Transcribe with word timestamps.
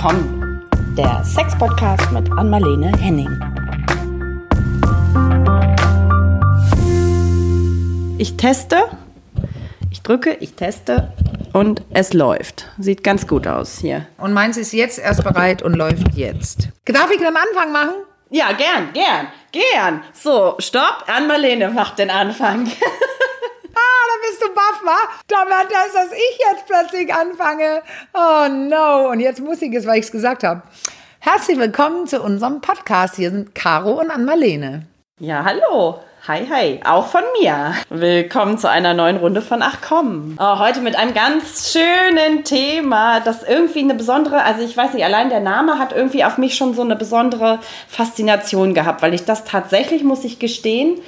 komm, 0.00 0.62
der 0.96 1.22
Sex-Podcast 1.24 2.10
mit 2.12 2.32
Anmalene 2.32 2.90
Henning. 2.98 3.28
Ich 8.16 8.38
teste, 8.38 8.84
ich 9.90 10.00
drücke, 10.00 10.32
ich 10.40 10.54
teste 10.54 11.12
und 11.52 11.82
es 11.90 12.14
läuft. 12.14 12.70
Sieht 12.78 13.04
ganz 13.04 13.26
gut 13.26 13.46
aus 13.46 13.78
hier. 13.78 14.06
Und 14.16 14.32
meins 14.32 14.56
ist 14.56 14.72
jetzt 14.72 14.98
erst 14.98 15.22
bereit 15.22 15.60
und 15.60 15.74
läuft 15.74 16.14
jetzt. 16.14 16.70
Darf 16.86 17.10
ich 17.10 17.18
den 17.18 17.36
Anfang 17.36 17.70
machen? 17.70 17.96
Ja, 18.30 18.52
gern, 18.52 18.94
gern, 18.94 19.26
gern. 19.52 20.02
So, 20.14 20.54
stopp, 20.60 21.04
Anmalene 21.08 21.68
macht 21.68 21.98
den 21.98 22.08
Anfang. 22.08 22.70
Bist 24.30 24.42
du 24.42 24.54
baff, 24.54 24.80
wa? 24.84 24.96
Da 25.26 25.38
war 25.38 25.64
das, 25.64 25.92
dass 25.92 26.12
ich 26.12 26.38
jetzt 26.38 26.64
plötzlich 26.66 27.12
anfange. 27.12 27.82
Oh 28.14 28.46
no. 28.48 29.10
Und 29.10 29.18
jetzt 29.18 29.40
muss 29.40 29.60
ich 29.60 29.74
es, 29.74 29.88
weil 29.88 29.98
ich 29.98 30.04
es 30.04 30.12
gesagt 30.12 30.44
habe. 30.44 30.62
Herzlich 31.18 31.58
willkommen 31.58 32.06
zu 32.06 32.22
unserem 32.22 32.60
Podcast. 32.60 33.16
Hier 33.16 33.32
sind 33.32 33.56
Caro 33.56 33.98
und 33.98 34.08
Ann-Marlene. 34.08 34.86
Ja, 35.18 35.44
hallo. 35.44 35.98
Hi, 36.28 36.46
hi, 36.48 36.80
auch 36.84 37.08
von 37.08 37.24
mir. 37.40 37.74
Willkommen 37.88 38.56
zu 38.56 38.70
einer 38.70 38.94
neuen 38.94 39.16
Runde 39.16 39.42
von 39.42 39.62
Ach 39.62 39.78
komm. 39.80 40.36
Oh, 40.38 40.58
heute 40.60 40.80
mit 40.80 40.94
einem 40.94 41.12
ganz 41.12 41.72
schönen 41.72 42.44
Thema, 42.44 43.18
das 43.18 43.42
irgendwie 43.42 43.80
eine 43.80 43.94
besondere, 43.94 44.44
also 44.44 44.62
ich 44.62 44.76
weiß 44.76 44.92
nicht, 44.92 45.04
allein 45.04 45.30
der 45.30 45.40
Name 45.40 45.80
hat 45.80 45.92
irgendwie 45.92 46.24
auf 46.24 46.38
mich 46.38 46.54
schon 46.54 46.74
so 46.74 46.82
eine 46.82 46.94
besondere 46.94 47.58
Faszination 47.88 48.74
gehabt, 48.74 49.02
weil 49.02 49.12
ich 49.12 49.24
das 49.24 49.44
tatsächlich, 49.44 50.04
muss 50.04 50.22
ich 50.22 50.38
gestehen, 50.38 51.00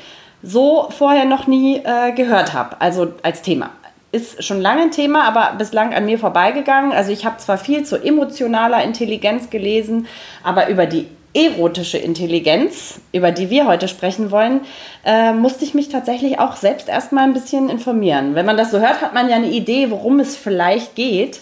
so 0.42 0.88
vorher 0.90 1.24
noch 1.24 1.46
nie 1.46 1.76
äh, 1.76 2.12
gehört 2.12 2.52
habe, 2.52 2.80
also 2.80 3.12
als 3.22 3.42
Thema. 3.42 3.70
Ist 4.10 4.44
schon 4.44 4.60
lange 4.60 4.82
ein 4.82 4.90
Thema, 4.90 5.24
aber 5.24 5.56
bislang 5.56 5.94
an 5.94 6.04
mir 6.04 6.18
vorbeigegangen. 6.18 6.92
Also 6.92 7.12
ich 7.12 7.24
habe 7.24 7.38
zwar 7.38 7.56
viel 7.56 7.84
zu 7.84 7.96
emotionaler 7.96 8.82
Intelligenz 8.82 9.48
gelesen, 9.48 10.06
aber 10.42 10.68
über 10.68 10.84
die 10.84 11.06
erotische 11.34 11.96
Intelligenz, 11.96 13.00
über 13.12 13.30
die 13.30 13.48
wir 13.48 13.66
heute 13.66 13.88
sprechen 13.88 14.30
wollen, 14.30 14.60
äh, 15.04 15.32
musste 15.32 15.64
ich 15.64 15.72
mich 15.72 15.88
tatsächlich 15.88 16.38
auch 16.38 16.56
selbst 16.56 16.88
erstmal 16.88 17.24
ein 17.24 17.32
bisschen 17.32 17.70
informieren. 17.70 18.34
Wenn 18.34 18.44
man 18.44 18.58
das 18.58 18.70
so 18.70 18.80
hört, 18.80 19.00
hat 19.00 19.14
man 19.14 19.30
ja 19.30 19.36
eine 19.36 19.50
Idee, 19.50 19.90
worum 19.90 20.20
es 20.20 20.36
vielleicht 20.36 20.94
geht. 20.94 21.40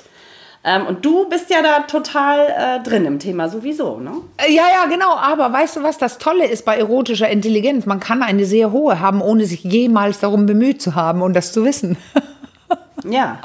Ähm, 0.62 0.86
und 0.86 1.05
du 1.05 1.27
bist 1.28 1.48
ja 1.48 1.62
da 1.62 1.80
total 1.80 2.48
äh, 2.48 2.83
drin 2.83 3.06
im 3.06 3.19
Thema 3.19 3.48
sowieso, 3.48 3.98
ne? 3.98 4.12
Äh, 4.36 4.53
ja, 4.53 4.64
ja, 4.70 4.86
genau. 4.91 5.17
Aber 5.17 5.50
weißt 5.52 5.77
du, 5.77 5.83
was 5.83 5.97
das 5.97 6.19
Tolle 6.19 6.47
ist 6.47 6.67
bei 6.67 6.77
erotischer 6.77 7.30
Intelligenz? 7.30 7.86
Man 7.86 7.98
kann 7.98 8.22
eine 8.22 8.44
sehr 8.44 8.70
hohe 8.70 9.00
haben, 9.00 9.22
ohne 9.22 9.47
sich 9.47 9.64
jemals 9.64 10.20
darum 10.20 10.44
bemüht 10.44 10.83
zu 10.83 10.94
haben 10.94 11.22
und 11.22 11.34
das 11.34 11.52
zu 11.52 11.64
wissen. 11.64 11.97
Ja. 13.05 13.39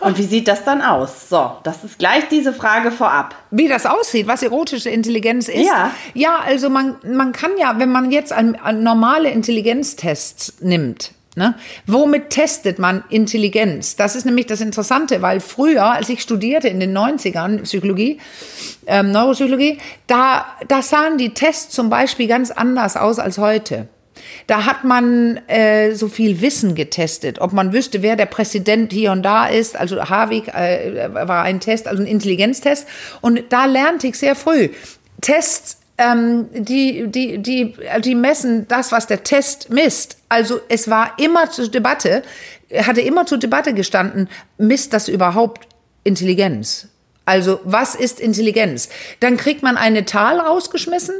Und 0.00 0.18
wie 0.18 0.24
sieht 0.24 0.48
das 0.48 0.64
dann 0.64 0.82
aus? 0.82 1.28
So, 1.28 1.52
das 1.62 1.84
ist 1.84 1.98
gleich 1.98 2.28
diese 2.28 2.52
Frage 2.52 2.90
vorab. 2.90 3.34
Wie 3.50 3.68
das 3.68 3.86
aussieht, 3.86 4.26
was 4.26 4.42
erotische 4.42 4.90
Intelligenz 4.90 5.48
ist? 5.48 5.66
Ja. 5.66 5.90
Ja, 6.14 6.38
also 6.44 6.70
man, 6.70 6.96
man 7.04 7.32
kann 7.32 7.52
ja, 7.58 7.78
wenn 7.78 7.90
man 7.90 8.10
jetzt 8.10 8.32
an, 8.32 8.56
an 8.56 8.82
normale 8.82 9.30
Intelligenztests 9.30 10.60
nimmt, 10.60 11.12
Ne? 11.34 11.54
Womit 11.86 12.28
testet 12.28 12.78
man 12.78 13.04
Intelligenz? 13.08 13.96
Das 13.96 14.16
ist 14.16 14.26
nämlich 14.26 14.46
das 14.46 14.60
Interessante, 14.60 15.22
weil 15.22 15.40
früher, 15.40 15.84
als 15.84 16.10
ich 16.10 16.20
studierte 16.20 16.68
in 16.68 16.78
den 16.78 16.96
90ern 16.96 17.62
Psychologie, 17.62 18.18
ähm, 18.86 19.12
Neuropsychologie, 19.12 19.78
da, 20.06 20.44
da 20.68 20.82
sahen 20.82 21.16
die 21.16 21.32
Tests 21.32 21.74
zum 21.74 21.88
Beispiel 21.88 22.28
ganz 22.28 22.50
anders 22.50 22.98
aus 22.98 23.18
als 23.18 23.38
heute. 23.38 23.88
Da 24.46 24.66
hat 24.66 24.84
man 24.84 25.38
äh, 25.48 25.94
so 25.94 26.08
viel 26.08 26.42
Wissen 26.42 26.74
getestet, 26.74 27.40
ob 27.40 27.54
man 27.54 27.72
wüsste, 27.72 28.02
wer 28.02 28.16
der 28.16 28.26
Präsident 28.26 28.92
hier 28.92 29.12
und 29.12 29.22
da 29.22 29.46
ist. 29.46 29.74
Also 29.74 30.02
Havik 30.02 30.48
äh, 30.48 31.08
war 31.12 31.44
ein 31.44 31.60
Test, 31.60 31.88
also 31.88 32.02
ein 32.02 32.06
Intelligenztest. 32.06 32.86
Und 33.22 33.44
da 33.48 33.64
lernte 33.64 34.06
ich 34.08 34.18
sehr 34.18 34.34
früh. 34.34 34.68
Tests 35.22 35.81
ähm, 35.98 36.48
die, 36.52 37.06
die, 37.08 37.38
die, 37.38 37.74
die 38.00 38.14
messen 38.14 38.66
das, 38.68 38.92
was 38.92 39.06
der 39.06 39.24
Test 39.24 39.70
misst. 39.70 40.18
Also 40.28 40.60
es 40.68 40.88
war 40.88 41.18
immer 41.18 41.50
zur 41.50 41.68
Debatte, 41.68 42.22
hatte 42.74 43.00
immer 43.00 43.26
zur 43.26 43.38
Debatte 43.38 43.74
gestanden, 43.74 44.28
misst 44.58 44.92
das 44.92 45.08
überhaupt 45.08 45.68
Intelligenz? 46.04 46.88
Also 47.24 47.60
was 47.64 47.94
ist 47.94 48.18
Intelligenz? 48.18 48.88
Dann 49.20 49.36
kriegt 49.36 49.62
man 49.62 49.76
eine 49.76 50.04
Zahl 50.04 50.40
rausgeschmissen 50.40 51.14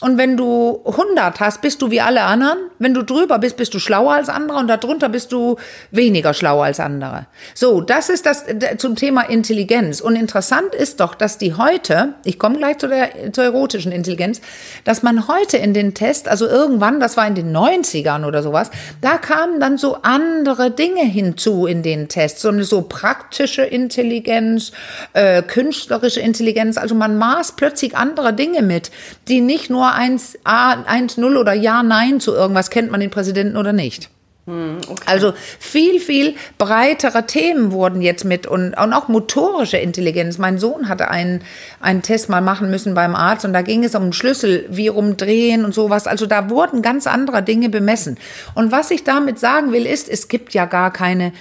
und 0.00 0.16
wenn 0.16 0.36
du 0.36 0.80
100 0.86 1.40
hast, 1.40 1.60
bist 1.60 1.82
du 1.82 1.90
wie 1.90 2.00
alle 2.00 2.22
anderen. 2.22 2.58
Wenn 2.78 2.94
du 2.94 3.02
drüber 3.02 3.40
bist, 3.40 3.56
bist 3.56 3.74
du 3.74 3.80
schlauer 3.80 4.12
als 4.12 4.28
andere 4.28 4.58
und 4.58 4.68
darunter 4.68 5.08
bist 5.08 5.32
du 5.32 5.56
weniger 5.90 6.34
schlauer 6.34 6.66
als 6.66 6.78
andere. 6.78 7.26
So, 7.52 7.80
das 7.80 8.08
ist 8.08 8.24
das 8.24 8.44
zum 8.76 8.94
Thema 8.94 9.22
Intelligenz. 9.22 10.00
Und 10.00 10.14
interessant 10.14 10.72
ist 10.72 11.00
doch, 11.00 11.16
dass 11.16 11.36
die 11.38 11.54
heute, 11.54 12.14
ich 12.24 12.38
komme 12.38 12.58
gleich 12.58 12.78
zu 12.78 12.86
der 12.86 13.32
zur 13.32 13.42
erotischen 13.42 13.90
Intelligenz, 13.90 14.40
dass 14.84 15.02
man 15.02 15.26
heute 15.26 15.56
in 15.56 15.74
den 15.74 15.94
Test, 15.94 16.28
also 16.28 16.46
irgendwann, 16.46 17.00
das 17.00 17.16
war 17.16 17.26
in 17.26 17.34
den 17.34 17.56
90ern 17.56 18.24
oder 18.24 18.44
sowas, 18.44 18.70
da 19.00 19.18
kamen 19.18 19.58
dann 19.58 19.78
so 19.78 19.98
andere 20.02 20.70
Dinge 20.70 21.02
hinzu 21.02 21.66
in 21.66 21.82
den 21.82 22.06
Tests, 22.06 22.42
so 22.42 22.50
eine 22.50 22.62
so 22.62 22.82
praktische 22.82 23.62
Intelligenz, 23.62 24.70
äh, 25.14 25.42
künstlerische 25.42 26.20
Intelligenz. 26.20 26.78
Also 26.78 26.94
man 26.94 27.18
maß 27.18 27.56
plötzlich 27.56 27.96
andere 27.96 28.32
Dinge 28.32 28.62
mit, 28.62 28.92
die 29.26 29.40
nicht 29.40 29.70
nur 29.70 29.87
1, 29.94 30.38
A, 30.44 30.82
1, 30.82 31.16
0 31.16 31.36
oder 31.36 31.52
Ja, 31.52 31.82
Nein 31.82 32.20
zu 32.20 32.34
irgendwas, 32.34 32.70
kennt 32.70 32.90
man 32.90 33.00
den 33.00 33.10
Präsidenten 33.10 33.56
oder 33.56 33.72
nicht. 33.72 34.10
Okay. 34.48 35.02
Also 35.04 35.34
viel, 35.58 36.00
viel 36.00 36.34
breitere 36.56 37.26
Themen 37.26 37.70
wurden 37.70 38.00
jetzt 38.00 38.24
mit 38.24 38.46
und, 38.46 38.72
und 38.72 38.92
auch 38.94 39.08
motorische 39.08 39.76
Intelligenz. 39.76 40.38
Mein 40.38 40.58
Sohn 40.58 40.88
hatte 40.88 41.10
einen, 41.10 41.42
einen 41.80 42.00
Test 42.00 42.30
mal 42.30 42.40
machen 42.40 42.70
müssen 42.70 42.94
beim 42.94 43.14
Arzt 43.14 43.44
und 43.44 43.52
da 43.52 43.60
ging 43.60 43.84
es 43.84 43.94
um 43.94 44.12
Schlüssel, 44.14 44.64
wie 44.70 44.88
rumdrehen 44.88 45.66
und 45.66 45.74
sowas. 45.74 46.06
Also 46.06 46.24
da 46.24 46.48
wurden 46.48 46.80
ganz 46.80 47.06
andere 47.06 47.42
Dinge 47.42 47.68
bemessen. 47.68 48.16
Und 48.54 48.72
was 48.72 48.90
ich 48.90 49.04
damit 49.04 49.38
sagen 49.38 49.72
will, 49.72 49.84
ist, 49.84 50.08
es 50.08 50.28
gibt 50.28 50.54
ja 50.54 50.64
gar 50.64 50.92
keine 50.94 51.32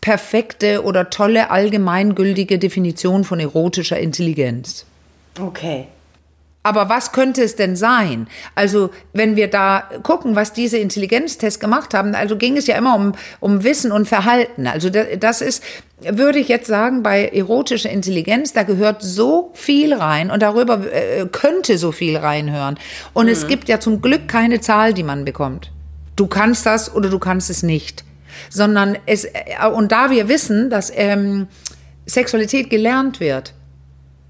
perfekte 0.00 0.84
oder 0.84 1.10
tolle 1.10 1.50
allgemeingültige 1.50 2.58
Definition 2.58 3.24
von 3.24 3.40
erotischer 3.40 3.98
Intelligenz. 3.98 4.86
Okay. 5.38 5.86
Aber 6.64 6.88
was 6.88 7.12
könnte 7.12 7.42
es 7.42 7.56
denn 7.56 7.76
sein? 7.76 8.26
Also, 8.54 8.90
wenn 9.12 9.36
wir 9.36 9.48
da 9.48 9.84
gucken, 10.02 10.34
was 10.34 10.54
diese 10.54 10.78
Intelligenztests 10.78 11.60
gemacht 11.60 11.92
haben, 11.92 12.14
also 12.14 12.38
ging 12.38 12.56
es 12.56 12.66
ja 12.66 12.76
immer 12.76 12.96
um, 12.96 13.12
um 13.38 13.64
Wissen 13.64 13.92
und 13.92 14.08
Verhalten. 14.08 14.66
Also, 14.66 14.88
das 14.88 15.42
ist, 15.42 15.62
würde 16.00 16.38
ich 16.38 16.48
jetzt 16.48 16.66
sagen, 16.66 17.02
bei 17.02 17.28
erotischer 17.28 17.90
Intelligenz, 17.90 18.54
da 18.54 18.62
gehört 18.62 19.02
so 19.02 19.50
viel 19.52 19.92
rein 19.92 20.30
und 20.30 20.40
darüber 20.40 20.80
äh, 20.90 21.26
könnte 21.30 21.76
so 21.76 21.92
viel 21.92 22.16
reinhören. 22.16 22.78
Und 23.12 23.26
mhm. 23.26 23.32
es 23.32 23.46
gibt 23.46 23.68
ja 23.68 23.78
zum 23.78 24.00
Glück 24.00 24.26
keine 24.26 24.58
Zahl, 24.60 24.94
die 24.94 25.02
man 25.02 25.26
bekommt. 25.26 25.70
Du 26.16 26.26
kannst 26.28 26.64
das 26.64 26.94
oder 26.94 27.10
du 27.10 27.18
kannst 27.18 27.50
es 27.50 27.62
nicht. 27.62 28.04
Sondern 28.48 28.96
es, 29.04 29.26
äh, 29.26 29.68
und 29.70 29.92
da 29.92 30.10
wir 30.10 30.30
wissen, 30.30 30.70
dass 30.70 30.90
ähm, 30.94 31.46
Sexualität 32.06 32.70
gelernt 32.70 33.20
wird, 33.20 33.52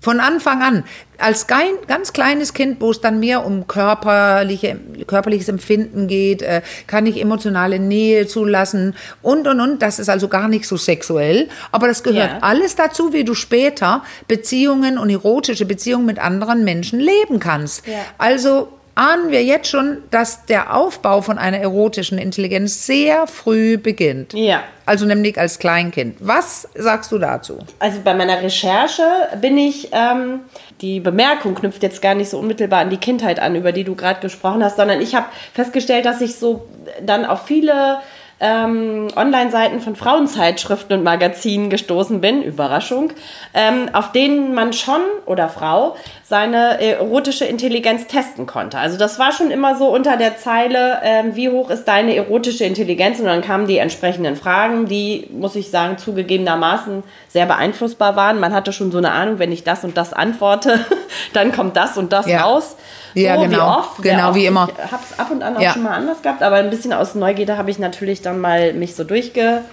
von 0.04 0.20
Anfang 0.20 0.62
an, 0.62 0.84
als 1.16 1.46
ganz 1.46 2.12
kleines 2.12 2.52
Kind, 2.52 2.82
wo 2.82 2.90
es 2.90 3.00
dann 3.00 3.20
mehr 3.20 3.46
um 3.46 3.66
körperliche, 3.66 4.78
körperliches 5.06 5.48
Empfinden 5.48 6.08
geht, 6.08 6.42
äh, 6.42 6.60
kann 6.86 7.06
ich 7.06 7.18
emotionale 7.18 7.78
Nähe 7.78 8.26
zulassen 8.26 8.94
und, 9.22 9.48
und, 9.48 9.60
und. 9.60 9.80
Das 9.80 9.98
ist 9.98 10.10
also 10.10 10.28
gar 10.28 10.48
nicht 10.48 10.68
so 10.68 10.76
sexuell. 10.76 11.48
Aber 11.72 11.88
das 11.88 12.02
gehört 12.02 12.32
ja. 12.32 12.38
alles 12.42 12.76
dazu, 12.76 13.14
wie 13.14 13.24
du 13.24 13.32
später 13.32 14.02
Beziehungen 14.28 14.98
und 14.98 15.08
erotische 15.08 15.64
Beziehungen 15.64 16.04
mit 16.04 16.18
anderen 16.18 16.64
Menschen 16.64 17.00
leben 17.00 17.40
kannst. 17.40 17.86
Ja. 17.86 17.94
Also 18.18 18.68
ahnen 18.94 19.30
wir 19.30 19.42
jetzt 19.42 19.68
schon, 19.68 19.98
dass 20.10 20.46
der 20.46 20.74
Aufbau 20.76 21.20
von 21.20 21.38
einer 21.38 21.58
erotischen 21.58 22.18
Intelligenz 22.18 22.86
sehr 22.86 23.26
früh 23.26 23.76
beginnt. 23.76 24.32
Ja. 24.34 24.62
Also 24.86 25.06
nämlich 25.06 25.38
als 25.38 25.58
Kleinkind. 25.58 26.16
Was 26.20 26.68
sagst 26.74 27.10
du 27.10 27.18
dazu? 27.18 27.58
Also 27.78 28.00
bei 28.04 28.14
meiner 28.14 28.42
Recherche 28.42 29.02
bin 29.40 29.56
ich, 29.56 29.88
ähm, 29.92 30.40
die 30.80 31.00
Bemerkung 31.00 31.54
knüpft 31.54 31.82
jetzt 31.82 32.02
gar 32.02 32.14
nicht 32.14 32.28
so 32.28 32.38
unmittelbar 32.38 32.80
an 32.80 32.90
die 32.90 32.98
Kindheit 32.98 33.40
an, 33.40 33.56
über 33.56 33.72
die 33.72 33.84
du 33.84 33.94
gerade 33.94 34.20
gesprochen 34.20 34.62
hast, 34.62 34.76
sondern 34.76 35.00
ich 35.00 35.14
habe 35.14 35.26
festgestellt, 35.54 36.04
dass 36.04 36.20
ich 36.20 36.36
so 36.36 36.68
dann 37.02 37.24
auf 37.24 37.46
viele 37.46 37.98
ähm, 38.44 39.08
Online-Seiten 39.16 39.80
von 39.80 39.96
Frauenzeitschriften 39.96 40.98
und 40.98 41.02
Magazinen 41.02 41.70
gestoßen 41.70 42.20
bin, 42.20 42.42
Überraschung, 42.42 43.10
ähm, 43.54 43.88
auf 43.94 44.12
denen 44.12 44.54
man 44.54 44.74
schon 44.74 45.00
oder 45.24 45.48
Frau 45.48 45.96
seine 46.22 46.80
erotische 46.80 47.46
Intelligenz 47.46 48.06
testen 48.06 48.46
konnte. 48.46 48.78
Also 48.78 48.98
das 48.98 49.18
war 49.18 49.32
schon 49.32 49.50
immer 49.50 49.76
so 49.76 49.86
unter 49.86 50.18
der 50.18 50.36
Zeile, 50.36 51.00
ähm, 51.02 51.36
wie 51.36 51.48
hoch 51.48 51.70
ist 51.70 51.84
deine 51.84 52.14
erotische 52.14 52.64
Intelligenz? 52.64 53.18
Und 53.18 53.26
dann 53.26 53.40
kamen 53.40 53.66
die 53.66 53.78
entsprechenden 53.78 54.36
Fragen, 54.36 54.86
die, 54.86 55.28
muss 55.32 55.56
ich 55.56 55.70
sagen, 55.70 55.96
zugegebenermaßen 55.96 57.02
sehr 57.28 57.46
beeinflussbar 57.46 58.16
waren. 58.16 58.40
Man 58.40 58.52
hatte 58.52 58.72
schon 58.72 58.92
so 58.92 58.98
eine 58.98 59.12
Ahnung, 59.12 59.38
wenn 59.38 59.52
ich 59.52 59.64
das 59.64 59.84
und 59.84 59.96
das 59.96 60.12
antworte, 60.12 60.80
dann 61.32 61.52
kommt 61.52 61.76
das 61.76 61.96
und 61.96 62.12
das 62.12 62.26
ja. 62.26 62.42
raus. 62.42 62.76
So, 63.14 63.20
ja, 63.20 63.36
genau. 63.36 63.48
Wie 63.48 63.60
oft, 63.60 64.02
genau, 64.02 64.28
oft. 64.28 64.36
wie 64.36 64.46
immer. 64.46 64.68
Ich 64.68 64.92
habe 64.92 65.02
es 65.08 65.18
ab 65.18 65.30
und 65.30 65.42
an 65.42 65.56
auch 65.56 65.60
ja. 65.60 65.72
schon 65.72 65.84
mal 65.84 65.94
anders 65.94 66.20
gehabt, 66.20 66.42
aber 66.42 66.56
ein 66.56 66.70
bisschen 66.70 66.92
aus 66.92 67.14
Neugierde 67.14 67.56
habe 67.56 67.70
ich 67.70 67.78
natürlich 67.78 68.22
dann 68.22 68.33
mal 68.40 68.72
mich 68.72 68.94
so 68.94 69.04
durchgesappt 69.04 69.64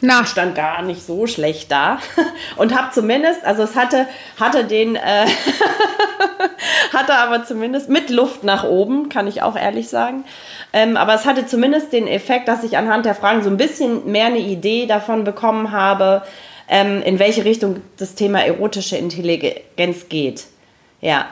Na. 0.00 0.24
stand 0.24 0.54
gar 0.54 0.82
nicht 0.82 1.04
so 1.04 1.26
schlecht 1.26 1.70
da 1.70 1.98
und 2.56 2.76
habe 2.76 2.92
zumindest, 2.92 3.44
also 3.44 3.62
es 3.62 3.74
hatte, 3.74 4.06
hatte 4.38 4.64
den, 4.64 4.96
äh, 4.96 5.26
hatte 6.92 7.14
aber 7.14 7.44
zumindest 7.44 7.88
mit 7.88 8.10
Luft 8.10 8.44
nach 8.44 8.64
oben, 8.64 9.08
kann 9.08 9.26
ich 9.26 9.42
auch 9.42 9.56
ehrlich 9.56 9.88
sagen. 9.88 10.24
Ähm, 10.72 10.96
aber 10.96 11.14
es 11.14 11.24
hatte 11.24 11.46
zumindest 11.46 11.92
den 11.92 12.06
Effekt, 12.06 12.48
dass 12.48 12.62
ich 12.62 12.76
anhand 12.76 13.06
der 13.06 13.14
Fragen 13.14 13.42
so 13.42 13.50
ein 13.50 13.56
bisschen 13.56 14.10
mehr 14.10 14.26
eine 14.26 14.38
Idee 14.38 14.86
davon 14.86 15.24
bekommen 15.24 15.72
habe, 15.72 16.22
ähm, 16.68 17.02
in 17.02 17.18
welche 17.18 17.44
Richtung 17.44 17.82
das 17.96 18.14
Thema 18.14 18.44
erotische 18.44 18.96
Intelligenz 18.96 20.08
geht. 20.08 20.44
Ja. 21.00 21.26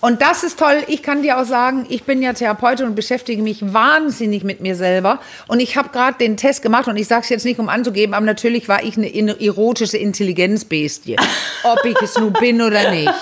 Und 0.00 0.22
das 0.22 0.44
ist 0.44 0.58
toll. 0.58 0.82
Ich 0.86 1.02
kann 1.02 1.22
dir 1.22 1.38
auch 1.38 1.44
sagen, 1.44 1.86
ich 1.88 2.04
bin 2.04 2.22
ja 2.22 2.32
Therapeutin 2.32 2.86
und 2.86 2.94
beschäftige 2.94 3.42
mich 3.42 3.72
wahnsinnig 3.72 4.44
mit 4.44 4.60
mir 4.60 4.74
selber. 4.74 5.20
Und 5.46 5.60
ich 5.60 5.76
habe 5.76 5.90
gerade 5.90 6.16
den 6.18 6.36
Test 6.36 6.62
gemacht 6.62 6.88
und 6.88 6.96
ich 6.96 7.06
sage 7.06 7.22
es 7.22 7.28
jetzt 7.28 7.44
nicht, 7.44 7.58
um 7.58 7.68
anzugeben, 7.68 8.14
aber 8.14 8.24
natürlich 8.24 8.68
war 8.68 8.82
ich 8.82 8.96
eine 8.96 9.40
erotische 9.40 9.98
Intelligenzbestie. 9.98 11.16
Ob 11.64 11.84
ich 11.84 12.00
es 12.02 12.16
nun 12.18 12.32
bin 12.32 12.62
oder 12.62 12.90
nicht. 12.90 13.12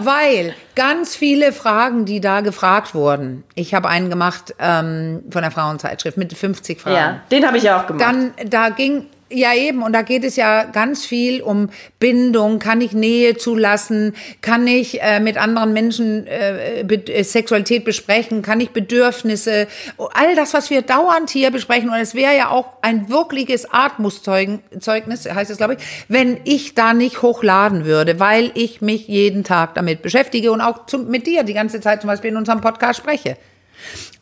Weil 0.00 0.54
ganz 0.74 1.16
viele 1.16 1.52
Fragen, 1.52 2.04
die 2.04 2.20
da 2.20 2.40
gefragt 2.40 2.94
wurden. 2.94 3.44
Ich 3.54 3.74
habe 3.74 3.88
einen 3.88 4.08
gemacht 4.08 4.54
ähm, 4.58 5.22
von 5.30 5.42
der 5.42 5.50
Frauenzeitschrift 5.50 6.16
mit 6.16 6.32
50 6.32 6.80
Fragen. 6.80 6.96
Ja, 6.96 7.20
den 7.30 7.46
habe 7.46 7.56
ich 7.56 7.64
ja 7.64 7.80
auch 7.80 7.86
gemacht. 7.86 8.02
Dann, 8.04 8.32
da 8.48 8.68
ging 8.70 9.06
ja, 9.32 9.54
eben. 9.54 9.82
Und 9.82 9.92
da 9.92 10.02
geht 10.02 10.24
es 10.24 10.36
ja 10.36 10.64
ganz 10.64 11.04
viel 11.04 11.42
um 11.42 11.70
Bindung. 11.98 12.58
Kann 12.58 12.80
ich 12.80 12.92
Nähe 12.92 13.36
zulassen? 13.36 14.14
Kann 14.40 14.66
ich 14.66 15.02
äh, 15.02 15.20
mit 15.20 15.36
anderen 15.36 15.72
Menschen 15.72 16.26
äh, 16.26 16.84
Be 16.86 17.06
äh, 17.06 17.22
Sexualität 17.22 17.84
besprechen? 17.84 18.42
Kann 18.42 18.60
ich 18.60 18.70
Bedürfnisse? 18.70 19.66
All 19.98 20.34
das, 20.36 20.54
was 20.54 20.70
wir 20.70 20.82
dauernd 20.82 21.30
hier 21.30 21.50
besprechen. 21.50 21.88
Und 21.88 21.96
es 21.96 22.14
wäre 22.14 22.36
ja 22.36 22.50
auch 22.50 22.68
ein 22.82 23.08
wirkliches 23.08 23.72
Atmuszeugnis, 23.72 25.28
heißt 25.28 25.50
es, 25.50 25.56
glaube 25.56 25.74
ich, 25.74 25.84
wenn 26.08 26.40
ich 26.44 26.74
da 26.74 26.94
nicht 26.94 27.22
hochladen 27.22 27.84
würde, 27.84 28.20
weil 28.20 28.50
ich 28.54 28.80
mich 28.80 29.08
jeden 29.08 29.44
Tag 29.44 29.74
damit 29.74 30.02
beschäftige 30.02 30.52
und 30.52 30.60
auch 30.60 30.86
zum, 30.86 31.08
mit 31.08 31.26
dir 31.26 31.42
die 31.42 31.54
ganze 31.54 31.80
Zeit 31.80 32.00
zum 32.00 32.08
Beispiel 32.08 32.30
in 32.30 32.36
unserem 32.36 32.60
Podcast 32.60 32.98
spreche. 32.98 33.36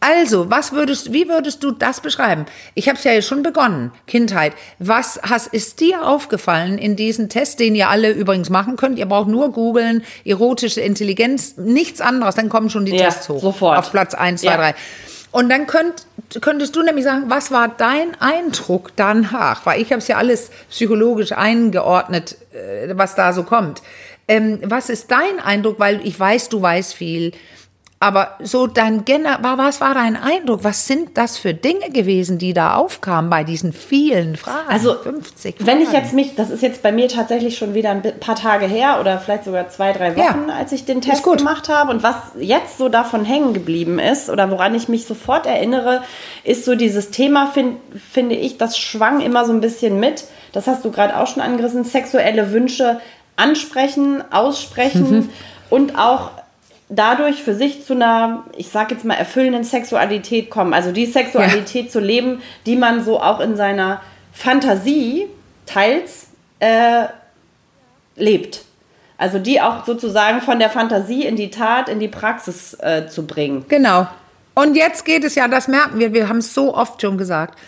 Also, 0.01 0.51
was 0.51 0.73
würdest, 0.73 1.13
wie 1.13 1.29
würdest 1.29 1.63
du 1.63 1.73
das 1.73 2.01
beschreiben? 2.01 2.47
Ich 2.75 2.89
habe 2.89 2.97
es 2.97 3.05
ja 3.05 3.21
schon 3.21 3.43
begonnen, 3.43 3.93
Kindheit. 4.07 4.55
Was 4.79 5.21
has, 5.23 5.47
ist 5.47 5.81
dir 5.81 6.07
aufgefallen 6.07 6.79
in 6.79 6.97
diesem 6.97 7.29
Test, 7.29 7.61
den 7.61 7.75
ihr 7.75 7.89
alle 7.91 8.11
übrigens 8.11 8.49
machen 8.49 8.77
könnt? 8.77 8.99
Ihr 8.99 9.07
braucht 9.07 9.29
nur 9.29 9.53
googeln, 9.53 10.03
erotische 10.25 10.81
Intelligenz, 10.81 11.57
nichts 11.59 12.01
anderes, 12.01 12.35
dann 12.35 12.49
kommen 12.49 12.71
schon 12.71 12.87
die 12.87 12.97
Ja, 12.97 13.05
Tests 13.07 13.29
hoch. 13.29 13.41
sofort. 13.43 13.79
Auf 13.79 13.91
Platz 13.93 14.15
1, 14.15 14.41
2, 14.41 14.47
Ja. 14.51 14.57
3. 14.57 14.75
Und 15.33 15.49
dann 15.49 15.67
könnt, 15.67 16.07
könntest 16.41 16.75
du 16.75 16.83
nämlich 16.83 17.05
sagen, 17.05 17.25
was 17.29 17.53
war 17.53 17.69
dein 17.69 18.21
Eindruck 18.21 18.91
danach? 18.97 19.65
Weil 19.65 19.81
ich 19.81 19.91
habe 19.93 19.99
es 20.01 20.09
ja 20.09 20.17
alles 20.17 20.51
psychologisch 20.71 21.33
eingeordnet, 21.33 22.37
äh, 22.53 22.89
was 22.97 23.15
da 23.15 23.33
so 23.33 23.45
kommt. 23.45 23.81
Ähm, 24.27 24.61
was 24.65 24.89
ist 24.89 25.11
dein 25.11 25.39
Eindruck? 25.45 25.79
Weil 25.79 26.01
ich 26.05 26.19
weiß, 26.19 26.49
du 26.49 26.61
weißt 26.63 26.95
viel. 26.95 27.33
Aber 28.03 28.37
so 28.43 28.67
dein 28.67 29.05
Gener 29.05 29.41
wa- 29.43 29.59
was 29.59 29.83
war 29.83 29.93
dein 29.93 30.17
Eindruck? 30.17 30.65
Was 30.65 30.87
sind 30.87 31.19
das 31.19 31.37
für 31.37 31.53
Dinge 31.53 31.91
gewesen, 31.91 32.39
die 32.39 32.55
da 32.55 32.77
aufkamen 32.77 33.29
bei 33.29 33.45
diesen 33.45 33.75
vielen 33.75 34.37
Fragen? 34.37 34.71
Also, 34.71 34.95
50 34.95 35.57
Wenn 35.59 35.83
ich 35.83 35.91
Fragen. 35.91 36.03
jetzt 36.05 36.15
mich, 36.15 36.35
das 36.35 36.49
ist 36.49 36.63
jetzt 36.63 36.83
bei 36.83 36.93
mir 36.93 37.09
tatsächlich 37.09 37.59
schon 37.59 37.75
wieder 37.75 37.91
ein 37.91 38.01
paar 38.19 38.37
Tage 38.37 38.65
her 38.65 39.01
oder 39.03 39.19
vielleicht 39.19 39.45
sogar 39.45 39.69
zwei, 39.69 39.93
drei 39.93 40.15
Ja. 40.15 40.29
Wochen, 40.31 40.49
als 40.49 40.73
ich 40.73 40.87
den 40.87 41.03
Test 41.03 41.23
gemacht 41.25 41.69
habe. 41.69 41.91
Und 41.91 42.03
was 42.03 42.15
jetzt 42.39 42.79
so 42.79 42.89
davon 42.89 43.27
hängen 43.27 43.53
geblieben 43.53 43.99
ist 43.99 44.31
oder 44.31 44.51
woran 44.51 44.75
ich 44.75 44.89
mich 44.89 45.05
sofort 45.05 45.45
erinnere, 45.45 46.03
ist 46.43 46.65
so 46.65 46.77
dieses 46.77 47.11
Thema, 47.11 47.49
find, 47.49 47.77
finde 48.11 48.35
ich, 48.35 48.57
das 48.57 48.79
schwang 48.79 49.21
immer 49.21 49.45
so 49.45 49.53
ein 49.53 49.61
bisschen 49.61 50.01
mit. 50.01 50.25
Das 50.53 50.67
hast 50.67 50.87
du 50.87 50.91
gerade 50.91 51.19
auch 51.19 51.27
schon 51.27 51.43
angerissen, 51.43 51.85
sexuelle 51.85 52.51
Wünsche 52.51 52.99
ansprechen, 53.37 54.25
aussprechen 54.33 55.11
Mhm. 55.11 55.29
und 55.69 55.99
auch 55.99 56.31
dadurch 56.91 57.43
für 57.43 57.55
sich 57.55 57.87
zu 57.87 57.95
einer, 57.95 58.45
ich 58.57 58.69
sag 58.69 58.91
jetzt 58.91 59.05
mal, 59.05 59.15
erfüllenden 59.15 59.65
Sexualität 59.65 60.51
kommen. 60.51 60.75
Also 60.75 60.93
die 60.93 61.07
Sexualität 61.07 61.91
zu 61.91 62.01
leben, 62.01 62.43
die 62.67 62.77
man 62.77 63.03
so 63.03 63.21
auch 63.21 63.41
in 63.41 63.57
seiner 63.57 64.03
Fantasie 64.33 65.27
teils 65.67 66.27
äh, 66.59 67.05
lebt. 68.17 68.65
Also 69.17 69.39
die 69.39 69.61
auch 69.61 69.85
sozusagen 69.85 70.41
von 70.41 70.59
der 70.59 70.71
Fantasie 70.71 71.25
in 71.25 71.37
die 71.37 71.51
Tat, 71.51 71.89
in 71.89 72.01
die 72.01 72.09
Praxis 72.09 72.75
äh, 72.81 73.07
zu 73.07 73.27
bringen. 73.27 73.65
Genau. 73.69 74.09
Und 74.55 74.75
jetzt 74.75 75.05
geht 75.05 75.25
es 75.25 75.37
ja, 75.37 75.47
das 75.47 75.69
merken 75.69 75.99
wir, 75.99 76.13
wir 76.13 76.29
haben 76.29 76.39
es 76.39 76.53
so 76.53 76.75
oft 76.75 77.01
schon 77.01 77.19
gesagt, 77.19 77.59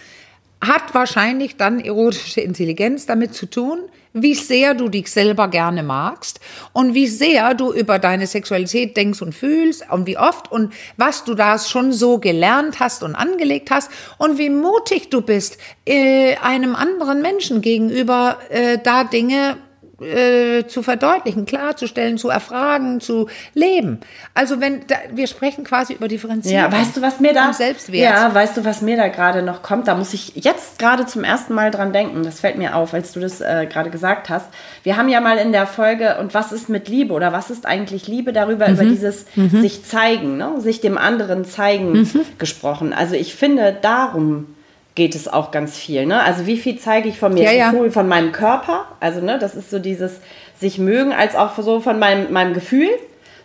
hat 0.62 0.94
wahrscheinlich 0.94 1.56
dann 1.56 1.80
erotische 1.80 2.40
Intelligenz 2.40 3.04
damit 3.04 3.34
zu 3.34 3.46
tun, 3.46 3.80
wie 4.12 4.34
sehr 4.34 4.74
du 4.74 4.88
dich 4.88 5.10
selber 5.10 5.48
gerne 5.48 5.82
magst 5.82 6.38
und 6.72 6.94
wie 6.94 7.06
sehr 7.06 7.54
du 7.54 7.72
über 7.72 7.98
deine 7.98 8.26
Sexualität 8.26 8.96
denkst 8.96 9.22
und 9.22 9.34
fühlst 9.34 9.84
und 9.90 10.06
wie 10.06 10.18
oft 10.18 10.52
und 10.52 10.72
was 10.96 11.24
du 11.24 11.34
da 11.34 11.58
schon 11.58 11.92
so 11.92 12.18
gelernt 12.18 12.78
hast 12.78 13.02
und 13.02 13.14
angelegt 13.14 13.70
hast 13.70 13.90
und 14.18 14.38
wie 14.38 14.50
mutig 14.50 15.10
du 15.10 15.22
bist, 15.22 15.58
äh, 15.86 16.36
einem 16.36 16.76
anderen 16.76 17.22
Menschen 17.22 17.60
gegenüber 17.62 18.38
äh, 18.50 18.78
da 18.82 19.04
Dinge 19.04 19.56
äh, 20.02 20.66
zu 20.66 20.82
verdeutlichen, 20.82 21.46
klarzustellen, 21.46 22.18
zu 22.18 22.28
erfragen, 22.28 23.00
zu 23.00 23.28
leben. 23.54 24.00
Also 24.34 24.60
wenn 24.60 24.86
da, 24.86 24.96
wir 25.12 25.26
sprechen 25.26 25.64
quasi 25.64 25.94
über 25.94 26.08
Differenzierung. 26.08 26.58
Ja, 26.58 26.72
weißt 26.72 26.96
du, 26.96 27.02
was 27.02 27.20
mir 27.20 27.32
da 27.32 27.52
Selbstwert. 27.52 28.02
Ja, 28.14 28.34
weißt 28.34 28.56
du, 28.56 28.64
was 28.64 28.82
mir 28.82 28.96
da 28.96 29.08
gerade 29.08 29.42
noch 29.42 29.62
kommt? 29.62 29.88
Da 29.88 29.94
muss 29.94 30.12
ich 30.14 30.32
jetzt 30.36 30.78
gerade 30.78 31.06
zum 31.06 31.24
ersten 31.24 31.54
Mal 31.54 31.70
dran 31.70 31.92
denken. 31.92 32.22
Das 32.22 32.40
fällt 32.40 32.56
mir 32.58 32.76
auf, 32.76 32.94
als 32.94 33.12
du 33.12 33.20
das 33.20 33.40
äh, 33.40 33.66
gerade 33.70 33.90
gesagt 33.90 34.28
hast. 34.30 34.46
Wir 34.82 34.96
haben 34.96 35.08
ja 35.08 35.20
mal 35.20 35.38
in 35.38 35.52
der 35.52 35.66
Folge 35.66 36.16
und 36.20 36.34
was 36.34 36.52
ist 36.52 36.68
mit 36.68 36.88
Liebe 36.88 37.12
oder 37.14 37.32
was 37.32 37.50
ist 37.50 37.66
eigentlich 37.66 38.08
Liebe 38.08 38.32
darüber 38.32 38.68
Mhm. 38.68 38.74
über 38.74 38.84
dieses 38.84 39.26
sich 39.34 39.84
zeigen, 39.84 40.36
ne? 40.36 40.60
sich 40.60 40.80
dem 40.80 40.98
anderen 40.98 41.44
zeigen 41.44 41.92
Mhm. 41.92 42.20
gesprochen. 42.38 42.92
Also 42.92 43.14
ich 43.14 43.34
finde 43.34 43.76
darum 43.80 44.46
geht 44.94 45.14
es 45.14 45.26
auch 45.28 45.50
ganz 45.50 45.76
viel. 45.76 46.06
Ne? 46.06 46.22
Also 46.22 46.46
wie 46.46 46.58
viel 46.58 46.78
zeige 46.78 47.08
ich 47.08 47.18
von 47.18 47.32
mir, 47.34 47.44
Ja, 47.44 47.52
ja. 47.52 47.70
sowohl 47.70 47.90
von 47.90 48.08
meinem 48.08 48.32
Körper, 48.32 48.86
also 49.00 49.20
ne, 49.20 49.38
das 49.38 49.54
ist 49.54 49.70
so 49.70 49.78
dieses 49.78 50.20
sich 50.58 50.78
mögen, 50.78 51.12
als 51.12 51.34
auch 51.34 51.56
so 51.58 51.80
von 51.80 51.98
meinem, 51.98 52.32
meinem 52.32 52.54
Gefühl. 52.54 52.88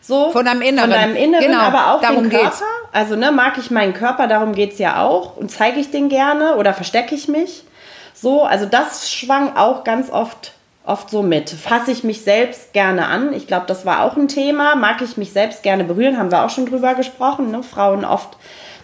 So, 0.02 0.32
Von 0.32 0.46
deinem 0.46 0.62
Inneren. 0.62 0.92
Von 0.92 1.00
deinem 1.00 1.16
Inneren, 1.16 1.46
Genau, 1.48 1.60
aber 1.60 1.94
auch 1.94 2.02
darum 2.02 2.24
den 2.24 2.30
Körper. 2.30 2.46
geht's. 2.46 2.64
Also, 2.94 3.16
ne, 3.18 3.32
mag 3.32 3.58
ich 3.58 3.72
meinen 3.72 3.94
Körper, 3.94 4.28
darum 4.28 4.54
geht 4.54 4.74
es 4.74 4.80
ja 4.80 5.04
auch. 5.04 5.36
Und 5.36 5.52
zeige 5.52 5.80
ich 5.80 5.92
den 5.92 6.08
gerne 6.08 6.56
oder 6.56 6.74
verstecke 6.74 7.14
ich 7.16 7.28
mich? 7.28 7.64
So, 8.14 8.44
also 8.44 8.66
das 8.66 9.12
schwang 9.12 9.58
auch 9.58 9.84
ganz 9.84 10.10
oft, 10.10 10.54
oft 10.86 11.10
so 11.10 11.24
mit. 11.24 11.50
Fasse 11.50 11.92
ich 11.92 12.04
mich 12.06 12.22
selbst 12.22 12.72
gerne 12.74 13.08
an? 13.08 13.34
Ich 13.34 13.48
glaube, 13.48 13.66
das 13.68 13.86
war 13.86 14.04
auch 14.04 14.16
ein 14.16 14.28
Thema. 14.30 14.76
Mag 14.76 15.02
ich 15.02 15.18
mich 15.18 15.34
selbst 15.34 15.62
gerne 15.64 15.84
berühren? 15.84 16.18
Haben 16.18 16.32
wir 16.32 16.46
auch 16.46 16.50
schon 16.50 16.68
drüber 16.68 16.94
gesprochen. 16.96 17.52
Ne? 17.52 17.62
Frauen 17.64 18.06
oft, 18.06 18.38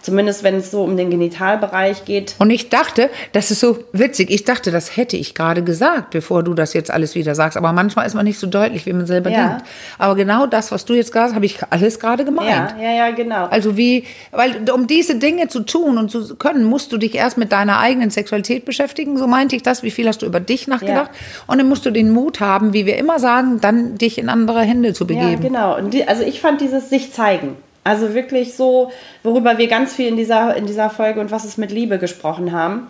zumindest 0.04 0.42
wenn 0.44 0.54
es 0.56 0.70
so 0.70 0.82
um 0.84 0.96
den 0.96 1.10
Genitalbereich 1.10 2.04
geht. 2.04 2.34
Und 2.38 2.50
ich 2.50 2.68
dachte, 2.68 3.10
das 3.32 3.50
ist 3.50 3.60
so 3.60 3.78
witzig, 3.92 4.30
ich 4.30 4.44
dachte, 4.44 4.70
das 4.70 4.96
hätte 4.96 5.16
ich 5.16 5.34
gerade 5.34 5.62
gesagt, 5.62 6.10
bevor 6.10 6.42
du 6.42 6.54
das 6.54 6.72
jetzt 6.74 6.90
alles 6.90 7.14
wieder 7.14 7.34
sagst. 7.34 7.56
Aber 7.56 7.72
manchmal 7.72 8.06
ist 8.06 8.14
man 8.14 8.24
nicht 8.24 8.38
so 8.38 8.46
deutlich, 8.46 8.86
wie 8.86 8.92
man 8.92 9.06
selber 9.06 9.30
Ja. 9.30 9.48
denkt. 9.48 9.64
Aber 9.98 10.14
genau 10.14 10.46
das, 10.46 10.70
was 10.72 10.84
du 10.84 10.94
jetzt 10.94 11.10
gesagt 11.12 11.28
hast, 11.30 11.34
habe 11.34 11.46
ich 11.46 11.58
alles 11.70 11.98
gerade 11.98 12.24
gemeint. 12.24 12.74
Ja, 12.78 12.82
ja, 12.82 12.92
ja, 13.06 13.10
genau. 13.10 13.46
Also 13.46 13.76
wie, 13.76 14.04
weil 14.30 14.68
um 14.72 14.86
diese 14.86 15.16
Dinge 15.16 15.48
zu 15.48 15.60
tun 15.60 15.98
und 15.98 16.10
zu 16.10 16.36
können, 16.36 16.64
musst 16.64 16.92
du 16.92 16.98
dich 16.98 17.14
erst 17.14 17.38
mit 17.38 17.50
deiner 17.52 17.78
eigenen 17.78 18.10
Sexualität 18.10 18.64
beschäftigen. 18.64 19.16
So 19.16 19.26
meinte 19.26 19.56
ich 19.56 19.62
das. 19.62 19.82
Wie 19.82 19.90
viel 19.90 20.06
hast 20.06 20.22
du 20.22 20.26
über 20.26 20.40
dich 20.40 20.68
nachgedacht? 20.68 21.10
Und 21.46 21.58
dann 21.58 21.68
musst 21.68 21.86
du 21.86 21.90
den 21.90 22.10
Mut 22.12 22.40
haben, 22.40 22.72
wie 22.72 22.86
wir 22.86 22.96
immer 22.98 23.18
sagen, 23.18 23.60
dann 23.60 23.96
dich 23.96 24.18
in 24.18 24.28
andere 24.28 24.60
Hände 24.62 24.92
zu 24.92 25.04
Ja, 25.04 25.08
begeben. 25.08 25.42
genau. 25.42 25.76
Und 25.78 25.94
die, 25.94 26.06
also 26.06 26.22
ich 26.22 26.40
fand 26.40 26.60
dieses 26.60 26.90
sich 26.90 27.12
zeigen. 27.12 27.56
Also 27.84 28.14
wirklich 28.14 28.54
so, 28.54 28.90
worüber 29.22 29.58
wir 29.58 29.68
ganz 29.68 29.94
viel 29.94 30.08
in 30.08 30.16
dieser, 30.16 30.56
in 30.56 30.66
dieser 30.66 30.88
Folge 30.88 31.20
und 31.20 31.30
was 31.30 31.44
es 31.44 31.58
mit 31.58 31.70
Liebe 31.70 31.98
gesprochen 31.98 32.52
haben. 32.52 32.88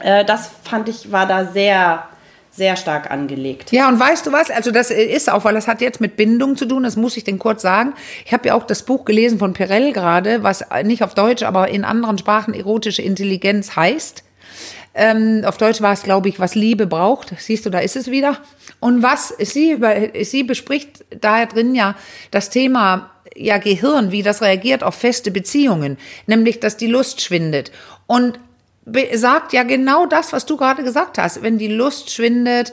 Äh, 0.00 0.24
das 0.24 0.50
fand 0.62 0.88
ich, 0.90 1.10
war 1.10 1.26
da 1.26 1.46
sehr, 1.46 2.04
sehr 2.50 2.76
stark 2.76 3.10
angelegt. 3.10 3.72
Ja, 3.72 3.88
und 3.88 3.98
weißt 3.98 4.26
du 4.26 4.32
was? 4.32 4.50
Also 4.50 4.70
das 4.70 4.90
ist 4.90 5.32
auch, 5.32 5.44
weil 5.44 5.54
das 5.54 5.66
hat 5.66 5.80
jetzt 5.80 6.02
mit 6.02 6.16
Bindung 6.16 6.56
zu 6.56 6.66
tun, 6.66 6.82
das 6.82 6.96
muss 6.96 7.16
ich 7.16 7.24
denn 7.24 7.38
kurz 7.38 7.62
sagen. 7.62 7.94
Ich 8.26 8.34
habe 8.34 8.48
ja 8.48 8.54
auch 8.54 8.64
das 8.64 8.82
Buch 8.82 9.06
gelesen 9.06 9.38
von 9.38 9.54
Perel 9.54 9.94
gerade, 9.94 10.42
was 10.42 10.62
nicht 10.84 11.02
auf 11.02 11.14
Deutsch, 11.14 11.42
aber 11.42 11.68
in 11.68 11.84
anderen 11.84 12.18
Sprachen 12.18 12.52
erotische 12.52 13.00
Intelligenz 13.00 13.76
heißt. 13.76 14.24
Ähm, 14.94 15.42
auf 15.46 15.56
Deutsch 15.56 15.80
war 15.80 15.94
es, 15.94 16.02
glaube 16.02 16.28
ich, 16.28 16.38
was 16.38 16.54
Liebe 16.54 16.86
braucht. 16.86 17.32
Siehst 17.38 17.64
du, 17.64 17.70
da 17.70 17.78
ist 17.78 17.96
es 17.96 18.10
wieder. 18.10 18.36
Und 18.78 19.02
was 19.02 19.28
sie 19.38 19.72
über, 19.72 19.94
sie 20.22 20.42
bespricht 20.42 21.06
da 21.18 21.46
drin 21.46 21.74
ja 21.74 21.94
das 22.30 22.50
Thema 22.50 23.11
ja 23.36 23.58
Gehirn, 23.58 24.10
wie 24.10 24.22
das 24.22 24.42
reagiert 24.42 24.82
auf 24.82 24.94
feste 24.94 25.30
Beziehungen, 25.30 25.98
nämlich 26.26 26.60
dass 26.60 26.76
die 26.76 26.86
Lust 26.86 27.20
schwindet. 27.20 27.72
Und 28.06 28.38
sagt 29.14 29.52
ja 29.52 29.62
genau 29.62 30.06
das, 30.06 30.32
was 30.32 30.46
du 30.46 30.56
gerade 30.56 30.82
gesagt 30.82 31.18
hast. 31.18 31.42
Wenn 31.42 31.58
die 31.58 31.68
Lust 31.68 32.10
schwindet 32.10 32.72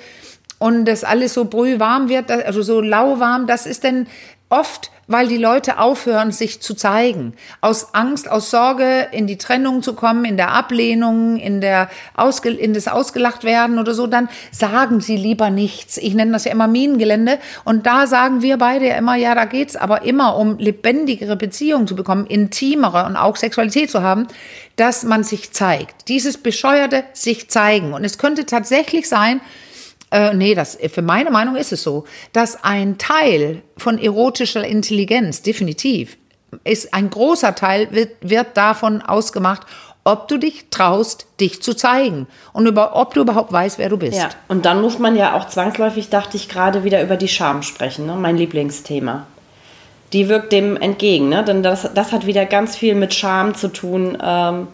und 0.57 0.85
das 0.85 1.03
alles 1.03 1.33
so 1.33 1.45
brühwarm 1.45 2.09
wird, 2.09 2.31
also 2.31 2.61
so 2.61 2.81
lauwarm, 2.81 3.47
das 3.47 3.65
ist 3.65 3.83
denn 3.83 4.07
Oft, 4.49 4.89
weil 5.05 5.27
die 5.27 5.37
Leute 5.37 5.79
aufhören, 5.79 6.31
sich 6.31 6.59
zu 6.61 6.75
zeigen. 6.75 7.33
Aus 7.61 7.93
Angst, 7.93 8.29
aus 8.29 8.49
Sorge, 8.51 9.07
in 9.11 9.27
die 9.27 9.37
Trennung 9.37 9.81
zu 9.83 9.93
kommen, 9.93 10.25
in 10.25 10.37
der 10.37 10.51
Ablehnung, 10.51 11.37
in, 11.37 11.61
der 11.61 11.89
Ausge 12.15 12.49
in 12.49 12.73
das 12.73 12.87
Ausgelacht 12.87 13.43
werden 13.43 13.79
oder 13.79 13.93
so, 13.93 14.07
dann 14.07 14.29
sagen 14.51 15.01
sie 15.01 15.17
lieber 15.17 15.49
nichts. 15.49 15.97
Ich 15.97 16.13
nenne 16.13 16.31
das 16.31 16.45
ja 16.45 16.51
immer 16.51 16.67
Minengelände. 16.67 17.39
Und 17.63 17.85
da 17.85 18.07
sagen 18.07 18.41
wir 18.41 18.57
beide 18.57 18.87
ja 18.87 18.97
immer, 18.97 19.15
ja, 19.15 19.33
da 19.33 19.45
geht's 19.45 19.75
aber 19.75 20.03
immer 20.03 20.35
um 20.35 20.57
lebendigere 20.57 21.35
Beziehungen 21.35 21.87
zu 21.87 21.95
bekommen, 21.95 22.25
intimere 22.27 23.05
und 23.05 23.17
auch 23.17 23.35
Sexualität 23.35 23.89
zu 23.89 24.03
haben, 24.03 24.27
dass 24.75 25.03
man 25.03 25.23
sich 25.23 25.51
zeigt. 25.51 26.07
Dieses 26.07 26.37
bescheuerte 26.37 27.03
sich 27.13 27.49
zeigen. 27.49 27.93
Und 27.93 28.03
es 28.03 28.17
könnte 28.17 28.45
tatsächlich 28.45 29.09
sein, 29.09 29.41
äh, 30.11 30.33
nee, 30.33 30.55
das, 30.55 30.77
für 30.91 31.01
meine 31.01 31.31
Meinung 31.31 31.55
ist 31.55 31.71
es 31.71 31.83
so, 31.83 32.05
dass 32.33 32.63
ein 32.63 32.97
Teil 32.97 33.61
von 33.77 33.99
erotischer 33.99 34.65
Intelligenz, 34.65 35.41
definitiv, 35.41 36.17
ist 36.63 36.93
ein 36.93 37.09
großer 37.09 37.53
Teil, 37.53 37.89
wird, 37.91 38.11
wird 38.21 38.57
davon 38.57 39.01
ausgemacht, 39.01 39.67
ob 40.03 40.27
du 40.27 40.37
dich 40.37 40.69
traust, 40.71 41.27
dich 41.39 41.61
zu 41.61 41.75
zeigen 41.75 42.27
und 42.53 42.65
über, 42.65 42.95
ob 42.95 43.13
du 43.13 43.21
überhaupt 43.21 43.51
weißt, 43.51 43.77
wer 43.77 43.89
du 43.89 43.97
bist. 43.97 44.17
Ja, 44.17 44.29
und 44.47 44.65
dann 44.65 44.81
muss 44.81 44.97
man 44.97 45.15
ja 45.15 45.35
auch 45.35 45.47
zwangsläufig, 45.47 46.09
dachte 46.09 46.37
ich, 46.37 46.49
gerade 46.49 46.83
wieder 46.83 47.03
über 47.03 47.17
die 47.17 47.27
Scham 47.27 47.61
sprechen, 47.61 48.07
ne? 48.07 48.15
mein 48.15 48.37
Lieblingsthema. 48.37 49.27
Die 50.13 50.27
wirkt 50.27 50.51
dem 50.51 50.75
entgegen, 50.77 51.29
ne? 51.29 51.43
denn 51.43 51.61
das, 51.61 51.93
das 51.93 52.11
hat 52.11 52.25
wieder 52.25 52.45
ganz 52.45 52.75
viel 52.75 52.95
mit 52.95 53.13
Scham 53.13 53.53
zu 53.53 53.67
tun. 53.67 54.17
Ähm, 54.23 54.67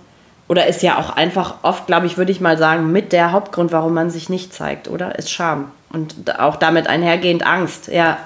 oder 0.48 0.68
ist 0.68 0.84
ja 0.84 0.98
auch 0.98 1.10
einfach 1.10 1.56
oft, 1.64 1.88
glaube 1.88 2.06
ich, 2.06 2.18
würde 2.18 2.32
ich 2.32 2.40
mal 2.40 2.58
sagen, 2.58 2.92
mit 2.92 3.12
der 3.12 3.32
Hauptgrund, 3.32 3.72
warum 3.72 3.94
man 3.94 4.10
sich 4.10 4.30
nicht 4.30 4.54
zeigt, 4.54 4.88
oder? 4.88 5.18
Ist 5.18 5.32
Scham. 5.32 5.72
Und 5.92 6.40
auch 6.40 6.58
damit 6.58 6.88
einhergehend 6.88 7.46
Angst, 7.46 7.88
ja. 7.88 8.18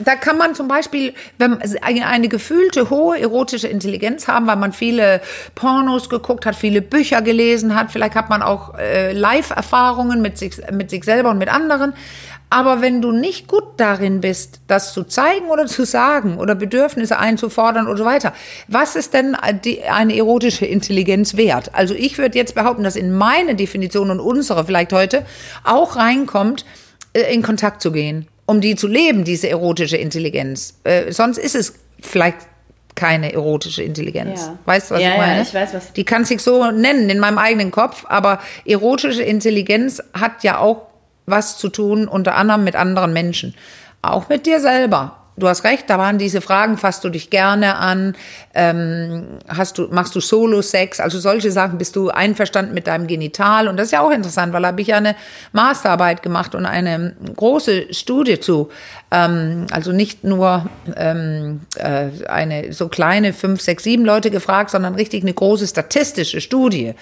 Da 0.00 0.16
kann 0.16 0.36
man 0.36 0.56
zum 0.56 0.66
Beispiel 0.66 1.14
wenn 1.38 1.58
eine, 1.82 2.06
eine 2.06 2.28
gefühlte 2.28 2.90
hohe 2.90 3.20
erotische 3.20 3.68
Intelligenz 3.68 4.26
haben, 4.26 4.46
weil 4.48 4.56
man 4.56 4.72
viele 4.72 5.20
Pornos 5.54 6.08
geguckt 6.08 6.46
hat, 6.46 6.56
viele 6.56 6.82
Bücher 6.82 7.22
gelesen 7.22 7.76
hat. 7.76 7.92
Vielleicht 7.92 8.16
hat 8.16 8.28
man 8.28 8.42
auch 8.42 8.76
äh, 8.76 9.12
Live-Erfahrungen 9.12 10.20
mit 10.20 10.36
sich, 10.36 10.56
mit 10.72 10.90
sich 10.90 11.04
selber 11.04 11.30
und 11.30 11.38
mit 11.38 11.48
anderen. 11.48 11.94
Aber 12.54 12.80
wenn 12.80 13.02
du 13.02 13.10
nicht 13.10 13.48
gut 13.48 13.64
darin 13.78 14.20
bist, 14.20 14.60
das 14.68 14.92
zu 14.92 15.02
zeigen 15.02 15.46
oder 15.46 15.66
zu 15.66 15.84
sagen 15.84 16.38
oder 16.38 16.54
Bedürfnisse 16.54 17.18
einzufordern 17.18 17.88
und 17.88 17.96
so 17.96 18.04
weiter, 18.04 18.32
was 18.68 18.94
ist 18.94 19.12
denn 19.12 19.36
die, 19.64 19.82
eine 19.82 20.16
erotische 20.16 20.64
Intelligenz 20.64 21.36
wert? 21.36 21.74
Also 21.74 21.94
ich 21.94 22.16
würde 22.16 22.38
jetzt 22.38 22.54
behaupten, 22.54 22.84
dass 22.84 22.94
in 22.94 23.12
meine 23.12 23.56
Definition 23.56 24.08
und 24.08 24.20
unsere 24.20 24.64
vielleicht 24.66 24.92
heute 24.92 25.26
auch 25.64 25.96
reinkommt, 25.96 26.64
äh, 27.12 27.34
in 27.34 27.42
Kontakt 27.42 27.82
zu 27.82 27.90
gehen, 27.90 28.28
um 28.46 28.60
die 28.60 28.76
zu 28.76 28.86
leben, 28.86 29.24
diese 29.24 29.48
erotische 29.48 29.96
Intelligenz. 29.96 30.78
Äh, 30.84 31.10
sonst 31.10 31.38
ist 31.38 31.56
es 31.56 31.74
vielleicht 32.00 32.38
keine 32.94 33.32
erotische 33.32 33.82
Intelligenz. 33.82 34.42
Ja. 34.42 34.58
Weißt 34.64 34.92
du, 34.92 34.94
was 34.94 35.02
ja, 35.02 35.10
ich 35.10 35.16
meine? 35.16 35.36
Ja, 35.38 35.42
ich 35.42 35.54
weiß, 35.54 35.74
was. 35.74 35.92
Die 35.94 36.04
kann 36.04 36.24
sich 36.24 36.40
so 36.40 36.70
nennen 36.70 37.10
in 37.10 37.18
meinem 37.18 37.38
eigenen 37.38 37.72
Kopf, 37.72 38.04
aber 38.08 38.38
erotische 38.64 39.24
Intelligenz 39.24 40.00
hat 40.12 40.44
ja 40.44 40.58
auch 40.58 40.93
was 41.26 41.58
zu 41.58 41.68
tun, 41.68 42.08
unter 42.08 42.34
anderem 42.34 42.64
mit 42.64 42.76
anderen 42.76 43.12
Menschen. 43.12 43.54
Auch 44.02 44.28
mit 44.28 44.46
dir 44.46 44.60
selber. 44.60 45.16
Du 45.36 45.48
hast 45.48 45.64
recht, 45.64 45.90
da 45.90 45.98
waren 45.98 46.16
diese 46.16 46.40
Fragen, 46.40 46.78
fasst 46.78 47.02
du 47.02 47.08
dich 47.08 47.28
gerne 47.28 47.74
an, 47.74 48.14
ähm, 48.54 49.26
hast 49.48 49.78
du, 49.78 49.88
machst 49.90 50.14
du 50.14 50.20
Solo-Sex, 50.20 51.00
also 51.00 51.18
solche 51.18 51.50
Sachen, 51.50 51.76
bist 51.76 51.96
du 51.96 52.10
einverstanden 52.10 52.72
mit 52.72 52.86
deinem 52.86 53.08
Genital? 53.08 53.66
Und 53.66 53.76
das 53.76 53.86
ist 53.86 53.92
ja 53.92 54.00
auch 54.00 54.12
interessant, 54.12 54.52
weil 54.52 54.62
da 54.62 54.68
habe 54.68 54.80
ich 54.80 54.88
ja 54.88 54.96
eine 54.96 55.16
Masterarbeit 55.50 56.22
gemacht 56.22 56.54
und 56.54 56.66
eine 56.66 57.16
große 57.34 57.92
Studie 57.92 58.38
zu. 58.38 58.70
Ähm, 59.10 59.66
also 59.72 59.90
nicht 59.90 60.22
nur 60.22 60.70
ähm, 60.94 61.62
äh, 61.74 62.10
eine 62.28 62.72
so 62.72 62.88
kleine 62.88 63.32
fünf, 63.32 63.60
sechs, 63.60 63.82
sieben 63.82 64.04
Leute 64.04 64.30
gefragt, 64.30 64.70
sondern 64.70 64.94
richtig 64.94 65.24
eine 65.24 65.34
große 65.34 65.66
statistische 65.66 66.40
Studie. 66.40 66.94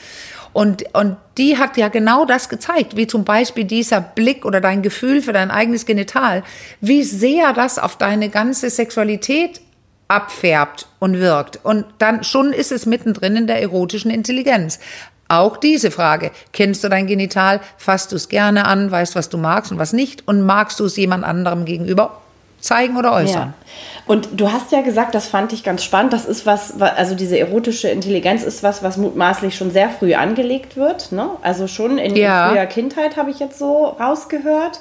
Und, 0.52 0.84
und 0.94 1.16
die 1.38 1.56
hat 1.56 1.76
ja 1.76 1.88
genau 1.88 2.24
das 2.24 2.48
gezeigt, 2.48 2.96
wie 2.96 3.06
zum 3.06 3.24
Beispiel 3.24 3.64
dieser 3.64 4.00
Blick 4.00 4.44
oder 4.44 4.60
dein 4.60 4.82
Gefühl 4.82 5.22
für 5.22 5.32
dein 5.32 5.50
eigenes 5.50 5.86
Genital, 5.86 6.42
wie 6.80 7.02
sehr 7.02 7.52
das 7.52 7.78
auf 7.78 7.96
deine 7.96 8.28
ganze 8.28 8.68
Sexualität 8.68 9.60
abfärbt 10.08 10.88
und 10.98 11.18
wirkt. 11.18 11.60
Und 11.62 11.86
dann 11.98 12.22
schon 12.22 12.52
ist 12.52 12.70
es 12.70 12.84
mittendrin 12.84 13.36
in 13.36 13.46
der 13.46 13.62
erotischen 13.62 14.10
Intelligenz. 14.10 14.78
Auch 15.28 15.56
diese 15.56 15.90
Frage, 15.90 16.30
kennst 16.52 16.84
du 16.84 16.90
dein 16.90 17.06
Genital, 17.06 17.60
fasst 17.78 18.12
du 18.12 18.16
es 18.16 18.28
gerne 18.28 18.66
an, 18.66 18.90
weißt, 18.90 19.16
was 19.16 19.30
du 19.30 19.38
magst 19.38 19.72
und 19.72 19.78
was 19.78 19.94
nicht 19.94 20.28
und 20.28 20.42
magst 20.42 20.78
du 20.78 20.84
es 20.84 20.96
jemand 20.96 21.24
anderem 21.24 21.64
gegenüber 21.64 22.20
zeigen 22.62 22.96
oder 22.96 23.12
äußern. 23.12 23.48
Ja. 23.48 23.54
Und 24.06 24.40
du 24.40 24.50
hast 24.50 24.72
ja 24.72 24.80
gesagt, 24.80 25.14
das 25.14 25.28
fand 25.28 25.52
ich 25.52 25.64
ganz 25.64 25.84
spannend, 25.84 26.12
das 26.12 26.24
ist 26.24 26.46
was, 26.46 26.80
also 26.80 27.14
diese 27.14 27.38
erotische 27.38 27.88
Intelligenz 27.88 28.42
ist 28.44 28.62
was, 28.62 28.82
was 28.82 28.96
mutmaßlich 28.96 29.56
schon 29.56 29.70
sehr 29.70 29.90
früh 29.90 30.14
angelegt 30.14 30.76
wird. 30.76 31.12
Ne? 31.12 31.28
Also 31.42 31.66
schon 31.66 31.98
in 31.98 32.16
ja. 32.16 32.50
früher 32.50 32.66
Kindheit 32.66 33.16
habe 33.16 33.30
ich 33.30 33.40
jetzt 33.40 33.58
so 33.58 33.84
rausgehört. 33.84 34.80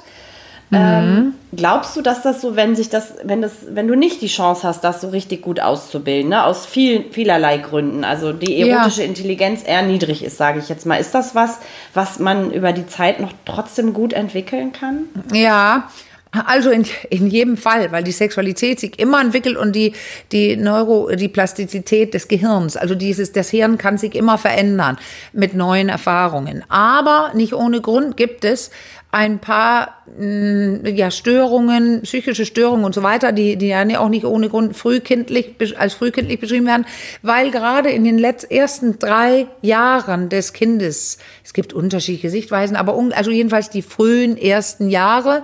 Mhm. 0.70 0.78
Ähm, 0.78 1.34
glaubst 1.54 1.96
du, 1.96 2.02
dass 2.02 2.22
das 2.22 2.40
so, 2.40 2.56
wenn 2.56 2.74
sich 2.74 2.88
das, 2.88 3.14
wenn 3.24 3.42
das, 3.42 3.52
wenn 3.68 3.88
du 3.88 3.94
nicht 3.94 4.22
die 4.22 4.28
Chance 4.28 4.66
hast, 4.66 4.82
das 4.82 5.02
so 5.02 5.10
richtig 5.10 5.42
gut 5.42 5.60
auszubilden, 5.60 6.30
ne? 6.30 6.44
aus 6.44 6.64
viel, 6.64 7.04
vielerlei 7.10 7.58
Gründen, 7.58 8.04
also 8.04 8.32
die 8.32 8.58
erotische 8.58 9.02
ja. 9.02 9.08
Intelligenz 9.08 9.62
eher 9.66 9.82
niedrig 9.82 10.24
ist, 10.24 10.38
sage 10.38 10.60
ich 10.60 10.70
jetzt 10.70 10.86
mal, 10.86 10.96
ist 10.96 11.14
das 11.14 11.34
was, 11.34 11.58
was 11.92 12.18
man 12.20 12.52
über 12.52 12.72
die 12.72 12.86
Zeit 12.86 13.20
noch 13.20 13.32
trotzdem 13.44 13.92
gut 13.92 14.14
entwickeln 14.14 14.72
kann? 14.72 15.08
Ja, 15.32 15.88
also 16.32 16.70
in, 16.70 16.86
in 17.10 17.26
jedem 17.26 17.56
Fall, 17.56 17.92
weil 17.92 18.02
die 18.02 18.12
Sexualität 18.12 18.80
sich 18.80 18.98
immer 18.98 19.20
entwickelt 19.20 19.56
und 19.56 19.76
die, 19.76 19.92
die 20.32 20.56
Neuro, 20.56 21.10
die 21.14 21.28
Plastizität 21.28 22.14
des 22.14 22.26
Gehirns, 22.26 22.76
also 22.76 22.94
dieses, 22.94 23.32
das 23.32 23.50
Hirn 23.50 23.76
kann 23.76 23.98
sich 23.98 24.14
immer 24.14 24.38
verändern 24.38 24.96
mit 25.32 25.54
neuen 25.54 25.90
Erfahrungen. 25.90 26.64
Aber 26.68 27.32
nicht 27.34 27.52
ohne 27.52 27.82
Grund 27.82 28.16
gibt 28.16 28.44
es 28.44 28.70
ein 29.14 29.40
paar 29.40 30.02
mm, 30.18 30.86
ja, 30.86 31.10
Störungen, 31.10 32.00
psychische 32.00 32.46
Störungen 32.46 32.86
und 32.86 32.94
so 32.94 33.02
weiter, 33.02 33.32
die, 33.32 33.56
die 33.56 33.68
ja 33.68 33.84
auch 33.98 34.08
nicht 34.08 34.24
ohne 34.24 34.48
Grund 34.48 34.74
frühkindlich, 34.74 35.54
als 35.78 35.92
frühkindlich 35.92 36.40
beschrieben 36.40 36.64
werden, 36.64 36.86
weil 37.20 37.50
gerade 37.50 37.90
in 37.90 38.04
den 38.04 38.16
letzten, 38.16 38.54
ersten 38.54 38.98
drei 38.98 39.48
Jahren 39.60 40.30
des 40.30 40.54
Kindes, 40.54 41.18
es 41.44 41.52
gibt 41.52 41.74
unterschiedliche 41.74 42.30
Sichtweisen, 42.30 42.74
aber 42.74 42.98
also 43.14 43.30
jedenfalls 43.30 43.68
die 43.68 43.82
frühen 43.82 44.38
ersten 44.38 44.88
Jahre, 44.88 45.42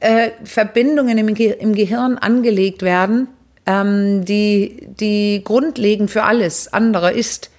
äh, 0.00 0.30
Verbindungen 0.44 1.18
im, 1.18 1.34
Ge 1.34 1.56
im, 1.58 1.74
Gehirn 1.74 2.18
angelegt 2.18 2.82
werden, 2.82 3.28
ähm, 3.66 4.24
die, 4.24 4.88
die 5.00 5.42
grundlegend 5.44 6.10
für 6.10 6.24
alles 6.24 6.72
andere 6.72 7.12
ist. 7.12 7.50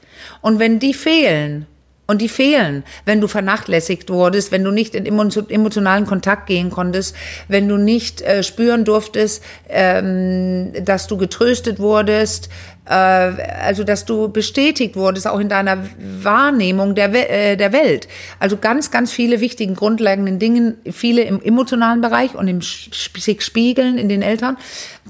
Und 0.42 0.60
wenn 0.60 0.80
die 0.80 0.94
fehlen, 0.94 1.66
und 2.10 2.24
die 2.24 2.30
fehlen, 2.30 2.84
wenn 3.06 3.22
du 3.22 3.28
vernachlässigt 3.28 4.10
wurdest, 4.10 4.52
wenn 4.52 4.64
du 4.64 4.72
nicht 4.72 4.96
in 4.96 5.06
emotionalen 5.06 6.08
Kontakt 6.08 6.48
gehen 6.48 6.72
konntest, 6.72 7.16
wenn 7.48 7.68
du 7.68 7.78
nicht 7.78 8.22
äh, 8.22 8.42
spüren 8.42 8.84
durftest, 8.84 9.44
ähm, 9.70 10.74
dass 10.84 11.06
du 11.06 11.18
getröstet 11.18 11.78
wurdest, 11.78 12.50
also 12.94 13.84
dass 13.84 14.06
du 14.06 14.30
bestätigt 14.30 14.96
wurdest, 14.96 15.28
auch 15.28 15.40
in 15.40 15.50
deiner 15.50 15.78
Wahrnehmung 16.22 16.96
der, 16.96 17.14
äh, 17.14 17.56
der 17.56 17.72
Welt. 17.72 18.08
Also 18.40 18.58
ganz, 18.58 18.92
ganz 18.92 19.12
viele 19.12 19.42
wichtigen 19.42 19.76
grundlegenden 19.76 20.40
Dinge, 20.40 20.76
viele 20.92 21.24
im 21.24 21.42
emotionalen 21.42 22.02
Bereich 22.02 22.36
und 22.36 22.48
im 22.48 22.62
sich 22.62 23.42
spiegeln 23.42 23.98
in 23.98 24.10
den 24.10 24.22
Eltern, 24.22 24.58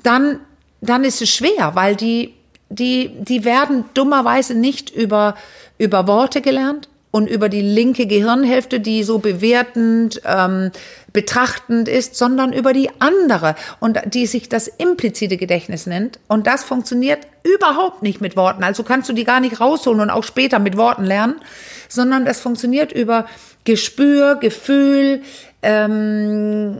dann, 0.04 0.40
dann 0.82 1.04
ist 1.04 1.22
es 1.22 1.30
schwer, 1.30 1.72
weil 1.74 1.96
die, 1.96 2.34
die, 2.70 3.12
die 3.20 3.46
werden 3.46 3.86
dummerweise 3.94 4.56
nicht 4.56 4.90
über 4.90 5.36
über 5.80 6.08
Worte 6.08 6.42
gelernt 6.42 6.90
und 7.12 7.30
über 7.30 7.50
die 7.50 7.62
linke 7.62 8.06
Gehirnhälfte, 8.06 8.80
die 8.80 9.04
so 9.04 9.20
bewertend, 9.20 10.22
ähm, 10.26 10.72
betrachtend 11.12 11.88
ist, 11.88 12.16
sondern 12.16 12.54
über 12.54 12.72
die 12.72 12.90
andere 13.00 13.56
und 13.80 14.00
die 14.14 14.28
sich 14.28 14.48
das 14.48 14.68
implizite 14.68 15.38
Gedächtnis 15.38 15.88
nennt. 15.88 16.20
Und 16.28 16.46
das 16.46 16.64
funktioniert 16.64 17.20
überhaupt 17.44 18.04
nicht 18.04 18.22
mit 18.22 18.36
Worten. 18.36 18.64
Also 18.64 18.84
kannst 18.84 19.10
du 19.10 19.14
die 19.14 19.24
gar 19.24 19.40
nicht 19.40 19.60
rausholen 19.60 20.02
und 20.02 20.10
auch 20.12 20.24
später 20.24 20.60
mit 20.60 20.78
Worten 20.78 21.04
lernen, 21.04 21.42
sondern 21.88 22.26
das 22.26 22.40
funktioniert 22.40 22.92
über 22.92 23.26
Gespür, 23.66 24.36
Gefühl, 24.36 25.22
ähm, 25.62 26.78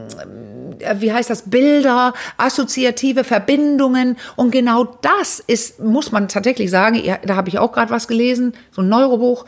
wie 0.96 1.12
heißt 1.12 1.28
das, 1.28 1.50
Bilder, 1.50 2.14
assoziative 2.36 3.24
Verbindungen. 3.24 4.16
Und 4.36 4.50
genau 4.50 4.84
das 5.02 5.40
ist, 5.40 5.80
muss 5.80 6.12
man 6.12 6.28
tatsächlich 6.28 6.70
sagen, 6.70 7.02
da 7.26 7.36
habe 7.36 7.48
ich 7.48 7.58
auch 7.58 7.72
gerade 7.72 7.90
was 7.90 8.08
gelesen, 8.08 8.54
so 8.70 8.82
ein 8.82 8.88
Neurobuch. 8.88 9.44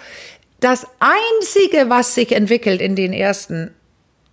Das 0.62 0.86
Einzige, 1.00 1.90
was 1.90 2.14
sich 2.14 2.30
entwickelt 2.30 2.80
in 2.80 2.94
den 2.94 3.12
ersten 3.12 3.74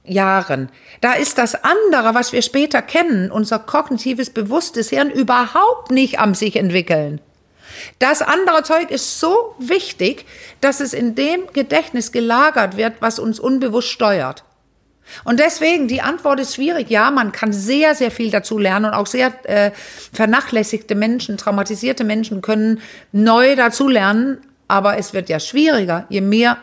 Jahren, 0.03 0.69
da 1.01 1.13
ist 1.13 1.39
das 1.39 1.55
andere, 1.63 2.13
was 2.13 2.33
wir 2.33 2.43
später 2.43 2.83
kennen, 2.83 3.31
unser 3.31 3.57
kognitives 3.57 4.29
bewusstes 4.29 4.91
Hirn, 4.91 5.09
überhaupt 5.09 5.89
nicht 5.89 6.19
am 6.19 6.35
sich 6.35 6.55
entwickeln. 6.55 7.19
Das 7.97 8.21
andere 8.21 8.61
Zeug 8.61 8.91
ist 8.91 9.19
so 9.19 9.55
wichtig, 9.57 10.27
dass 10.61 10.81
es 10.81 10.93
in 10.93 11.15
dem 11.15 11.47
Gedächtnis 11.51 12.11
gelagert 12.11 12.77
wird, 12.77 12.97
was 12.99 13.17
uns 13.17 13.39
unbewusst 13.39 13.89
steuert. 13.89 14.43
Und 15.23 15.39
deswegen, 15.39 15.87
die 15.87 16.03
Antwort 16.03 16.39
ist 16.39 16.53
schwierig. 16.53 16.91
Ja, 16.91 17.09
man 17.09 17.31
kann 17.31 17.51
sehr, 17.51 17.95
sehr 17.95 18.11
viel 18.11 18.29
dazu 18.29 18.59
lernen 18.59 18.85
und 18.85 18.93
auch 18.93 19.07
sehr 19.07 19.33
äh, 19.49 19.71
vernachlässigte 20.13 20.93
Menschen, 20.93 21.37
traumatisierte 21.37 22.03
Menschen 22.03 22.43
können 22.43 22.81
neu 23.11 23.55
dazu 23.55 23.87
lernen, 23.87 24.45
aber 24.69 24.97
es 24.97 25.13
wird 25.13 25.27
ja 25.27 25.41
schwieriger, 25.41 26.05
je 26.07 26.21
mehr 26.21 26.57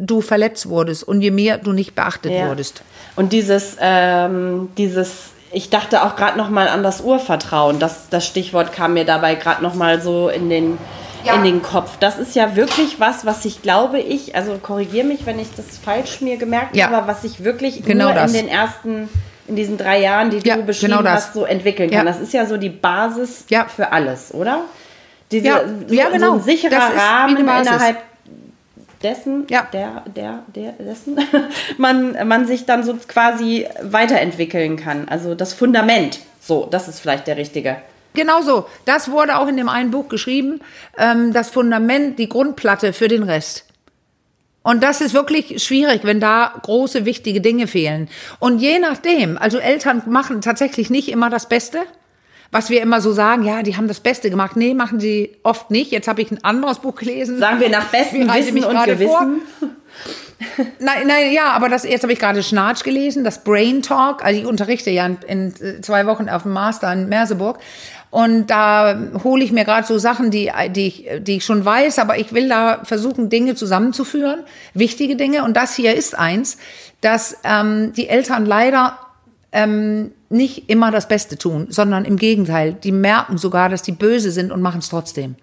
du 0.00 0.20
verletzt 0.20 0.68
wurdest 0.68 1.04
und 1.04 1.20
je 1.20 1.30
mehr 1.30 1.58
du 1.58 1.72
nicht 1.72 1.94
beachtet 1.94 2.32
ja. 2.32 2.48
wurdest. 2.48 2.82
Und 3.14 3.32
dieses, 3.32 3.76
ähm, 3.80 4.70
dieses, 4.76 5.30
ich 5.52 5.70
dachte 5.70 6.02
auch 6.02 6.16
gerade 6.16 6.38
noch 6.38 6.48
mal 6.48 6.66
an 6.68 6.82
das 6.82 7.02
Urvertrauen. 7.02 7.78
Das, 7.78 8.08
das 8.08 8.26
Stichwort 8.26 8.72
kam 8.72 8.94
mir 8.94 9.04
dabei 9.04 9.34
gerade 9.34 9.62
noch 9.62 9.74
mal 9.74 10.00
so 10.00 10.28
in 10.28 10.48
den 10.48 10.78
ja. 11.24 11.34
in 11.34 11.44
den 11.44 11.62
Kopf. 11.62 11.98
Das 12.00 12.18
ist 12.18 12.34
ja 12.34 12.56
wirklich 12.56 12.98
was, 12.98 13.26
was 13.26 13.44
ich 13.44 13.60
glaube 13.60 14.00
ich, 14.00 14.34
also 14.34 14.56
korrigiere 14.56 15.06
mich, 15.06 15.26
wenn 15.26 15.38
ich 15.38 15.48
das 15.54 15.76
falsch 15.76 16.22
mir 16.22 16.38
gemerkt 16.38 16.74
ja. 16.76 16.88
habe, 16.88 17.06
was 17.06 17.24
ich 17.24 17.44
wirklich 17.44 17.84
genau 17.84 18.06
nur 18.06 18.14
das. 18.14 18.32
in 18.32 18.38
den 18.38 18.48
ersten 18.48 19.08
in 19.46 19.56
diesen 19.56 19.76
drei 19.76 20.00
Jahren, 20.00 20.30
die 20.30 20.38
ja, 20.38 20.56
du 20.56 20.62
beschrieben 20.62 20.96
genau 20.98 21.10
hast, 21.10 21.34
so 21.34 21.44
entwickeln 21.44 21.90
kann. 21.90 22.06
Das 22.06 22.20
ist 22.20 22.32
ja 22.32 22.46
so 22.46 22.56
die 22.56 22.68
Basis 22.68 23.44
für 23.76 23.92
alles, 23.92 24.32
oder? 24.32 24.60
Diese, 25.30 25.46
ja, 25.46 25.60
so, 25.66 25.94
ja, 25.94 26.08
genau. 26.10 26.26
So 26.26 26.32
ein 26.34 26.42
sicherer 26.42 26.96
Rahmen 26.96 27.36
innerhalb 27.36 27.98
dessen, 29.02 29.46
ja. 29.48 29.66
der, 29.72 30.04
der, 30.14 30.44
der, 30.54 30.72
dessen, 30.72 31.18
man, 31.78 32.28
man 32.28 32.46
sich 32.46 32.66
dann 32.66 32.84
so 32.84 32.96
quasi 33.08 33.66
weiterentwickeln 33.82 34.76
kann. 34.76 35.08
Also 35.08 35.34
das 35.34 35.52
Fundament, 35.52 36.20
so, 36.40 36.66
das 36.70 36.88
ist 36.88 37.00
vielleicht 37.00 37.26
der 37.26 37.36
richtige 37.36 37.76
Genau 38.14 38.42
so. 38.42 38.66
Das 38.86 39.10
wurde 39.10 39.38
auch 39.38 39.46
in 39.46 39.56
dem 39.56 39.68
einen 39.68 39.92
Buch 39.92 40.08
geschrieben. 40.08 40.60
Ähm, 40.98 41.32
das 41.32 41.50
Fundament, 41.50 42.18
die 42.18 42.28
Grundplatte 42.28 42.92
für 42.92 43.08
den 43.08 43.22
Rest. 43.22 43.66
Und 44.62 44.82
das 44.82 45.00
ist 45.00 45.14
wirklich 45.14 45.62
schwierig, 45.62 46.00
wenn 46.02 46.20
da 46.20 46.52
große, 46.62 47.04
wichtige 47.04 47.40
Dinge 47.40 47.66
fehlen. 47.66 48.08
Und 48.40 48.58
je 48.58 48.78
nachdem, 48.78 49.38
also 49.38 49.58
Eltern 49.58 50.02
machen 50.06 50.42
tatsächlich 50.42 50.90
nicht 50.90 51.08
immer 51.08 51.30
das 51.30 51.48
Beste. 51.48 51.78
Was 52.52 52.68
wir 52.68 52.82
immer 52.82 53.00
so 53.00 53.12
sagen, 53.12 53.44
ja, 53.44 53.62
die 53.62 53.76
haben 53.76 53.86
das 53.86 54.00
Beste 54.00 54.28
gemacht. 54.28 54.56
Nee, 54.56 54.74
machen 54.74 54.98
sie 54.98 55.36
oft 55.44 55.70
nicht. 55.70 55.92
Jetzt 55.92 56.08
habe 56.08 56.20
ich 56.20 56.30
ein 56.32 56.42
anderes 56.42 56.80
Buch 56.80 56.96
gelesen. 56.96 57.38
Sagen 57.38 57.60
wir 57.60 57.68
nach 57.68 57.86
bestem 57.86 58.28
Wissen 58.28 58.64
und 58.64 58.84
Gewissen. 58.84 59.42
nein, 60.80 61.06
nein, 61.06 61.32
ja, 61.32 61.52
aber 61.52 61.68
das, 61.68 61.84
jetzt 61.84 62.02
habe 62.02 62.12
ich 62.12 62.18
gerade 62.18 62.42
Schnarch 62.42 62.82
gelesen, 62.82 63.22
das 63.22 63.44
Brain 63.44 63.82
Talk. 63.82 64.24
Also 64.24 64.40
ich 64.40 64.46
unterrichte 64.46 64.90
ja 64.90 65.06
in, 65.06 65.18
in 65.26 65.82
zwei 65.82 66.06
Wochen 66.06 66.28
auf 66.28 66.42
dem 66.42 66.52
Master 66.52 66.92
in 66.92 67.08
Merseburg. 67.08 67.60
Und 68.10 68.48
da 68.48 68.98
hole 69.22 69.44
ich 69.44 69.52
mir 69.52 69.64
gerade 69.64 69.86
so 69.86 69.96
Sachen, 69.98 70.32
die, 70.32 70.50
die, 70.70 70.86
ich, 70.88 71.08
die 71.20 71.36
ich 71.36 71.44
schon 71.44 71.64
weiß, 71.64 72.00
aber 72.00 72.18
ich 72.18 72.32
will 72.32 72.48
da 72.48 72.80
versuchen, 72.82 73.28
Dinge 73.28 73.54
zusammenzuführen, 73.54 74.42
wichtige 74.74 75.14
Dinge. 75.14 75.44
Und 75.44 75.56
das 75.56 75.76
hier 75.76 75.94
ist 75.94 76.18
eins, 76.18 76.58
dass 77.00 77.36
ähm, 77.44 77.92
die 77.96 78.08
Eltern 78.08 78.46
leider 78.46 78.98
ähm, 79.52 80.12
nicht 80.28 80.70
immer 80.70 80.90
das 80.90 81.08
Beste 81.08 81.36
tun, 81.36 81.66
sondern 81.70 82.04
im 82.04 82.16
Gegenteil, 82.16 82.72
die 82.72 82.92
merken 82.92 83.36
sogar, 83.36 83.68
dass 83.68 83.82
die 83.82 83.92
böse 83.92 84.30
sind 84.30 84.52
und 84.52 84.62
machen 84.62 84.78
es 84.78 84.88
trotzdem. 84.88 85.34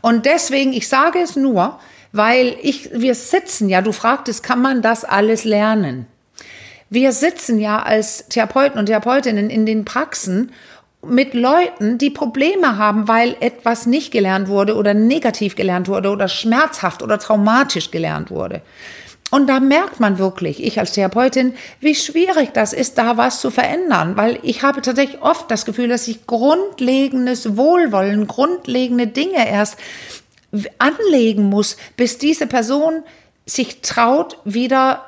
Und 0.00 0.26
deswegen, 0.26 0.72
ich 0.72 0.88
sage 0.88 1.18
es 1.18 1.36
nur, 1.36 1.78
weil 2.12 2.56
ich, 2.62 2.90
wir 2.92 3.14
sitzen 3.14 3.68
ja, 3.68 3.82
du 3.82 3.92
fragtest, 3.92 4.42
kann 4.42 4.60
man 4.60 4.82
das 4.82 5.04
alles 5.04 5.44
lernen? 5.44 6.06
Wir 6.90 7.12
sitzen 7.12 7.58
ja 7.58 7.82
als 7.82 8.28
Therapeuten 8.28 8.78
und 8.78 8.86
Therapeutinnen 8.86 9.48
in 9.48 9.64
den 9.64 9.84
Praxen 9.84 10.52
mit 11.04 11.34
Leuten, 11.34 11.98
die 11.98 12.10
Probleme 12.10 12.76
haben, 12.76 13.08
weil 13.08 13.34
etwas 13.40 13.86
nicht 13.86 14.12
gelernt 14.12 14.48
wurde 14.48 14.76
oder 14.76 14.94
negativ 14.94 15.56
gelernt 15.56 15.88
wurde 15.88 16.10
oder 16.10 16.28
schmerzhaft 16.28 17.02
oder 17.02 17.18
traumatisch 17.18 17.90
gelernt 17.90 18.30
wurde. 18.30 18.62
Und 19.32 19.46
da 19.46 19.60
merkt 19.60 19.98
man 19.98 20.18
wirklich, 20.18 20.62
ich 20.62 20.78
als 20.78 20.92
Therapeutin, 20.92 21.54
wie 21.80 21.94
schwierig 21.94 22.50
das 22.52 22.74
ist, 22.74 22.98
da 22.98 23.16
was 23.16 23.40
zu 23.40 23.50
verändern, 23.50 24.14
weil 24.18 24.38
ich 24.42 24.62
habe 24.62 24.82
tatsächlich 24.82 25.22
oft 25.22 25.50
das 25.50 25.64
Gefühl, 25.64 25.88
dass 25.88 26.06
ich 26.06 26.26
grundlegendes 26.26 27.56
Wohlwollen, 27.56 28.26
grundlegende 28.26 29.06
Dinge 29.06 29.48
erst 29.48 29.78
anlegen 30.76 31.44
muss, 31.44 31.78
bis 31.96 32.18
diese 32.18 32.46
Person 32.46 33.04
sich 33.46 33.80
traut, 33.80 34.36
wieder 34.44 35.02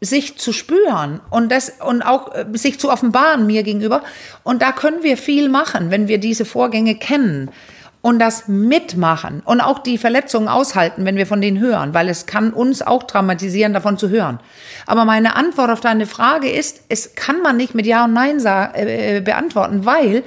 sich 0.00 0.38
zu 0.38 0.52
spüren 0.52 1.20
und 1.28 1.50
das 1.50 1.72
und 1.84 2.02
auch 2.02 2.32
äh, 2.32 2.46
sich 2.52 2.78
zu 2.78 2.92
offenbaren 2.92 3.44
mir 3.44 3.64
gegenüber. 3.64 4.04
Und 4.44 4.62
da 4.62 4.70
können 4.70 5.02
wir 5.02 5.16
viel 5.16 5.48
machen, 5.48 5.90
wenn 5.90 6.06
wir 6.06 6.18
diese 6.18 6.44
Vorgänge 6.44 6.94
kennen 6.94 7.50
und 8.00 8.18
das 8.18 8.46
mitmachen 8.46 9.42
und 9.44 9.60
auch 9.60 9.80
die 9.80 9.98
Verletzungen 9.98 10.48
aushalten, 10.48 11.04
wenn 11.04 11.16
wir 11.16 11.26
von 11.26 11.40
denen 11.40 11.58
hören, 11.58 11.94
weil 11.94 12.08
es 12.08 12.26
kann 12.26 12.52
uns 12.52 12.80
auch 12.80 13.02
traumatisieren, 13.02 13.72
davon 13.72 13.98
zu 13.98 14.08
hören. 14.08 14.38
Aber 14.86 15.04
meine 15.04 15.34
Antwort 15.36 15.70
auf 15.70 15.80
deine 15.80 16.06
Frage 16.06 16.50
ist, 16.50 16.82
es 16.88 17.14
kann 17.14 17.42
man 17.42 17.56
nicht 17.56 17.74
mit 17.74 17.86
Ja 17.86 18.04
und 18.04 18.12
Nein 18.12 18.40
äh, 18.44 19.20
beantworten, 19.20 19.84
weil 19.84 20.22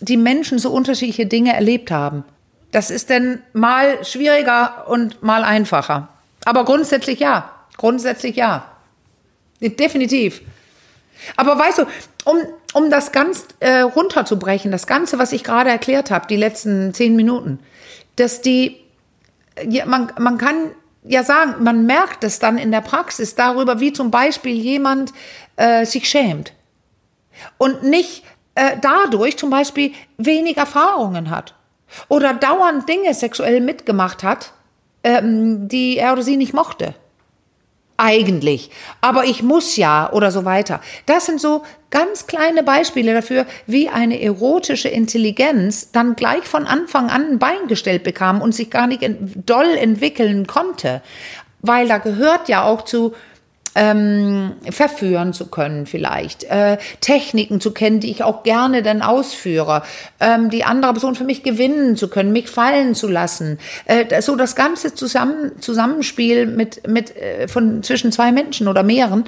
die 0.00 0.16
Menschen 0.16 0.58
so 0.58 0.70
unterschiedliche 0.70 1.26
Dinge 1.26 1.54
erlebt 1.54 1.90
haben. 1.90 2.24
Das 2.72 2.90
ist 2.90 3.08
dann 3.08 3.40
mal 3.52 4.04
schwieriger 4.04 4.86
und 4.88 5.22
mal 5.22 5.44
einfacher. 5.44 6.08
Aber 6.44 6.64
grundsätzlich 6.64 7.20
ja. 7.20 7.50
Grundsätzlich 7.76 8.36
ja. 8.36 8.70
Definitiv. 9.60 10.42
Aber 11.36 11.58
weißt 11.58 11.78
du, 11.78 11.82
um, 12.24 12.36
um 12.74 12.90
das 12.90 13.12
ganz 13.12 13.46
äh, 13.60 13.80
runterzubrechen, 13.80 14.70
das 14.70 14.86
Ganze, 14.86 15.18
was 15.18 15.32
ich 15.32 15.44
gerade 15.44 15.70
erklärt 15.70 16.10
habe, 16.10 16.26
die 16.26 16.36
letzten 16.36 16.92
zehn 16.92 17.16
Minuten, 17.16 17.60
dass 18.16 18.42
die, 18.42 18.80
ja, 19.66 19.86
man, 19.86 20.12
man 20.18 20.38
kann 20.38 20.72
ja 21.04 21.22
sagen, 21.22 21.62
man 21.62 21.86
merkt 21.86 22.24
es 22.24 22.40
dann 22.40 22.58
in 22.58 22.72
der 22.72 22.80
Praxis 22.80 23.34
darüber, 23.34 23.80
wie 23.80 23.92
zum 23.92 24.10
Beispiel 24.10 24.54
jemand 24.54 25.12
äh, 25.56 25.86
sich 25.86 26.08
schämt. 26.08 26.52
Und 27.58 27.84
nicht 27.84 28.24
äh, 28.54 28.76
dadurch 28.80 29.36
zum 29.36 29.50
Beispiel 29.50 29.92
wenig 30.18 30.56
Erfahrungen 30.56 31.30
hat 31.30 31.54
oder 32.08 32.34
dauernd 32.34 32.88
Dinge 32.88 33.14
sexuell 33.14 33.60
mitgemacht 33.60 34.24
hat, 34.24 34.52
ähm, 35.04 35.68
die 35.68 35.98
er 35.98 36.12
oder 36.12 36.22
sie 36.22 36.36
nicht 36.36 36.54
mochte 36.54 36.94
eigentlich, 37.96 38.70
aber 39.00 39.24
ich 39.24 39.42
muss 39.42 39.76
ja 39.76 40.12
oder 40.12 40.30
so 40.30 40.44
weiter. 40.44 40.80
Das 41.06 41.26
sind 41.26 41.40
so 41.40 41.62
ganz 41.90 42.26
kleine 42.26 42.62
Beispiele 42.62 43.14
dafür, 43.14 43.46
wie 43.66 43.88
eine 43.88 44.20
erotische 44.20 44.88
Intelligenz 44.88 45.92
dann 45.92 46.16
gleich 46.16 46.44
von 46.44 46.66
Anfang 46.66 47.08
an 47.08 47.22
ein 47.32 47.38
Bein 47.38 47.68
gestellt 47.68 48.02
bekam 48.02 48.42
und 48.42 48.52
sich 48.52 48.70
gar 48.70 48.86
nicht 48.88 49.02
doll 49.46 49.76
entwickeln 49.76 50.46
konnte. 50.46 51.02
Weil 51.60 51.86
da 51.86 51.98
gehört 51.98 52.48
ja 52.48 52.64
auch 52.64 52.82
zu, 52.82 53.14
ähm, 53.74 54.52
verführen 54.70 55.32
zu 55.32 55.46
können 55.46 55.86
vielleicht, 55.86 56.44
äh, 56.44 56.78
Techniken 57.00 57.60
zu 57.60 57.72
kennen, 57.72 58.00
die 58.00 58.10
ich 58.10 58.22
auch 58.22 58.42
gerne 58.42 58.82
dann 58.82 59.02
ausführe, 59.02 59.82
ähm, 60.20 60.50
die 60.50 60.64
andere 60.64 60.92
Person 60.92 61.14
für 61.14 61.24
mich 61.24 61.42
gewinnen 61.42 61.96
zu 61.96 62.08
können, 62.08 62.32
mich 62.32 62.48
fallen 62.48 62.94
zu 62.94 63.08
lassen, 63.08 63.58
äh, 63.86 64.20
so 64.22 64.36
das 64.36 64.56
ganze 64.56 64.94
Zusammen 64.94 65.60
Zusammenspiel 65.60 66.46
mit, 66.46 66.86
mit 66.88 67.16
äh, 67.16 67.48
von 67.48 67.82
zwischen 67.82 68.12
zwei 68.12 68.32
Menschen 68.32 68.68
oder 68.68 68.82
mehreren. 68.82 69.24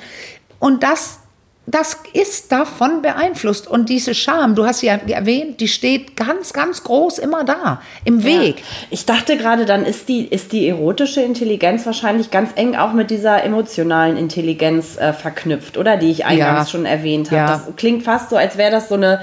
Und 0.59 0.83
das 0.83 1.21
das 1.69 1.99
ist 2.13 2.53
davon 2.53 3.03
beeinflusst. 3.03 3.67
Und 3.67 3.89
diese 3.89 4.15
Scham, 4.15 4.55
du 4.55 4.65
hast 4.65 4.83
ja 4.83 4.95
erwähnt, 4.95 5.61
die 5.61 5.67
steht 5.67 6.17
ganz, 6.17 6.53
ganz 6.53 6.85
groß 6.85 7.19
immer 7.19 7.43
da, 7.43 7.83
im 8.05 8.23
Weg. 8.23 8.59
Ja. 8.59 8.65
Ich 8.91 9.05
dachte 9.05 9.37
gerade, 9.37 9.67
dann 9.67 9.85
ist 9.85 10.09
die, 10.09 10.27
ist 10.27 10.53
die 10.53 10.69
erotische 10.69 11.23
Intelligenz 11.23 11.85
wahrscheinlich 11.85 12.31
ganz 12.31 12.51
eng 12.55 12.77
auch 12.77 12.93
mit 12.93 13.11
dieser 13.11 13.43
emotionalen 13.43 14.17
Intelligenz 14.17 14.97
äh, 14.97 15.13
verknüpft, 15.13 15.77
oder? 15.77 15.97
Die 15.97 16.13
ich 16.13 16.25
eingangs 16.25 16.69
ja. 16.69 16.71
schon 16.71 16.87
erwähnt 16.87 17.33
habe. 17.33 17.37
Ja. 17.37 17.47
Das 17.49 17.77
klingt 17.77 18.05
fast 18.05 18.31
so, 18.31 18.37
als 18.37 18.57
wäre 18.57 18.71
das 18.71 18.89
so 18.89 18.95
eine, 18.95 19.23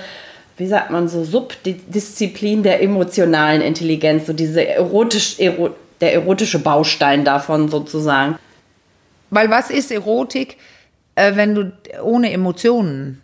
wie 0.58 0.68
sagt 0.68 0.92
man, 0.92 1.08
so 1.08 1.24
Subdisziplin 1.24 2.62
der 2.62 2.84
emotionalen 2.84 3.62
Intelligenz, 3.62 4.28
so 4.28 4.34
diese 4.34 4.68
erotisch, 4.68 5.40
ero, 5.40 5.70
der 6.02 6.14
erotische 6.14 6.60
Baustein 6.60 7.24
davon 7.24 7.70
sozusagen. 7.70 8.38
Weil 9.30 9.50
was 9.50 9.70
ist 9.70 9.94
Erotik? 9.94 10.58
Äh, 11.16 11.36
wenn 11.36 11.56
du 11.56 11.72
ohne 12.02 12.32
Emotionen 12.32 13.22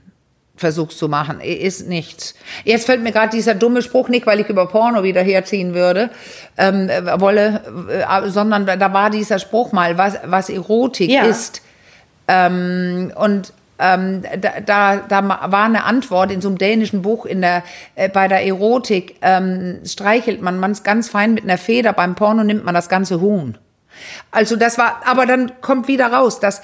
versuchst 0.59 0.97
zu 0.97 1.07
machen, 1.07 1.39
ist 1.39 1.87
nichts. 1.87 2.35
Jetzt 2.65 2.85
fällt 2.85 3.01
mir 3.01 3.11
gerade 3.11 3.29
dieser 3.29 3.55
dumme 3.55 3.81
Spruch 3.81 4.09
nicht, 4.09 4.27
weil 4.27 4.39
ich 4.39 4.49
über 4.49 4.67
Porno 4.67 5.03
wieder 5.03 5.21
herziehen 5.21 5.73
würde, 5.73 6.09
ähm, 6.57 6.89
äh, 6.89 7.19
wolle, 7.19 7.61
äh, 7.89 8.29
sondern 8.29 8.65
da 8.65 8.93
war 8.93 9.09
dieser 9.09 9.39
Spruch 9.39 9.71
mal, 9.71 9.97
was, 9.97 10.17
was 10.25 10.49
Erotik 10.49 11.09
ja. 11.09 11.23
ist. 11.23 11.61
Ähm, 12.27 13.11
und 13.15 13.53
ähm, 13.79 14.23
da, 14.41 14.59
da, 14.59 14.97
da 14.97 15.51
war 15.51 15.63
eine 15.63 15.85
Antwort 15.85 16.31
in 16.31 16.41
so 16.41 16.49
einem 16.49 16.57
dänischen 16.57 17.01
Buch 17.01 17.25
in 17.25 17.41
der, 17.41 17.63
äh, 17.95 18.09
bei 18.09 18.27
der 18.27 18.45
Erotik, 18.45 19.15
ähm, 19.21 19.79
streichelt 19.85 20.41
man 20.41 20.59
man 20.59 20.77
ganz 20.83 21.09
fein 21.09 21.33
mit 21.33 21.45
einer 21.45 21.57
Feder, 21.57 21.93
beim 21.93 22.15
Porno 22.15 22.43
nimmt 22.43 22.65
man 22.65 22.75
das 22.75 22.89
ganze 22.89 23.21
Huhn. 23.21 23.57
Also 24.31 24.57
das 24.57 24.77
war, 24.77 25.01
aber 25.05 25.25
dann 25.25 25.53
kommt 25.61 25.87
wieder 25.87 26.07
raus, 26.07 26.39
dass 26.39 26.61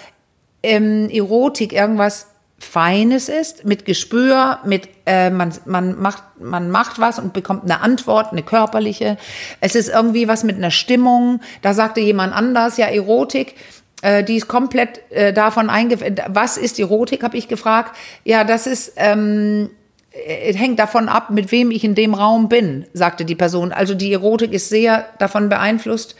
ähm, 0.65 1.09
Erotik 1.09 1.73
irgendwas 1.73 2.27
Feines 2.57 3.29
ist, 3.29 3.65
mit 3.65 3.85
Gespür, 3.85 4.59
mit 4.65 4.87
äh, 5.05 5.29
man, 5.29 5.53
man, 5.65 5.99
macht, 6.01 6.23
man 6.39 6.71
macht 6.71 6.99
was 6.99 7.19
und 7.19 7.33
bekommt 7.33 7.63
eine 7.63 7.81
Antwort, 7.81 8.31
eine 8.31 8.43
körperliche. 8.43 9.17
Es 9.59 9.75
ist 9.75 9.89
irgendwie 9.89 10.27
was 10.27 10.43
mit 10.43 10.55
einer 10.55 10.71
Stimmung. 10.71 11.41
Da 11.61 11.73
sagte 11.73 11.99
jemand 12.01 12.33
anders, 12.33 12.77
ja, 12.77 12.87
Erotik 12.87 13.55
Äh, 14.01 14.23
die 14.23 14.35
ist 14.35 14.47
komplett 14.47 15.01
äh, 15.11 15.33
davon 15.33 15.69
eingefallen. 15.69 16.17
Was 16.27 16.57
ist 16.57 16.79
Erotik, 16.79 17.23
habe 17.23 17.37
ich 17.37 17.47
gefragt. 17.47 17.95
Ja, 18.23 18.43
das 18.43 18.67
ist, 18.67 18.93
ähm, 18.97 19.69
äh, 20.11 20.53
hängt 20.53 20.77
davon 20.77 21.09
ab, 21.09 21.29
mit 21.31 21.51
wem 21.51 21.71
ich 21.71 21.83
in 21.83 21.95
dem 21.95 22.13
Raum 22.13 22.47
bin, 22.47 22.85
sagte 22.93 23.25
die 23.25 23.35
Person. 23.35 23.71
Also 23.71 23.95
die 23.95 24.13
Erotik 24.13 24.53
ist 24.53 24.69
sehr 24.69 25.05
davon 25.17 25.49
beeinflusst, 25.49 26.15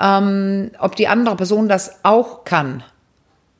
ähm, 0.00 0.70
ob 0.78 0.96
die 0.96 1.08
andere 1.08 1.36
Person 1.36 1.68
das 1.68 2.02
auch 2.02 2.44
kann. 2.44 2.82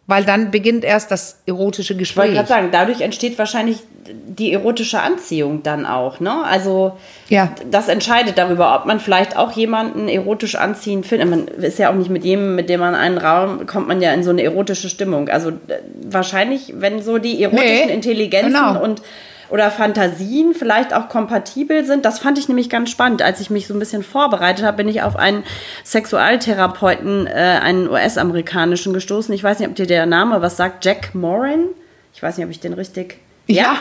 Weil 0.08 0.24
dann 0.24 0.50
beginnt 0.50 0.84
erst 0.84 1.10
das 1.10 1.38
erotische 1.46 1.92
Ich 1.92 1.98
wollte 2.16 2.30
Gespräch. 2.30 2.32
gerade 2.34 2.48
sagen, 2.48 2.68
dadurch 2.72 3.02
entsteht 3.02 3.38
wahrscheinlich 3.38 3.76
die 4.10 4.54
erotische 4.54 5.00
Anziehung 5.02 5.62
dann 5.62 5.84
auch, 5.84 6.18
ne? 6.18 6.42
Also 6.44 6.92
Ja. 7.28 7.52
das 7.70 7.88
entscheidet 7.88 8.38
darüber, 8.38 8.74
ob 8.74 8.86
man 8.86 9.00
vielleicht 9.00 9.36
auch 9.36 9.52
jemanden 9.52 10.08
erotisch 10.08 10.54
anziehen 10.54 11.04
findet. 11.04 11.28
Man 11.28 11.46
ist 11.48 11.78
ja 11.78 11.90
auch 11.90 11.94
nicht 11.94 12.08
mit 12.08 12.24
jedem, 12.24 12.54
mit 12.56 12.70
dem 12.70 12.80
man 12.80 12.94
einen 12.94 13.18
Raum 13.18 13.66
kommt, 13.66 13.86
man 13.86 14.00
ja 14.00 14.12
in 14.14 14.22
so 14.24 14.30
eine 14.30 14.42
erotische 14.42 14.88
Stimmung. 14.88 15.28
Also 15.28 15.52
wahrscheinlich, 16.10 16.72
wenn 16.78 17.02
so 17.02 17.18
die 17.18 17.42
erotischen 17.42 17.86
Nee, 17.88 17.92
Intelligenzen 17.92 18.52
genau. 18.54 18.82
und 18.82 19.02
oder 19.50 19.70
Fantasien 19.70 20.54
vielleicht 20.54 20.92
auch 20.92 21.08
kompatibel 21.08 21.84
sind. 21.84 22.04
Das 22.04 22.18
fand 22.18 22.38
ich 22.38 22.48
nämlich 22.48 22.68
ganz 22.70 22.90
spannend. 22.90 23.22
Als 23.22 23.40
ich 23.40 23.50
mich 23.50 23.66
so 23.66 23.74
ein 23.74 23.78
bisschen 23.78 24.02
vorbereitet 24.02 24.64
habe, 24.64 24.76
bin 24.78 24.88
ich 24.88 25.02
auf 25.02 25.16
einen 25.16 25.42
Sexualtherapeuten, 25.84 27.26
äh, 27.26 27.30
einen 27.62 27.88
US-amerikanischen 27.88 28.92
gestoßen. 28.92 29.34
Ich 29.34 29.44
weiß 29.44 29.58
nicht, 29.58 29.68
ob 29.68 29.74
dir 29.76 29.86
der 29.86 30.06
Name 30.06 30.42
was 30.42 30.56
sagt. 30.56 30.84
Jack 30.84 31.14
Moran? 31.14 31.66
Ich 32.12 32.22
weiß 32.22 32.36
nicht, 32.36 32.44
ob 32.44 32.50
ich 32.50 32.60
den 32.60 32.72
richtig. 32.72 33.18
Ja. 33.46 33.76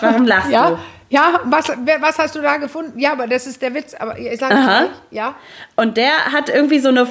Warum 0.00 0.26
lachst 0.26 0.50
Ja, 0.50 0.70
du? 0.70 0.78
ja 1.10 1.40
was, 1.44 1.68
was 1.68 2.18
hast 2.18 2.34
du 2.34 2.40
da 2.40 2.56
gefunden? 2.56 2.98
Ja, 2.98 3.12
aber 3.12 3.26
das 3.26 3.46
ist 3.46 3.60
der 3.62 3.74
Witz. 3.74 3.94
Aber 3.94 4.18
ich 4.18 4.38
sage 4.38 4.54
gleich, 4.54 4.88
ja. 5.10 5.34
Und 5.76 5.96
der 5.96 6.32
hat 6.32 6.48
irgendwie 6.48 6.78
so 6.78 6.88
eine, 6.88 7.06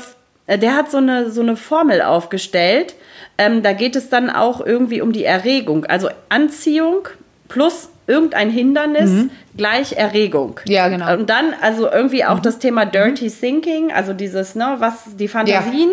äh, 0.47 0.57
der 0.57 0.75
hat 0.75 0.89
so 0.91 0.97
eine, 0.97 1.29
so 1.29 1.41
eine 1.41 1.55
Formel 1.57 2.01
aufgestellt. 2.01 2.95
Ähm, 3.37 3.61
da 3.61 3.73
geht 3.73 3.95
es 3.95 4.09
dann 4.09 4.29
auch 4.29 4.61
irgendwie 4.65 5.01
um 5.01 5.11
die 5.11 5.23
Erregung. 5.23 5.85
Also 5.85 6.09
Anziehung 6.29 7.07
plus 7.47 7.89
irgendein 8.07 8.49
Hindernis 8.49 9.25
gleich 9.57 9.93
Erregung. 9.93 10.59
Mhm. 10.65 10.71
Ja, 10.71 10.87
genau. 10.87 11.13
Mhm. 11.13 11.19
Und 11.21 11.29
dann 11.29 11.53
also 11.61 11.91
irgendwie 11.91 12.23
auch 12.25 12.39
das 12.39 12.59
Thema 12.59 12.85
Dirty 12.85 13.29
Thinking, 13.29 13.91
also 13.91 14.13
dieses, 14.13 14.55
ne, 14.55 14.75
was, 14.79 15.03
die 15.17 15.27
Fantasien 15.27 15.89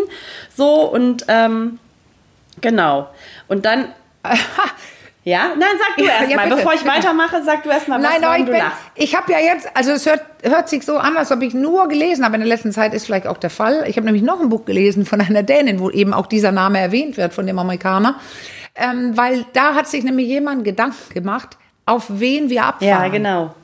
so 0.57 0.83
und 0.91 1.25
ähm, 1.29 1.79
genau. 2.61 3.09
Und 3.49 3.65
dann. 3.65 3.87
Ja, 5.27 5.53
nein, 5.59 5.69
sag 5.79 5.97
du 5.97 6.05
Ja, 6.05 6.11
erst 6.21 6.31
ja, 6.31 6.37
mal. 6.37 6.43
bitte, 6.45 6.57
Bevor 6.57 6.75
ich 6.75 6.85
weitermache, 6.85 7.43
sag 7.43 7.63
du 7.63 7.71
erst 7.71 7.89
mal, 7.89 7.97
was 8.03 8.11
Nein, 8.11 8.21
warum 8.21 8.37
ich 8.41 8.45
du 8.45 8.51
bin, 8.51 8.61
lachst. 8.61 8.79
ich 8.95 9.17
habe 9.17 9.33
ja 9.33 9.39
jetzt, 9.39 9.67
also 9.75 9.93
es 9.93 10.05
hört, 10.05 10.21
hört 10.43 10.69
sich 10.69 10.85
so 10.85 10.99
an, 10.99 11.17
als 11.17 11.33
ob 11.33 11.41
ich 11.41 11.55
nur 11.55 11.89
gelesen 11.89 12.27
habe. 12.27 12.35
In 12.35 12.43
der 12.43 12.49
letzten 12.49 12.73
Zeit 12.73 12.93
ist 12.93 13.07
vielleicht 13.07 13.27
auch 13.27 13.39
der 13.39 13.49
Fall. 13.49 13.85
Ich 13.89 13.97
habe 13.97 14.05
nämlich 14.05 14.23
noch 14.23 14.39
ein 14.39 14.51
Buch 14.51 14.67
gelesen 14.67 15.07
von 15.07 15.23
einer 15.23 15.43
Dänin, 15.43 15.81
wo 15.81 15.89
eben 15.89 16.13
auch 16.13 16.27
dieser 16.27 16.53
Name 16.53 16.79
erwähnt 16.79 17.17
wird 17.17 17.33
von 17.33 17.47
dem 17.47 17.59
Amerikaner. 17.59 18.17
Ähm, 18.77 19.17
weil 19.17 19.45
da 19.53 19.75
hat 19.75 19.87
sich 19.87 20.03
nämlich 20.03 20.27
jemand 20.27 20.65
Gedanken 20.65 21.15
gemacht, 21.15 21.57
auf 21.87 22.07
wen 22.09 22.51
wir 22.51 22.65
abfahren. 22.65 23.05
Ja, 23.05 23.09
genau. 23.09 23.55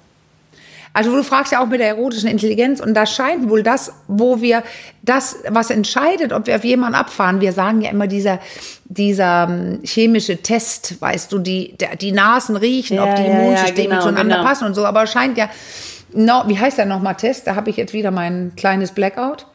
Also 0.92 1.14
du 1.14 1.22
fragst 1.22 1.52
ja 1.52 1.62
auch 1.62 1.66
mit 1.66 1.80
der 1.80 1.88
erotischen 1.88 2.28
Intelligenz 2.28 2.80
und 2.80 2.94
da 2.94 3.06
scheint 3.06 3.48
wohl 3.48 3.62
das, 3.62 3.92
wo 4.08 4.40
wir 4.40 4.64
das, 5.02 5.36
was 5.48 5.70
entscheidet, 5.70 6.32
ob 6.32 6.48
wir 6.48 6.56
auf 6.56 6.64
jemanden 6.64 6.96
abfahren. 6.96 7.40
Wir 7.40 7.52
sagen 7.52 7.80
ja 7.80 7.90
immer 7.90 8.08
dieser, 8.08 8.40
dieser 8.86 9.46
ähm, 9.48 9.80
chemische 9.84 10.38
Test, 10.38 11.00
weißt 11.00 11.30
du, 11.30 11.38
die, 11.38 11.76
die 12.00 12.10
Nasen 12.10 12.56
riechen, 12.56 12.96
Ja, 12.96 13.04
ob 13.04 13.14
die 13.14 13.22
ja, 13.22 13.28
ja, 13.28 13.40
Immunsysteme 13.40 13.88
genau, 13.90 14.02
zueinander 14.02 14.36
genau. 14.36 14.48
passen 14.48 14.64
und 14.64 14.74
so. 14.74 14.84
Aber 14.84 15.04
es 15.04 15.12
scheint 15.12 15.38
ja, 15.38 15.48
no, 16.12 16.42
wie 16.46 16.58
heißt 16.58 16.78
der 16.78 16.86
nochmal 16.86 17.14
Test? 17.14 17.46
Da 17.46 17.54
habe 17.54 17.70
ich 17.70 17.76
jetzt 17.76 17.92
wieder 17.92 18.10
mein 18.10 18.52
kleines 18.56 18.90
Blackout. 18.90 19.46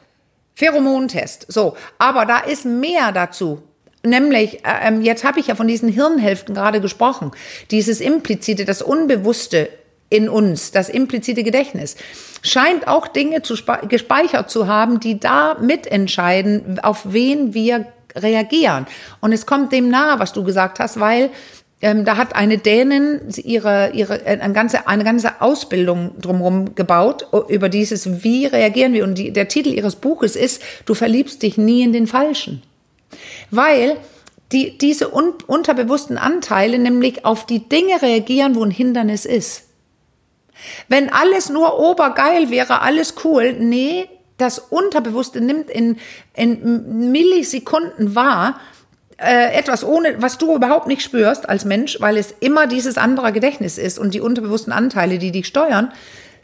Pheromontest. 0.55 1.47
So, 1.49 1.75
aber 1.99 2.25
da 2.25 2.39
ist 2.39 2.63
mehr 2.63 3.11
dazu. 3.11 3.61
Nämlich, 4.05 4.65
äh, 4.65 4.87
ähm, 4.87 5.01
jetzt 5.01 5.23
habe 5.23 5.39
ich 5.39 5.47
ja 5.47 5.55
von 5.55 5.67
diesen 5.67 5.89
Hirnhälften 5.89 6.55
gerade 6.55 6.81
gesprochen. 6.81 7.31
Dieses 7.71 8.01
implizite, 8.01 8.65
das 8.65 8.81
Unbewusste 8.81 9.69
in 10.09 10.29
uns, 10.29 10.71
das 10.71 10.89
implizite 10.89 11.43
Gedächtnis, 11.43 11.95
scheint 12.41 12.87
auch 12.87 13.07
Dinge 13.07 13.41
zu 13.41 13.55
spe- 13.55 13.87
gespeichert 13.87 14.49
zu 14.49 14.67
haben, 14.67 14.99
die 14.99 15.19
da 15.19 15.57
mitentscheiden, 15.59 16.79
auf 16.79 17.01
wen 17.11 17.53
wir 17.53 17.87
reagieren. 18.15 18.85
Und 19.19 19.33
es 19.33 19.45
kommt 19.45 19.71
dem 19.71 19.89
nahe, 19.89 20.19
was 20.19 20.31
du 20.31 20.43
gesagt 20.43 20.79
hast, 20.79 20.99
weil 20.99 21.31
ähm, 21.81 22.05
da 22.05 22.15
hat 22.15 22.35
eine 22.35 22.57
Dänin 22.57 23.19
ihre, 23.35 23.91
ihre, 23.93 24.25
äh, 24.25 24.39
eine, 24.39 24.53
ganze, 24.53 24.87
eine 24.87 25.03
ganze 25.03 25.41
Ausbildung 25.41 26.11
drumherum 26.21 26.75
gebaut 26.75 27.27
über 27.49 27.67
dieses, 27.67 28.23
wie 28.23 28.45
reagieren 28.45 28.93
wir. 28.93 29.03
Und 29.03 29.17
die, 29.17 29.33
der 29.33 29.47
Titel 29.47 29.69
ihres 29.69 29.95
Buches 29.97 30.35
ist, 30.35 30.61
du 30.85 30.93
verliebst 30.93 31.43
dich 31.43 31.57
nie 31.57 31.81
in 31.81 31.91
den 31.91 32.07
Falschen. 32.07 32.61
Weil 33.51 33.97
die, 34.51 34.77
diese 34.77 35.13
un, 35.13 35.33
unterbewussten 35.47 36.17
Anteile 36.17 36.79
nämlich 36.79 37.25
auf 37.25 37.45
die 37.45 37.67
Dinge 37.67 38.01
reagieren, 38.01 38.55
wo 38.55 38.63
ein 38.63 38.71
Hindernis 38.71 39.25
ist. 39.25 39.63
Wenn 40.87 41.11
alles 41.11 41.49
nur 41.49 41.79
obergeil 41.79 42.49
wäre, 42.49 42.81
alles 42.81 43.15
cool, 43.23 43.53
nee, 43.53 44.07
das 44.37 44.59
Unterbewusste 44.59 45.41
nimmt 45.41 45.69
in, 45.69 45.97
in 46.33 47.11
Millisekunden 47.11 48.15
wahr, 48.15 48.59
äh, 49.17 49.53
etwas 49.53 49.83
ohne, 49.83 50.21
was 50.21 50.37
du 50.37 50.55
überhaupt 50.55 50.87
nicht 50.87 51.01
spürst 51.01 51.47
als 51.47 51.65
Mensch, 51.65 51.99
weil 52.01 52.17
es 52.17 52.33
immer 52.39 52.67
dieses 52.67 52.97
andere 52.97 53.31
Gedächtnis 53.31 53.77
ist 53.77 53.97
und 53.97 54.13
die 54.13 54.19
unterbewussten 54.19 54.73
Anteile, 54.73 55.19
die 55.19 55.31
dich 55.31 55.47
steuern, 55.47 55.91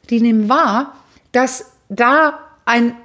die 0.10 0.21
nehmen 0.21 0.47
wahr, 0.47 0.95
dass 1.34 1.73
da 1.89 2.39
ein 2.65 2.95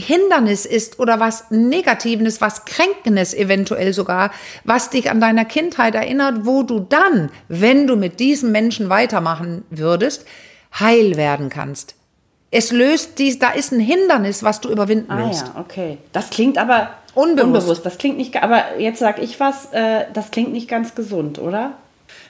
Hindernis 0.00 0.66
ist 0.66 0.98
oder 0.98 1.20
was 1.20 1.50
Negatives, 1.50 2.40
was 2.40 2.64
Kränkendes 2.64 3.34
eventuell 3.34 3.92
sogar, 3.92 4.30
was 4.64 4.90
dich 4.90 5.10
an 5.10 5.20
deiner 5.20 5.44
Kindheit 5.44 5.94
erinnert, 5.94 6.44
wo 6.44 6.62
du 6.62 6.80
dann, 6.80 7.30
wenn 7.48 7.86
du 7.86 7.96
mit 7.96 8.20
diesem 8.20 8.52
Menschen 8.52 8.88
weitermachen 8.88 9.64
würdest, 9.70 10.24
heil 10.78 11.16
werden 11.16 11.48
kannst. 11.48 11.94
Es 12.50 12.72
löst 12.72 13.18
dies, 13.18 13.38
da 13.38 13.50
ist 13.50 13.72
ein 13.72 13.78
Hindernis, 13.78 14.42
was 14.42 14.60
du 14.60 14.70
überwinden 14.70 15.10
Ah 15.12 15.24
willst. 15.24 15.46
ja, 15.46 15.60
okay. 15.60 15.98
Das 16.12 16.30
klingt 16.30 16.58
aber 16.58 16.90
Unbewusst. 17.14 17.84
Das 17.84 17.98
klingt 17.98 18.16
nicht, 18.18 18.40
aber 18.42 18.78
jetzt 18.78 18.98
sag 18.98 19.20
ich 19.20 19.40
was, 19.40 19.72
äh, 19.72 20.04
das 20.12 20.30
klingt 20.30 20.52
nicht 20.52 20.68
ganz 20.68 20.94
gesund, 20.94 21.38
oder? 21.38 21.74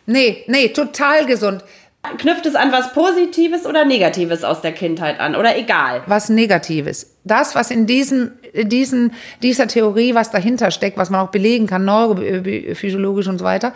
Nee, 0.07 0.45
nee, 0.47 0.69
total 0.69 1.27
gesund. 1.27 1.63
Knüpft 2.03 2.47
es 2.47 2.55
an 2.55 2.73
was 2.73 2.95
Positives 2.95 3.67
oder 3.67 3.85
Negatives 3.85 4.43
aus 4.43 4.63
der 4.63 4.73
Kindheit 4.73 5.21
an? 5.21 5.37
Oder 5.37 5.57
egal? 5.59 6.03
was 6.07 6.31
Negatives. 6.31 7.15
Das, 7.25 7.55
was 7.55 7.71
in 7.71 7.87
diesem, 7.87 8.33
diesen, 8.55 9.13
dieser 9.43 9.69
Theorie, 9.69 10.15
was 10.15 10.31
dahinter 10.31 10.71
steckt, 10.71 10.97
was 10.97 11.11
man 11.11 11.21
auch 11.21 11.31
belegen 11.31 11.67
kann, 11.67 11.85
neurophysiologisch 11.85 13.29
und 13.29 13.39
so 13.39 13.45
weiter, 13.45 13.75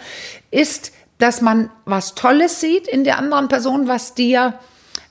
ist, 0.51 0.93
dass 1.19 1.43
man 1.43 1.71
was 1.85 2.15
Tolles 2.15 2.61
sieht 2.61 2.89
in 2.89 3.05
der 3.05 3.19
anderen 3.19 3.49
Person, 3.49 3.89
was 3.89 4.15
dir 4.15 4.55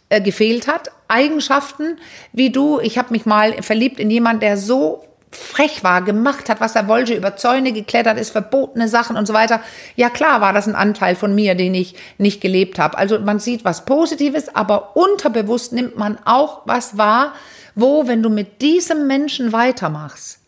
äh, 0.10 0.20
gefehlt 0.20 0.68
hat. 0.68 0.90
Eigenschaften, 1.08 1.98
wie 2.32 2.50
du, 2.50 2.80
ich 2.80 2.98
habe 2.98 3.12
mich 3.12 3.26
mal 3.28 3.62
verliebt 3.62 4.00
in 4.00 4.10
jemanden, 4.10 4.42
der 4.42 4.58
so 4.58 5.04
frech 5.36 5.84
war, 5.84 6.02
gemacht 6.02 6.50
hat, 6.50 6.62
was 6.62 6.76
er 6.76 6.88
wollte, 6.88 7.14
über 7.14 7.36
Zäune 7.36 7.74
geklettert 7.74 8.18
ist, 8.18 8.32
verbotene 8.32 8.88
Sachen 8.88 9.18
und 9.18 9.28
so 9.28 9.34
weiter. 9.34 9.62
Ja 9.96 10.10
klar 10.10 10.42
war 10.42 10.54
das 10.54 10.68
ein 10.68 10.76
Anteil 10.76 11.16
von 11.16 11.36
mir, 11.36 11.56
den 11.56 11.74
ich 11.74 11.96
nicht 12.18 12.42
gelebt 12.42 12.80
habe. 12.80 12.98
Also 12.98 13.20
man 13.20 13.40
sieht 13.40 13.66
was 13.66 13.86
Positives, 13.86 14.56
aber 14.56 14.96
unterbewusst 14.96 15.74
nimmt 15.74 15.98
man 15.98 16.18
auch 16.26 16.62
was 16.66 16.98
wahr, 16.98 17.34
wo, 17.76 18.08
wenn 18.08 18.24
du 18.24 18.30
mit 18.30 18.62
diesem 18.62 19.08
Menschen 19.08 19.52
weitermachst, 19.52 20.40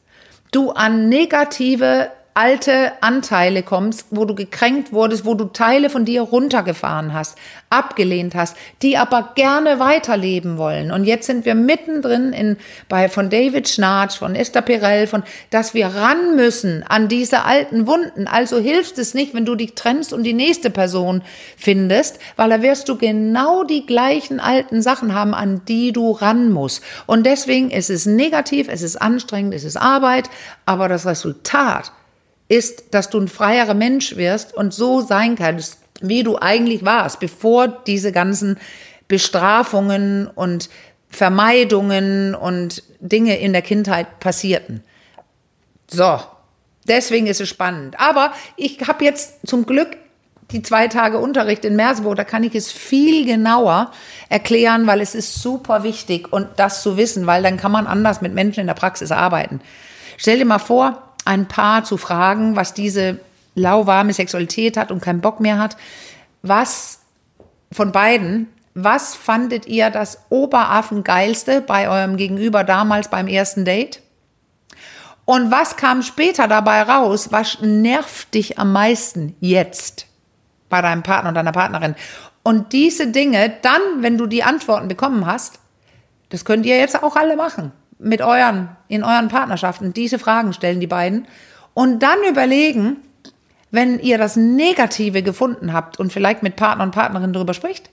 du 0.52 0.72
an 0.72 1.10
negative 1.10 2.12
alte 2.38 2.92
Anteile 3.00 3.64
kommst, 3.64 4.08
wo 4.12 4.26
du 4.26 4.36
gekränkt 4.36 4.92
wurdest, 4.92 5.24
wo 5.24 5.36
du 5.36 5.46
Teile 5.46 5.90
von 5.90 6.04
dir 6.04 6.22
runtergefahren 6.22 7.14
hast, 7.14 7.38
abgelehnt 7.70 8.36
hast, 8.36 8.58
die 8.82 8.98
aber 8.98 9.32
gerne 9.36 9.80
weiterleben 9.80 10.58
wollen. 10.58 10.92
Und 10.92 11.06
jetzt 11.06 11.28
sind 11.28 11.46
wir 11.46 11.56
mittendrin 11.56 12.34
in, 12.34 12.58
bei, 12.90 13.08
von 13.08 13.30
David 13.30 13.70
Schnarch, 13.70 14.18
von 14.18 14.36
Esther 14.36 14.62
Perel, 14.62 15.08
von, 15.08 15.24
dass 15.50 15.74
wir 15.74 15.88
ran 15.88 16.36
müssen 16.36 16.84
an 16.84 17.08
diese 17.08 17.46
alten 17.46 17.88
Wunden. 17.88 18.28
Also 18.28 18.60
hilft 18.60 18.98
es 18.98 19.14
nicht, 19.14 19.34
wenn 19.34 19.46
du 19.46 19.56
dich 19.56 19.76
trennst 19.76 20.12
und 20.12 20.24
die 20.24 20.34
nächste 20.34 20.70
Person 20.70 21.22
findest, 21.56 22.20
weil 22.36 22.50
da 22.50 22.62
wirst 22.62 22.90
du 22.90 22.98
genau 22.98 23.64
die 23.64 23.86
gleichen 23.86 24.42
alten 24.42 24.82
Sachen 24.82 25.16
haben, 25.16 25.34
an 25.34 25.62
die 25.70 25.94
du 25.94 26.12
ran 26.12 26.52
musst. 26.52 26.84
Und 27.06 27.26
deswegen 27.26 27.72
ist 27.72 27.90
es 27.90 28.06
negativ, 28.06 28.68
es 28.70 28.82
ist 28.82 29.02
anstrengend, 29.02 29.54
es 29.54 29.64
ist 29.64 29.78
Arbeit, 29.78 30.30
aber 30.66 30.90
das 30.90 31.06
Resultat 31.06 31.94
ist, 32.48 32.94
dass 32.94 33.10
du 33.10 33.20
ein 33.20 33.28
freierer 33.28 33.74
Mensch 33.74 34.16
wirst 34.18 34.54
und 34.54 34.74
so 34.74 35.02
sein 35.02 35.36
kannst, 35.36 35.80
wie 36.02 36.24
du 36.24 36.38
eigentlich 36.40 36.86
warst, 36.86 37.20
bevor 37.20 37.68
diese 37.68 38.12
ganzen 38.12 38.58
Bestrafungen 39.08 40.28
und 40.28 40.70
Vermeidungen 41.10 42.36
und 42.36 42.84
Dinge 43.00 43.38
in 43.40 43.54
der 43.54 43.62
Kindheit 43.62 44.20
passierten. 44.20 44.84
So, 45.88 46.20
deswegen 46.88 47.28
ist 47.28 47.42
es 47.42 47.50
spannend. 47.50 48.00
Aber 48.00 48.34
ich 48.58 48.80
habe 48.88 49.06
jetzt 49.06 49.48
zum 49.48 49.66
Glück 49.66 49.98
die 50.52 50.62
zwei 50.62 50.88
Tage 50.88 51.18
Unterricht 51.18 51.66
in 51.66 51.76
Merseburg, 51.76 52.16
da 52.16 52.24
kann 52.24 52.44
ich 52.44 52.54
es 52.54 52.72
viel 52.72 53.26
genauer 53.26 53.92
erklären, 54.30 54.86
weil 54.86 55.02
es 55.02 55.16
ist 55.16 55.42
super 55.42 55.84
wichtig 55.84 56.32
und 56.32 56.48
das 56.58 56.84
zu 56.84 56.98
wissen, 56.98 57.26
weil 57.26 57.42
dann 57.42 57.58
kann 57.58 57.72
man 57.72 57.88
anders 57.88 58.22
mit 58.22 58.34
Menschen 58.34 58.60
in 58.60 58.68
der 58.68 58.76
Praxis 58.76 59.12
arbeiten. 59.12 59.62
Stell 60.18 60.38
dir 60.38 60.46
mal 60.46 60.60
vor, 60.60 61.05
ein 61.26 61.48
Paar 61.48 61.84
zu 61.84 61.98
fragen, 61.98 62.56
was 62.56 62.74
diese 62.74 63.20
lauwarme 63.56 64.14
Sexualität 64.14 64.78
hat 64.78 64.92
und 64.92 65.02
keinen 65.02 65.22
Bock 65.22 65.40
mehr 65.40 65.58
hat, 65.58 65.76
was 66.42 67.00
von 67.72 67.92
beiden, 67.92 68.48
was 68.74 69.16
fandet 69.16 69.66
ihr 69.68 69.90
das 69.90 70.20
Oberaffengeilste 70.30 71.62
bei 71.62 71.90
eurem 71.90 72.18
Gegenüber 72.18 72.64
damals 72.64 73.10
beim 73.10 73.28
ersten 73.28 73.66
Date? 73.66 74.02
Und 75.24 75.50
was 75.50 75.76
kam 75.76 76.04
später 76.04 76.48
dabei 76.48 76.84
raus? 76.84 77.32
Was 77.32 77.60
nervt 77.62 78.34
dich 78.34 78.60
am 78.60 78.72
meisten 78.72 79.36
jetzt 79.40 80.06
bei 80.70 80.82
deinem 80.82 81.02
Partner 81.02 81.30
und 81.30 81.36
deiner 81.36 81.52
Partnerin? 81.52 81.96
Und 82.44 82.74
diese 82.74 83.08
Dinge, 83.08 83.52
dann, 83.64 83.82
wenn 84.02 84.20
du 84.20 84.28
die 84.28 84.44
Antworten 84.44 84.88
bekommen 84.88 85.26
hast, 85.26 85.60
das 86.30 86.46
könnt 86.46 86.66
ihr 86.66 86.78
jetzt 86.78 87.02
auch 87.02 87.16
alle 87.16 87.36
machen. 87.36 87.72
Mit 87.98 88.22
euren, 88.22 88.70
in 88.88 89.04
euren 89.04 89.30
Partnerschaften. 89.30 89.94
Diese 89.94 90.20
Fragen 90.20 90.54
stellen 90.54 90.80
die 90.80 90.88
beiden. 90.88 91.28
Und 91.74 92.00
dann 92.00 92.18
überlegen, 92.30 92.98
wenn 93.72 94.00
ihr 94.00 94.18
das 94.18 94.36
Negative 94.36 95.24
gefunden 95.24 95.74
habt 95.74 96.00
und 96.00 96.12
vielleicht 96.12 96.44
mit 96.44 96.56
Partner 96.56 96.84
und 96.84 96.92
Partnerin 96.92 97.34
darüber 97.34 97.54
spricht, 97.54 97.90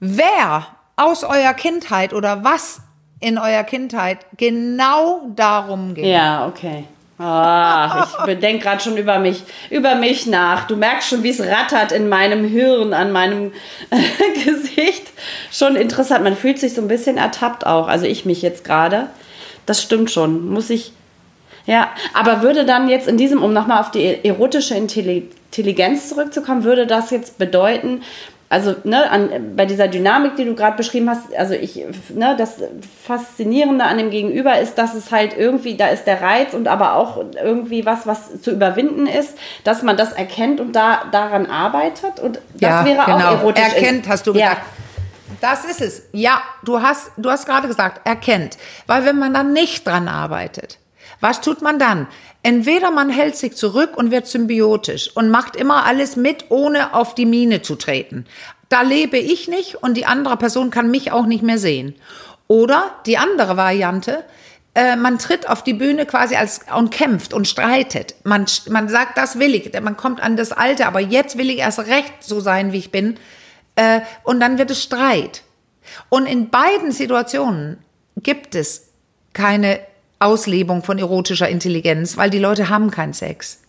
wer 0.00 0.66
aus 0.96 1.24
eurer 1.24 1.54
Kindheit 1.54 2.12
oder 2.12 2.44
was 2.44 2.80
in 3.20 3.38
eurer 3.38 3.64
Kindheit 3.64 4.26
genau 4.36 5.30
darum 5.34 5.94
ging. 5.94 6.06
Ja, 6.06 6.46
okay. 6.46 6.84
Oh, 7.20 8.28
ich 8.28 8.38
denke 8.38 8.62
gerade 8.62 8.80
schon 8.80 8.96
über 8.96 9.18
mich, 9.18 9.42
über 9.70 9.96
mich 9.96 10.26
nach. 10.26 10.68
Du 10.68 10.76
merkst 10.76 11.08
schon, 11.08 11.24
wie 11.24 11.30
es 11.30 11.40
rattert 11.40 11.90
in 11.90 12.08
meinem 12.08 12.44
Hirn, 12.44 12.94
an 12.94 13.10
meinem 13.10 13.52
Gesicht. 14.44 15.08
Schon 15.50 15.74
interessant. 15.74 16.22
Man 16.22 16.36
fühlt 16.36 16.60
sich 16.60 16.74
so 16.74 16.80
ein 16.80 16.86
bisschen 16.86 17.16
ertappt 17.16 17.66
auch. 17.66 17.88
Also 17.88 18.06
ich 18.06 18.24
mich 18.24 18.40
jetzt 18.40 18.62
gerade. 18.62 19.08
Das 19.66 19.82
stimmt 19.82 20.12
schon. 20.12 20.48
Muss 20.48 20.70
ich. 20.70 20.92
Ja, 21.66 21.90
aber 22.14 22.42
würde 22.42 22.64
dann 22.64 22.88
jetzt 22.88 23.08
in 23.08 23.16
diesem, 23.16 23.42
um 23.42 23.52
nochmal 23.52 23.80
auf 23.80 23.90
die 23.90 24.24
erotische 24.24 24.74
Intelligenz 24.74 26.08
zurückzukommen, 26.08 26.62
würde 26.64 26.86
das 26.86 27.10
jetzt 27.10 27.36
bedeuten, 27.36 28.02
also 28.50 28.74
ne, 28.84 29.10
an, 29.10 29.56
bei 29.56 29.66
dieser 29.66 29.88
Dynamik, 29.88 30.36
die 30.36 30.44
du 30.44 30.54
gerade 30.54 30.76
beschrieben 30.76 31.10
hast, 31.10 31.34
also 31.36 31.52
ich, 31.54 31.84
ne, 32.08 32.34
das 32.38 32.56
Faszinierende 33.04 33.84
an 33.84 33.98
dem 33.98 34.10
Gegenüber 34.10 34.58
ist, 34.58 34.76
dass 34.78 34.94
es 34.94 35.10
halt 35.10 35.36
irgendwie, 35.36 35.76
da 35.76 35.88
ist 35.88 36.06
der 36.06 36.22
Reiz 36.22 36.54
und 36.54 36.66
aber 36.66 36.96
auch 36.96 37.22
irgendwie 37.42 37.84
was, 37.84 38.06
was 38.06 38.40
zu 38.40 38.50
überwinden 38.50 39.06
ist, 39.06 39.36
dass 39.64 39.82
man 39.82 39.96
das 39.98 40.12
erkennt 40.12 40.60
und 40.60 40.72
da 40.74 41.04
daran 41.12 41.46
arbeitet 41.46 42.20
und 42.20 42.36
das 42.54 42.60
ja, 42.60 42.84
wäre 42.86 43.04
genau. 43.04 43.16
auch 43.18 43.40
erotisch. 43.40 43.64
Erkennt, 43.64 44.08
hast 44.08 44.26
du 44.26 44.32
Ja. 44.32 44.50
gesagt. 44.50 44.66
Das 45.42 45.64
ist 45.66 45.82
es. 45.82 46.02
Ja, 46.12 46.40
du 46.64 46.80
hast, 46.80 47.12
du 47.18 47.30
hast 47.30 47.44
gerade 47.46 47.68
gesagt, 47.68 48.06
erkennt. 48.06 48.56
Weil 48.86 49.04
wenn 49.04 49.18
man 49.18 49.34
dann 49.34 49.52
nicht 49.52 49.86
dran 49.86 50.08
arbeitet, 50.08 50.78
was 51.20 51.40
tut 51.40 51.62
man 51.62 51.78
dann? 51.78 52.06
Entweder 52.42 52.90
man 52.90 53.10
hält 53.10 53.36
sich 53.36 53.56
zurück 53.56 53.96
und 53.96 54.10
wird 54.10 54.26
symbiotisch 54.26 55.14
und 55.14 55.30
macht 55.30 55.56
immer 55.56 55.84
alles 55.84 56.16
mit, 56.16 56.46
ohne 56.50 56.94
auf 56.94 57.14
die 57.14 57.26
Mine 57.26 57.62
zu 57.62 57.74
treten. 57.74 58.26
Da 58.68 58.82
lebe 58.82 59.18
ich 59.18 59.48
nicht 59.48 59.76
und 59.76 59.94
die 59.94 60.06
andere 60.06 60.36
Person 60.36 60.70
kann 60.70 60.90
mich 60.90 61.10
auch 61.10 61.26
nicht 61.26 61.42
mehr 61.42 61.58
sehen. 61.58 61.94
Oder 62.46 62.94
die 63.06 63.18
andere 63.18 63.56
Variante, 63.56 64.24
äh, 64.74 64.96
man 64.96 65.18
tritt 65.18 65.48
auf 65.48 65.64
die 65.64 65.74
Bühne 65.74 66.06
quasi 66.06 66.36
als 66.36 66.60
und 66.74 66.90
kämpft 66.90 67.32
und 67.32 67.48
streitet. 67.48 68.14
Man, 68.24 68.46
man 68.68 68.88
sagt, 68.88 69.18
das 69.18 69.38
will 69.38 69.54
ich. 69.54 69.72
Man 69.80 69.96
kommt 69.96 70.20
an 70.20 70.36
das 70.36 70.52
Alte, 70.52 70.86
aber 70.86 71.00
jetzt 71.00 71.36
will 71.36 71.50
ich 71.50 71.58
erst 71.58 71.80
recht 71.80 72.14
so 72.20 72.40
sein, 72.40 72.72
wie 72.72 72.78
ich 72.78 72.90
bin. 72.90 73.16
Äh, 73.76 74.00
und 74.22 74.40
dann 74.40 74.58
wird 74.58 74.70
es 74.70 74.82
Streit. 74.82 75.42
Und 76.08 76.26
in 76.26 76.50
beiden 76.50 76.92
Situationen 76.92 77.78
gibt 78.22 78.54
es 78.54 78.88
keine 79.32 79.80
Auslebung 80.18 80.82
von 80.82 80.98
erotischer 80.98 81.48
Intelligenz, 81.48 82.16
weil 82.16 82.30
die 82.30 82.38
Leute 82.38 82.68
haben 82.68 82.90
keinen 82.90 83.12
Sex. 83.12 83.60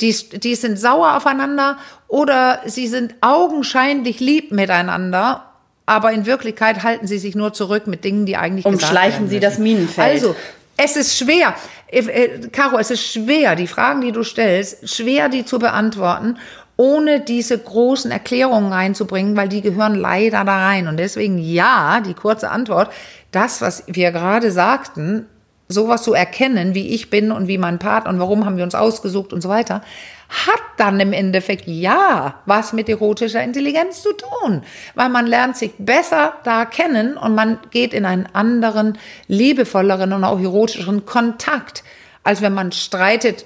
Die, 0.00 0.14
die 0.38 0.54
sind 0.54 0.78
sauer 0.78 1.16
aufeinander 1.16 1.78
oder 2.06 2.60
sie 2.66 2.86
sind 2.86 3.14
augenscheinlich 3.20 4.20
lieb 4.20 4.52
miteinander, 4.52 5.44
aber 5.86 6.12
in 6.12 6.26
Wirklichkeit 6.26 6.82
halten 6.82 7.06
sie 7.06 7.18
sich 7.18 7.34
nur 7.34 7.52
zurück 7.52 7.86
mit 7.86 8.04
Dingen, 8.04 8.26
die 8.26 8.36
eigentlich 8.36 8.66
Umschleichen 8.66 9.28
sie 9.28 9.40
das 9.40 9.58
Minenfeld. 9.58 10.22
Also, 10.22 10.36
es 10.76 10.96
ist 10.96 11.18
schwer, 11.18 11.54
äh, 11.88 12.00
äh, 12.00 12.48
Caro, 12.50 12.78
es 12.78 12.90
ist 12.90 13.04
schwer, 13.04 13.56
die 13.56 13.66
Fragen, 13.66 14.00
die 14.00 14.12
du 14.12 14.22
stellst, 14.22 14.88
schwer, 14.88 15.28
die 15.28 15.44
zu 15.44 15.58
beantworten, 15.58 16.38
ohne 16.76 17.20
diese 17.20 17.58
großen 17.58 18.12
Erklärungen 18.12 18.72
reinzubringen, 18.72 19.36
weil 19.36 19.48
die 19.48 19.62
gehören 19.62 19.96
leider 19.96 20.44
da 20.44 20.66
rein. 20.66 20.86
Und 20.86 20.98
deswegen 20.98 21.38
ja, 21.38 22.00
die 22.00 22.14
kurze 22.14 22.50
Antwort, 22.50 22.92
das, 23.32 23.60
was 23.60 23.82
wir 23.88 24.12
gerade 24.12 24.52
sagten, 24.52 25.26
sowas 25.68 26.02
zu 26.02 26.14
erkennen, 26.14 26.74
wie 26.74 26.88
ich 26.94 27.10
bin 27.10 27.30
und 27.30 27.46
wie 27.46 27.58
mein 27.58 27.78
Partner 27.78 28.10
und 28.10 28.18
warum 28.18 28.44
haben 28.46 28.56
wir 28.56 28.64
uns 28.64 28.74
ausgesucht 28.74 29.32
und 29.32 29.42
so 29.42 29.48
weiter, 29.48 29.82
hat 30.28 30.60
dann 30.76 31.00
im 31.00 31.12
Endeffekt 31.12 31.66
ja 31.66 32.34
was 32.46 32.72
mit 32.72 32.88
erotischer 32.88 33.42
Intelligenz 33.42 34.02
zu 34.02 34.10
tun, 34.12 34.62
weil 34.94 35.08
man 35.08 35.26
lernt 35.26 35.56
sich 35.56 35.72
besser 35.78 36.34
da 36.44 36.64
kennen 36.64 37.16
und 37.16 37.34
man 37.34 37.58
geht 37.70 37.94
in 37.94 38.04
einen 38.04 38.26
anderen, 38.34 38.98
liebevolleren 39.26 40.12
und 40.12 40.24
auch 40.24 40.40
erotischeren 40.40 41.06
Kontakt, 41.06 41.82
als 42.24 42.42
wenn 42.42 42.52
man 42.54 42.72
streitet. 42.72 43.44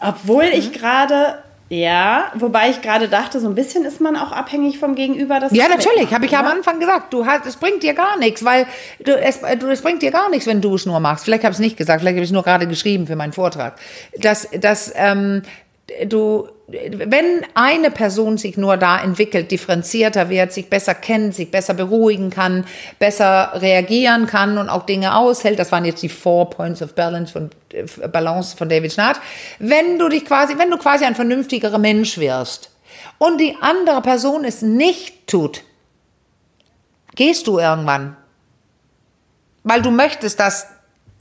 Obwohl 0.00 0.44
Mhm. 0.46 0.52
ich 0.52 0.72
gerade, 0.72 1.38
ja, 1.70 2.32
wobei 2.34 2.70
ich 2.70 2.80
gerade 2.80 3.08
dachte, 3.08 3.40
so 3.40 3.48
ein 3.48 3.54
bisschen 3.54 3.84
ist 3.84 4.00
man 4.00 4.16
auch 4.16 4.32
abhängig 4.32 4.78
vom 4.78 4.94
Gegenüber. 4.94 5.38
Das 5.38 5.52
Ja, 5.52 5.68
natürlich, 5.68 6.12
habe 6.14 6.24
ich 6.24 6.32
ja 6.32 6.40
am 6.40 6.46
Ja. 6.46 6.52
Anfang 6.52 6.80
gesagt. 6.80 7.12
Du 7.12 7.26
hast, 7.26 7.44
es 7.46 7.56
bringt 7.56 7.82
dir 7.82 7.92
gar 7.94 8.18
nichts, 8.18 8.44
weil 8.44 8.66
du, 9.04 9.14
es, 9.16 9.40
du, 9.58 9.66
es 9.70 9.82
bringt 9.82 10.00
dir 10.00 10.10
gar 10.10 10.30
nichts, 10.30 10.46
wenn 10.46 10.60
du 10.62 10.74
es 10.74 10.86
nur 10.86 10.98
machst. 11.00 11.24
Vielleicht 11.24 11.44
habe 11.44 11.52
ich 11.52 11.56
es 11.56 11.60
nicht 11.60 11.76
gesagt, 11.76 12.00
vielleicht 12.00 12.16
habe 12.16 12.24
ich 12.24 12.30
es 12.30 12.32
nur 12.32 12.42
gerade 12.42 12.66
geschrieben 12.66 13.06
für 13.06 13.16
meinen 13.16 13.32
Vortrag. 13.34 13.74
Dass, 14.16 14.48
dass 14.58 14.92
ähm, 14.96 15.42
du, 16.06 16.48
wenn 16.66 17.46
eine 17.54 17.90
Person 17.90 18.36
sich 18.36 18.56
nur 18.56 18.76
da 18.76 19.00
entwickelt, 19.00 19.50
differenzierter 19.50 20.28
wird, 20.28 20.52
sich 20.52 20.68
besser 20.68 20.94
kennt, 20.94 21.34
sich 21.34 21.50
besser 21.50 21.74
beruhigen 21.74 22.30
kann, 22.30 22.64
besser 22.98 23.52
reagieren 23.54 24.26
kann 24.26 24.58
und 24.58 24.68
auch 24.68 24.84
Dinge 24.84 25.16
aushält, 25.16 25.58
das 25.58 25.72
waren 25.72 25.84
jetzt 25.84 26.02
die 26.02 26.08
Four 26.08 26.50
Points 26.50 26.82
of 26.82 26.94
Balance 26.94 27.32
von, 27.32 27.50
äh, 27.72 28.08
Balance 28.08 28.56
von 28.56 28.68
David 28.68 28.92
Schnarr, 28.92 29.16
wenn 29.58 29.98
du 29.98 30.08
dich 30.08 30.24
quasi, 30.24 30.58
wenn 30.58 30.70
du 30.70 30.76
quasi 30.76 31.04
ein 31.04 31.14
vernünftigerer 31.14 31.78
Mensch 31.78 32.18
wirst 32.18 32.70
und 33.18 33.38
die 33.38 33.56
andere 33.60 34.02
Person 34.02 34.44
es 34.44 34.62
nicht 34.62 35.26
tut, 35.26 35.62
gehst 37.14 37.46
du 37.46 37.58
irgendwann. 37.58 38.16
Weil 39.64 39.82
du 39.82 39.90
möchtest 39.90 40.38
das 40.38 40.66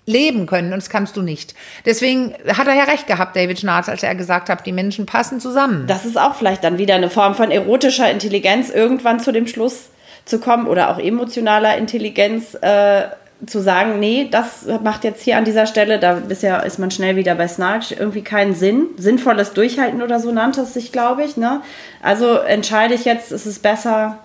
leben 0.08 0.46
können 0.48 0.74
und 0.74 0.82
das 0.82 0.90
kannst 0.90 1.16
du 1.18 1.22
nicht. 1.22 1.54
Deswegen 1.86 2.34
hat 2.48 2.68
er 2.68 2.76
ja 2.76 2.86
recht 2.86 3.06
gehabt, 3.06 3.36
David 3.36 3.60
Schnarz, 3.60 3.90
als 3.90 4.02
er 4.02 4.16
gesagt 4.16 4.50
hat, 4.50 4.66
die 4.66 4.72
Menschen 4.72 5.06
passen 5.06 5.40
zusammen. 5.40 5.86
Das 5.86 6.06
ist 6.06 6.18
auch 6.18 6.34
vielleicht 6.34 6.64
dann 6.64 6.78
wieder 6.78 6.96
eine 6.96 7.10
Form 7.10 7.36
von 7.36 7.52
erotischer 7.52 8.10
Intelligenz, 8.10 8.70
irgendwann 8.70 9.20
zu 9.20 9.32
dem 9.32 9.48
Schluss 9.48 9.90
zu 10.26 10.40
kommen 10.40 10.66
oder 10.66 10.90
auch 10.90 10.98
emotionaler 10.98 11.78
Intelligenz 11.78 12.56
äh, 12.62 13.04
zu 13.46 13.60
sagen, 13.60 14.00
nee, 14.00 14.28
das 14.32 14.66
macht 14.84 15.04
jetzt 15.04 15.22
hier 15.22 15.38
an 15.38 15.46
dieser 15.46 15.68
Stelle, 15.68 16.00
da 16.00 16.22
ja, 16.42 16.60
ist 16.60 16.80
man 16.80 16.90
schnell 16.90 17.18
wieder 17.18 17.36
bei 17.36 17.48
Snarch, 17.48 17.96
irgendwie 18.00 18.24
keinen 18.24 18.56
Sinn. 18.56 18.88
Sinnvolles 18.98 19.54
Durchhalten 19.54 20.02
oder 20.02 20.20
so 20.20 20.32
nannte 20.32 20.62
es 20.62 20.74
sich, 20.74 20.92
glaube 20.92 21.24
ich. 21.24 21.38
Ne? 21.38 21.62
Also 22.02 22.38
entscheide 22.38 22.96
ich 22.96 23.06
jetzt, 23.06 23.32
ist 23.32 23.46
es 23.46 23.60
besser, 23.60 24.18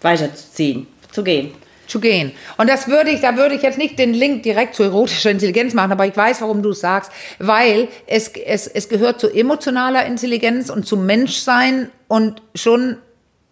weiterzuziehen, 0.00 0.86
zu 1.10 1.22
gehen. 1.22 1.52
Zu 1.86 2.00
gehen. 2.00 2.32
Und 2.56 2.68
das 2.68 2.88
würde 2.88 3.10
ich, 3.10 3.20
da 3.20 3.36
würde 3.36 3.54
ich 3.54 3.62
jetzt 3.62 3.78
nicht 3.78 3.98
den 3.98 4.12
Link 4.12 4.42
direkt 4.42 4.74
zu 4.74 4.82
erotischer 4.82 5.30
Intelligenz 5.30 5.74
machen, 5.74 5.92
aber 5.92 6.06
ich 6.06 6.16
weiß, 6.16 6.40
warum 6.42 6.62
du 6.62 6.70
es 6.70 6.80
sagst, 6.80 7.10
weil 7.38 7.88
es, 8.06 8.28
es, 8.28 8.66
es 8.66 8.88
gehört 8.88 9.20
zu 9.20 9.28
emotionaler 9.28 10.06
Intelligenz 10.06 10.70
und 10.70 10.86
zu 10.86 10.96
Menschsein 10.96 11.90
und 12.08 12.42
schon 12.54 12.96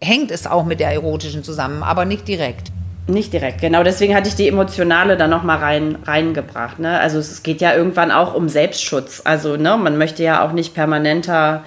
hängt 0.01 0.31
es 0.31 0.47
auch 0.47 0.65
mit 0.65 0.81
der 0.81 0.91
erotischen 0.91 1.43
zusammen, 1.45 1.83
aber 1.83 2.05
nicht 2.05 2.29
direkt. 2.29 2.71
Nicht 3.07 3.35
direkt, 3.35 3.61
genau. 3.61 3.83
Deswegen 3.83 4.15
hatte 4.15 4.29
ich 4.29 4.35
die 4.35 4.49
emotionale 4.49 5.19
da 5.19 5.27
nochmal 5.27 5.59
rein, 5.59 5.99
reingebracht. 6.05 6.79
Ne? 6.79 6.99
Also 6.99 7.19
es 7.19 7.43
geht 7.43 7.61
ja 7.61 7.75
irgendwann 7.75 8.11
auch 8.11 8.35
um 8.35 8.49
Selbstschutz. 8.49 9.21
Also 9.25 9.57
ne, 9.57 9.77
man 9.77 9.99
möchte 9.99 10.23
ja 10.23 10.43
auch 10.43 10.53
nicht 10.53 10.75
permanenter 10.75 11.65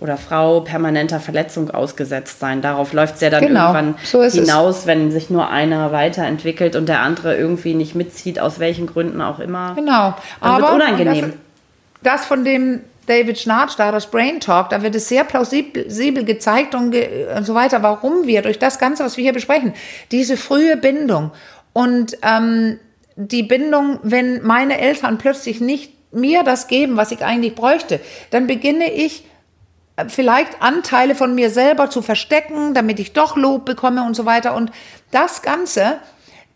oder 0.00 0.16
Frau 0.16 0.60
permanenter 0.60 1.20
Verletzung 1.20 1.70
ausgesetzt 1.70 2.40
sein. 2.40 2.62
Darauf 2.62 2.92
läuft 2.92 3.16
es 3.16 3.20
ja 3.20 3.30
dann 3.30 3.46
Genau, 3.46 3.72
irgendwann 3.72 3.94
so 4.02 4.22
ist 4.22 4.34
es. 4.36 4.48
hinaus, 4.48 4.86
wenn 4.86 5.10
sich 5.10 5.28
nur 5.30 5.50
einer 5.50 5.92
weiterentwickelt 5.92 6.74
und 6.74 6.88
der 6.88 7.00
andere 7.00 7.36
irgendwie 7.36 7.74
nicht 7.74 7.94
mitzieht, 7.94 8.40
aus 8.40 8.58
welchen 8.58 8.86
Gründen 8.86 9.20
auch 9.20 9.38
immer. 9.38 9.74
Genau. 9.74 10.14
Dann 10.40 10.56
wird's 10.56 10.64
Aber 10.64 10.74
unangenehm. 10.74 11.32
Das, 12.02 12.20
das 12.20 12.26
von 12.26 12.44
dem 12.44 12.80
David 13.06 13.38
Schnarch 13.38 13.76
da, 13.76 13.92
das 13.92 14.06
Brain 14.06 14.40
Talk, 14.40 14.70
da 14.70 14.82
wird 14.82 14.94
es 14.94 15.08
sehr 15.08 15.24
plausibel 15.24 16.24
gezeigt 16.24 16.74
und, 16.74 16.92
ge 16.92 17.26
und 17.36 17.44
so 17.44 17.54
weiter, 17.54 17.82
warum 17.82 18.26
wir 18.26 18.40
durch 18.40 18.58
das 18.58 18.78
Ganze, 18.78 19.04
was 19.04 19.16
wir 19.16 19.24
hier 19.24 19.32
besprechen, 19.32 19.74
diese 20.12 20.36
frühe 20.36 20.76
Bindung 20.76 21.32
und 21.72 22.16
ähm, 22.22 22.78
die 23.16 23.42
Bindung, 23.42 23.98
wenn 24.02 24.42
meine 24.42 24.78
Eltern 24.80 25.18
plötzlich 25.18 25.60
nicht 25.60 25.92
mir 26.12 26.42
das 26.42 26.68
geben, 26.68 26.96
was 26.96 27.12
ich 27.12 27.22
eigentlich 27.24 27.54
bräuchte, 27.54 28.00
dann 28.30 28.46
beginne 28.46 28.92
ich 28.92 29.24
vielleicht 30.08 30.62
Anteile 30.62 31.14
von 31.14 31.34
mir 31.34 31.50
selber 31.50 31.90
zu 31.90 32.02
verstecken, 32.02 32.74
damit 32.74 32.98
ich 33.00 33.12
doch 33.12 33.36
Lob 33.36 33.64
bekomme 33.64 34.04
und 34.04 34.14
so 34.14 34.26
weiter. 34.26 34.54
Und 34.54 34.70
das 35.10 35.42
Ganze, 35.42 35.98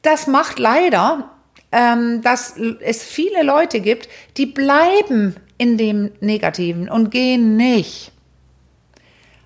das 0.02 0.26
macht 0.26 0.58
leider 0.58 1.30
ähm, 1.74 2.22
dass 2.22 2.54
es 2.56 3.02
viele 3.02 3.42
Leute 3.42 3.80
gibt, 3.80 4.08
die 4.36 4.46
bleiben 4.46 5.34
in 5.58 5.76
dem 5.76 6.12
Negativen 6.20 6.88
und 6.88 7.10
gehen 7.10 7.56
nicht. 7.56 8.12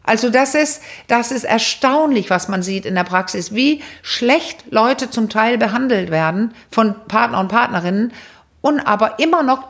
Also 0.02 0.28
das 0.28 0.54
ist, 0.54 0.82
das 1.06 1.32
ist 1.32 1.44
erstaunlich, 1.44 2.28
was 2.28 2.48
man 2.48 2.62
sieht 2.62 2.84
in 2.84 2.94
der 2.94 3.04
Praxis, 3.04 3.54
wie 3.54 3.82
schlecht 4.02 4.64
Leute 4.70 5.10
zum 5.10 5.30
Teil 5.30 5.56
behandelt 5.56 6.10
werden 6.10 6.54
von 6.70 6.94
Partner 7.08 7.40
und 7.40 7.48
Partnerinnen 7.48 8.12
und 8.60 8.80
aber 8.80 9.18
immer 9.18 9.42
noch 9.42 9.66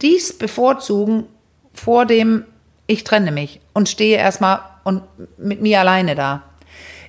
dies 0.00 0.36
bevorzugen 0.36 1.26
vor 1.72 2.04
dem, 2.04 2.44
ich 2.86 3.04
trenne 3.04 3.32
mich 3.32 3.60
und 3.72 3.88
stehe 3.88 4.16
erstmal 4.16 4.60
und 4.84 5.02
mit 5.38 5.62
mir 5.62 5.80
alleine 5.80 6.14
da. 6.14 6.42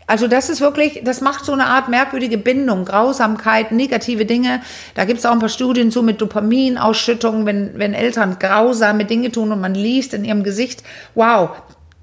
Also 0.06 0.28
das 0.28 0.50
ist 0.50 0.60
wirklich, 0.60 1.02
das 1.04 1.22
macht 1.22 1.46
so 1.46 1.54
eine 1.54 1.66
Art 1.66 1.88
merkwürdige 1.88 2.38
Bindung, 2.38 2.84
Grausamkeit, 2.84 3.72
negative 3.72 4.26
Dinge. 4.26 4.62
Da 4.96 5.06
gibt 5.06 5.20
es 5.20 5.26
auch 5.26 5.32
ein 5.32 5.40
paar 5.40 5.50
Studien 5.50 5.92
zu 5.92 6.04
mit 6.04 6.20
Dopaminausschüttung, 6.20 7.46
wenn, 7.46 7.80
wenn 7.80 7.94
Eltern 7.94 8.38
grausame 8.38 9.06
Dinge 9.06 9.32
tun 9.32 9.52
und 9.52 9.62
man 9.62 9.76
liest 9.76 10.14
in 10.14 10.26
ihrem 10.26 10.44
Gesicht, 10.44 10.84
wow, 11.16 11.52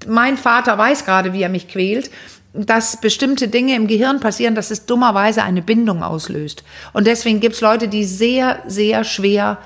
mein 0.07 0.35
Vater 0.35 0.77
weiß 0.77 1.05
gerade, 1.05 1.33
wie 1.33 1.43
er 1.43 1.49
mich 1.49 1.67
quält 1.67 2.09
dass 2.53 2.99
bestimmte 2.99 3.47
Dinge 3.47 3.75
im 3.75 3.87
Gehirn 3.87 4.19
passieren, 4.19 4.55
dass 4.55 4.71
es 4.71 4.85
dummerweise 4.85 5.43
eine 5.43 5.61
Bindung 5.61 6.03
auslöst. 6.03 6.63
Und 6.93 7.07
deswegen 7.07 7.39
gibt 7.39 7.55
es 7.55 7.61
Leute, 7.61 7.87
die 7.87 8.03
sehr, 8.03 8.59
sehr 8.67 9.03
schwer 9.03 9.57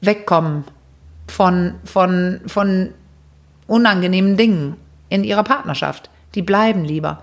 wegkommen 0.00 0.64
von, 1.26 1.76
von, 1.84 2.42
von 2.46 2.92
unangenehmen 3.66 4.36
Dingen 4.36 4.76
in 5.08 5.24
ihrer 5.24 5.44
Partnerschaft. 5.44 6.10
Die 6.34 6.42
bleiben 6.42 6.84
lieber. 6.84 7.22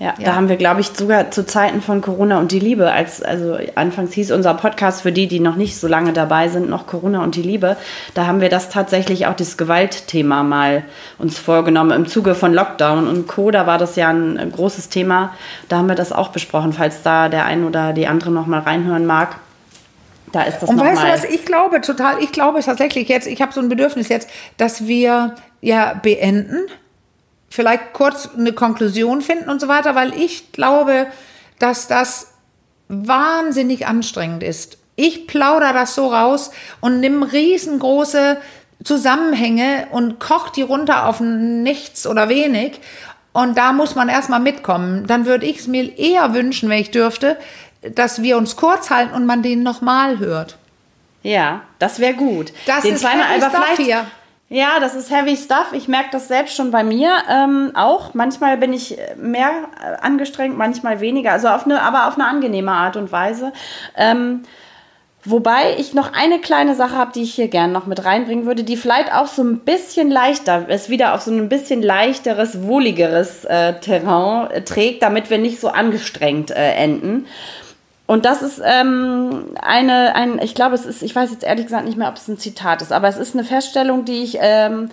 Ja, 0.00 0.14
ja, 0.18 0.24
da 0.24 0.34
haben 0.34 0.48
wir, 0.48 0.56
glaube 0.56 0.80
ich, 0.80 0.88
sogar 0.88 1.30
zu 1.30 1.46
Zeiten 1.46 1.80
von 1.80 2.00
Corona 2.00 2.40
und 2.40 2.50
die 2.50 2.58
Liebe, 2.58 2.90
als 2.90 3.22
also 3.22 3.56
anfangs 3.76 4.12
hieß 4.12 4.32
unser 4.32 4.52
Podcast 4.54 5.02
für 5.02 5.12
die, 5.12 5.28
die 5.28 5.38
noch 5.38 5.54
nicht 5.54 5.78
so 5.78 5.86
lange 5.86 6.12
dabei 6.12 6.48
sind, 6.48 6.68
noch 6.68 6.88
Corona 6.88 7.22
und 7.22 7.36
die 7.36 7.42
Liebe. 7.42 7.76
Da 8.12 8.26
haben 8.26 8.40
wir 8.40 8.48
das 8.48 8.70
tatsächlich 8.70 9.28
auch 9.28 9.36
das 9.36 9.56
Gewaltthema 9.56 10.42
mal 10.42 10.82
uns 11.18 11.38
vorgenommen 11.38 11.92
im 11.92 12.08
Zuge 12.08 12.34
von 12.34 12.52
Lockdown 12.52 13.06
und 13.06 13.28
Co. 13.28 13.52
Da 13.52 13.68
war 13.68 13.78
das 13.78 13.94
ja 13.94 14.10
ein 14.10 14.50
großes 14.50 14.88
Thema. 14.88 15.32
Da 15.68 15.78
haben 15.78 15.88
wir 15.88 15.94
das 15.94 16.12
auch 16.12 16.30
besprochen, 16.30 16.72
falls 16.72 17.02
da 17.02 17.28
der 17.28 17.46
ein 17.46 17.64
oder 17.64 17.92
die 17.92 18.08
andere 18.08 18.30
noch 18.32 18.46
mal 18.46 18.60
reinhören 18.60 19.06
mag. 19.06 19.36
Da 20.34 20.42
ist 20.42 20.58
das 20.60 20.68
Und 20.68 20.80
weißt 20.80 21.00
du 21.00 21.06
was, 21.06 21.24
ich 21.24 21.44
glaube 21.44 21.80
total, 21.80 22.20
ich 22.20 22.32
glaube 22.32 22.60
tatsächlich 22.60 23.08
jetzt, 23.08 23.28
ich 23.28 23.40
habe 23.40 23.52
so 23.52 23.60
ein 23.60 23.68
Bedürfnis 23.68 24.08
jetzt, 24.08 24.28
dass 24.56 24.88
wir 24.88 25.36
ja 25.60 25.94
beenden 25.94 26.66
vielleicht 27.48 27.92
kurz 27.92 28.30
eine 28.36 28.52
Konklusion 28.52 29.20
finden 29.20 29.48
und 29.48 29.60
so 29.60 29.68
weiter, 29.68 29.94
weil 29.94 30.12
ich 30.12 30.50
glaube, 30.50 31.06
dass 31.60 31.86
das 31.86 32.32
wahnsinnig 32.88 33.86
anstrengend 33.86 34.42
ist. 34.42 34.78
Ich 34.96 35.28
plaudere 35.28 35.72
das 35.72 35.94
so 35.94 36.08
raus 36.08 36.50
und 36.80 36.98
nimm 36.98 37.22
riesengroße 37.22 38.38
Zusammenhänge 38.82 39.86
und 39.92 40.18
koch 40.18 40.50
die 40.50 40.62
runter 40.62 41.06
auf 41.06 41.20
nichts 41.20 42.08
oder 42.08 42.28
wenig. 42.28 42.80
Und 43.32 43.56
da 43.56 43.72
muss 43.72 43.94
man 43.94 44.08
erstmal 44.08 44.40
mitkommen. 44.40 45.06
Dann 45.06 45.26
würde 45.26 45.46
ich 45.46 45.60
es 45.60 45.66
mir 45.68 45.96
eher 45.96 46.34
wünschen, 46.34 46.68
wenn 46.68 46.78
ich 46.78 46.90
dürfte, 46.90 47.36
dass 47.94 48.22
wir 48.22 48.36
uns 48.36 48.56
kurz 48.56 48.90
halten 48.90 49.14
und 49.14 49.26
man 49.26 49.42
den 49.42 49.62
nochmal 49.62 50.18
hört. 50.18 50.56
Ja, 51.22 51.62
das 51.78 52.00
wäre 52.00 52.14
gut. 52.14 52.52
Das 52.66 52.82
den 52.82 52.94
ist 52.94 53.00
zweimal, 53.00 53.26
aber 53.36 53.48
Stuff 53.48 53.64
vielleicht, 53.64 53.80
hier. 53.80 54.06
Ja, 54.50 54.78
das 54.78 54.94
ist 54.94 55.10
heavy 55.10 55.36
stuff. 55.36 55.72
Ich 55.72 55.88
merke 55.88 56.10
das 56.12 56.28
selbst 56.28 56.54
schon 56.54 56.70
bei 56.70 56.84
mir 56.84 57.10
ähm, 57.30 57.72
auch. 57.74 58.12
Manchmal 58.14 58.58
bin 58.58 58.72
ich 58.72 58.98
mehr 59.16 59.50
äh, 59.82 59.96
angestrengt, 60.02 60.56
manchmal 60.56 61.00
weniger. 61.00 61.32
Also 61.32 61.48
auf 61.48 61.64
eine, 61.64 61.80
aber 61.82 62.08
auf 62.08 62.14
eine 62.14 62.26
angenehme 62.26 62.72
Art 62.72 62.96
und 62.96 63.10
Weise. 63.10 63.52
Ähm, 63.96 64.42
Wobei 65.26 65.76
ich 65.78 65.94
noch 65.94 66.12
eine 66.12 66.38
kleine 66.38 66.74
Sache 66.74 66.96
habe, 66.96 67.12
die 67.14 67.22
ich 67.22 67.34
hier 67.34 67.48
gerne 67.48 67.72
noch 67.72 67.86
mit 67.86 68.04
reinbringen 68.04 68.44
würde, 68.44 68.62
die 68.62 68.76
vielleicht 68.76 69.10
auch 69.10 69.26
so 69.26 69.42
ein 69.42 69.60
bisschen 69.60 70.10
leichter, 70.10 70.66
es 70.68 70.90
wieder 70.90 71.14
auf 71.14 71.22
so 71.22 71.30
ein 71.30 71.48
bisschen 71.48 71.82
leichteres, 71.82 72.62
wohligeres 72.62 73.46
äh, 73.46 73.80
Terrain 73.80 74.50
äh, 74.50 74.60
trägt, 74.62 75.02
damit 75.02 75.30
wir 75.30 75.38
nicht 75.38 75.60
so 75.60 75.68
angestrengt 75.68 76.50
äh, 76.50 76.72
enden. 76.74 77.26
Und 78.06 78.26
das 78.26 78.42
ist 78.42 78.60
ähm, 78.62 79.46
eine, 79.60 80.14
ein, 80.14 80.38
ich 80.38 80.54
glaube, 80.54 80.74
es 80.74 80.84
ist, 80.84 81.02
ich 81.02 81.16
weiß 81.16 81.30
jetzt 81.30 81.44
ehrlich 81.44 81.64
gesagt 81.64 81.86
nicht 81.86 81.96
mehr, 81.96 82.08
ob 82.08 82.16
es 82.16 82.28
ein 82.28 82.38
Zitat 82.38 82.82
ist, 82.82 82.92
aber 82.92 83.08
es 83.08 83.16
ist 83.16 83.34
eine 83.34 83.44
Feststellung, 83.44 84.04
die 84.04 84.22
ich 84.22 84.36
ähm, 84.40 84.90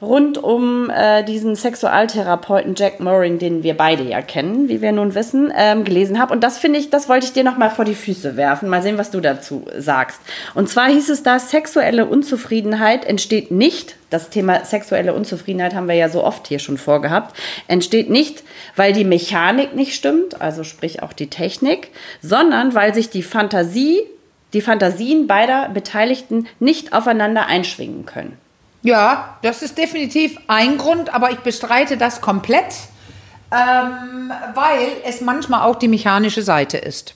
rund 0.00 0.38
um 0.38 0.90
äh, 0.90 1.24
diesen 1.24 1.56
Sexualtherapeuten 1.56 2.74
Jack 2.76 3.00
Moring, 3.00 3.38
den 3.38 3.64
wir 3.64 3.76
beide 3.76 4.04
ja 4.04 4.22
kennen, 4.22 4.68
wie 4.68 4.80
wir 4.80 4.92
nun 4.92 5.14
wissen, 5.14 5.52
ähm, 5.56 5.82
gelesen 5.84 6.20
habe. 6.20 6.32
Und 6.32 6.44
das 6.44 6.58
finde 6.58 6.78
ich, 6.78 6.90
das 6.90 7.08
wollte 7.08 7.26
ich 7.26 7.32
dir 7.32 7.42
noch 7.42 7.56
mal 7.56 7.70
vor 7.70 7.84
die 7.84 7.96
Füße 7.96 8.36
werfen. 8.36 8.68
Mal 8.68 8.82
sehen, 8.82 8.98
was 8.98 9.10
du 9.10 9.20
dazu 9.20 9.66
sagst. 9.76 10.20
Und 10.54 10.68
zwar 10.68 10.88
hieß 10.88 11.08
es 11.08 11.24
da, 11.24 11.40
sexuelle 11.40 12.06
Unzufriedenheit 12.06 13.04
entsteht 13.04 13.50
nicht, 13.50 13.96
das 14.10 14.30
Thema 14.30 14.64
sexuelle 14.64 15.14
Unzufriedenheit 15.14 15.74
haben 15.74 15.88
wir 15.88 15.96
ja 15.96 16.08
so 16.08 16.24
oft 16.24 16.46
hier 16.46 16.60
schon 16.60 16.78
vorgehabt, 16.78 17.36
entsteht 17.66 18.08
nicht, 18.08 18.44
weil 18.76 18.92
die 18.92 19.04
Mechanik 19.04 19.74
nicht 19.74 19.94
stimmt, 19.94 20.40
also 20.40 20.64
sprich 20.64 21.02
auch 21.02 21.12
die 21.12 21.28
Technik, 21.28 21.90
sondern 22.22 22.74
weil 22.74 22.94
sich 22.94 23.10
die 23.10 23.22
Fantasie, 23.22 24.00
die 24.54 24.62
Fantasien 24.62 25.26
beider 25.26 25.68
Beteiligten 25.68 26.46
nicht 26.58 26.92
aufeinander 26.92 27.46
einschwingen 27.46 28.06
können. 28.06 28.38
Ja, 28.82 29.38
das 29.42 29.62
ist 29.62 29.76
definitiv 29.76 30.38
ein 30.46 30.78
Grund, 30.78 31.12
aber 31.12 31.30
ich 31.30 31.38
bestreite 31.38 31.96
das 31.96 32.20
komplett, 32.20 32.74
ähm, 33.50 34.32
weil 34.54 34.88
es 35.04 35.20
manchmal 35.20 35.62
auch 35.62 35.76
die 35.76 35.88
mechanische 35.88 36.42
Seite 36.42 36.78
ist. 36.78 37.14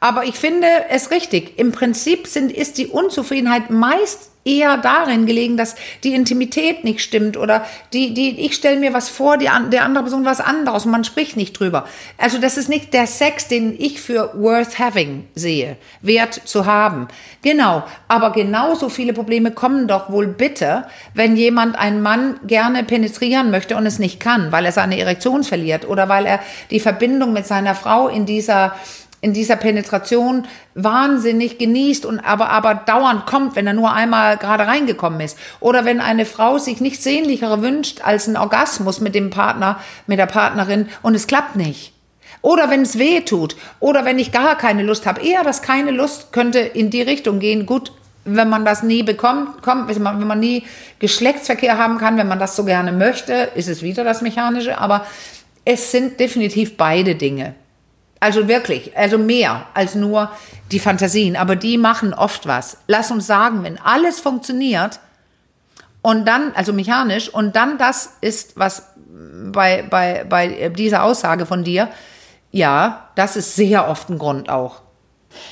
Aber 0.00 0.24
ich 0.24 0.36
finde 0.36 0.68
es 0.88 1.10
richtig. 1.10 1.58
Im 1.58 1.72
Prinzip 1.72 2.26
sind, 2.26 2.52
ist 2.52 2.78
die 2.78 2.86
Unzufriedenheit 2.86 3.70
meist 3.70 4.30
eher 4.48 4.78
darin 4.78 5.26
gelegen, 5.26 5.56
dass 5.56 5.76
die 6.02 6.14
Intimität 6.14 6.82
nicht 6.82 7.00
stimmt 7.00 7.36
oder 7.36 7.66
die, 7.92 8.14
die, 8.14 8.40
ich 8.40 8.54
stelle 8.54 8.80
mir 8.80 8.94
was 8.94 9.08
vor, 9.08 9.36
die, 9.36 9.48
der 9.70 9.84
andere 9.84 10.04
Person 10.04 10.24
was 10.24 10.40
anderes 10.40 10.86
und 10.86 10.90
man 10.92 11.04
spricht 11.04 11.36
nicht 11.36 11.52
drüber. 11.58 11.86
Also 12.16 12.38
das 12.38 12.56
ist 12.56 12.68
nicht 12.68 12.94
der 12.94 13.06
Sex, 13.06 13.48
den 13.48 13.78
ich 13.78 14.00
für 14.00 14.32
worth 14.34 14.78
having 14.78 15.26
sehe, 15.34 15.76
wert 16.00 16.34
zu 16.44 16.64
haben. 16.64 17.08
Genau, 17.42 17.84
aber 18.08 18.32
genauso 18.32 18.88
viele 18.88 19.12
Probleme 19.12 19.50
kommen 19.50 19.86
doch 19.86 20.10
wohl 20.10 20.26
bitte, 20.26 20.86
wenn 21.14 21.36
jemand 21.36 21.78
einen 21.78 22.00
Mann 22.00 22.40
gerne 22.46 22.84
penetrieren 22.84 23.50
möchte 23.50 23.76
und 23.76 23.84
es 23.86 23.98
nicht 23.98 24.18
kann, 24.18 24.50
weil 24.50 24.64
er 24.64 24.72
seine 24.72 24.98
Erektion 24.98 25.44
verliert 25.44 25.86
oder 25.86 26.08
weil 26.08 26.24
er 26.24 26.40
die 26.70 26.80
Verbindung 26.80 27.32
mit 27.32 27.46
seiner 27.46 27.74
Frau 27.74 28.08
in 28.08 28.24
dieser 28.24 28.74
in 29.20 29.32
dieser 29.32 29.56
Penetration 29.56 30.46
wahnsinnig 30.74 31.58
genießt 31.58 32.06
und 32.06 32.20
aber, 32.20 32.50
aber 32.50 32.74
dauernd 32.74 33.26
kommt, 33.26 33.56
wenn 33.56 33.66
er 33.66 33.72
nur 33.72 33.92
einmal 33.92 34.36
gerade 34.36 34.66
reingekommen 34.66 35.20
ist. 35.20 35.36
Oder 35.60 35.84
wenn 35.84 36.00
eine 36.00 36.24
Frau 36.24 36.58
sich 36.58 36.80
nichts 36.80 37.04
sehnlichere 37.04 37.62
wünscht 37.62 38.00
als 38.04 38.28
ein 38.28 38.36
Orgasmus 38.36 39.00
mit 39.00 39.14
dem 39.14 39.30
Partner, 39.30 39.80
mit 40.06 40.18
der 40.18 40.26
Partnerin 40.26 40.88
und 41.02 41.14
es 41.14 41.26
klappt 41.26 41.56
nicht. 41.56 41.92
Oder 42.42 42.70
wenn 42.70 42.82
es 42.82 42.98
weh 42.98 43.20
tut. 43.20 43.56
Oder 43.80 44.04
wenn 44.04 44.18
ich 44.18 44.30
gar 44.30 44.56
keine 44.56 44.84
Lust 44.84 45.06
habe. 45.06 45.20
Eher 45.22 45.42
das 45.42 45.62
keine 45.62 45.90
Lust 45.90 46.32
könnte 46.32 46.60
in 46.60 46.90
die 46.90 47.02
Richtung 47.02 47.40
gehen. 47.40 47.66
Gut, 47.66 47.90
wenn 48.24 48.48
man 48.48 48.64
das 48.64 48.82
nie 48.82 49.02
bekommt, 49.02 49.62
kommt, 49.62 49.88
wenn 49.88 50.02
man 50.26 50.38
nie 50.38 50.64
Geschlechtsverkehr 51.00 51.78
haben 51.78 51.98
kann, 51.98 52.16
wenn 52.16 52.28
man 52.28 52.38
das 52.38 52.54
so 52.54 52.64
gerne 52.64 52.92
möchte, 52.92 53.50
ist 53.54 53.68
es 53.68 53.82
wieder 53.82 54.04
das 54.04 54.22
Mechanische. 54.22 54.78
Aber 54.78 55.04
es 55.64 55.90
sind 55.90 56.20
definitiv 56.20 56.76
beide 56.76 57.16
Dinge. 57.16 57.54
Also 58.20 58.48
wirklich, 58.48 58.96
also 58.96 59.16
mehr 59.16 59.66
als 59.74 59.94
nur 59.94 60.30
die 60.72 60.80
Fantasien, 60.80 61.36
aber 61.36 61.56
die 61.56 61.78
machen 61.78 62.14
oft 62.14 62.46
was. 62.46 62.78
Lass 62.88 63.10
uns 63.10 63.26
sagen, 63.26 63.62
wenn 63.62 63.78
alles 63.78 64.20
funktioniert 64.20 64.98
und 66.02 66.26
dann, 66.26 66.52
also 66.54 66.72
mechanisch, 66.72 67.32
und 67.32 67.54
dann 67.54 67.78
das 67.78 68.14
ist, 68.20 68.58
was 68.58 68.88
bei, 69.52 69.84
bei, 69.88 70.24
bei 70.28 70.68
dieser 70.70 71.04
Aussage 71.04 71.46
von 71.46 71.64
dir, 71.64 71.88
ja, 72.50 73.08
das 73.14 73.36
ist 73.36 73.54
sehr 73.56 73.88
oft 73.88 74.08
ein 74.08 74.18
Grund 74.18 74.48
auch. 74.48 74.82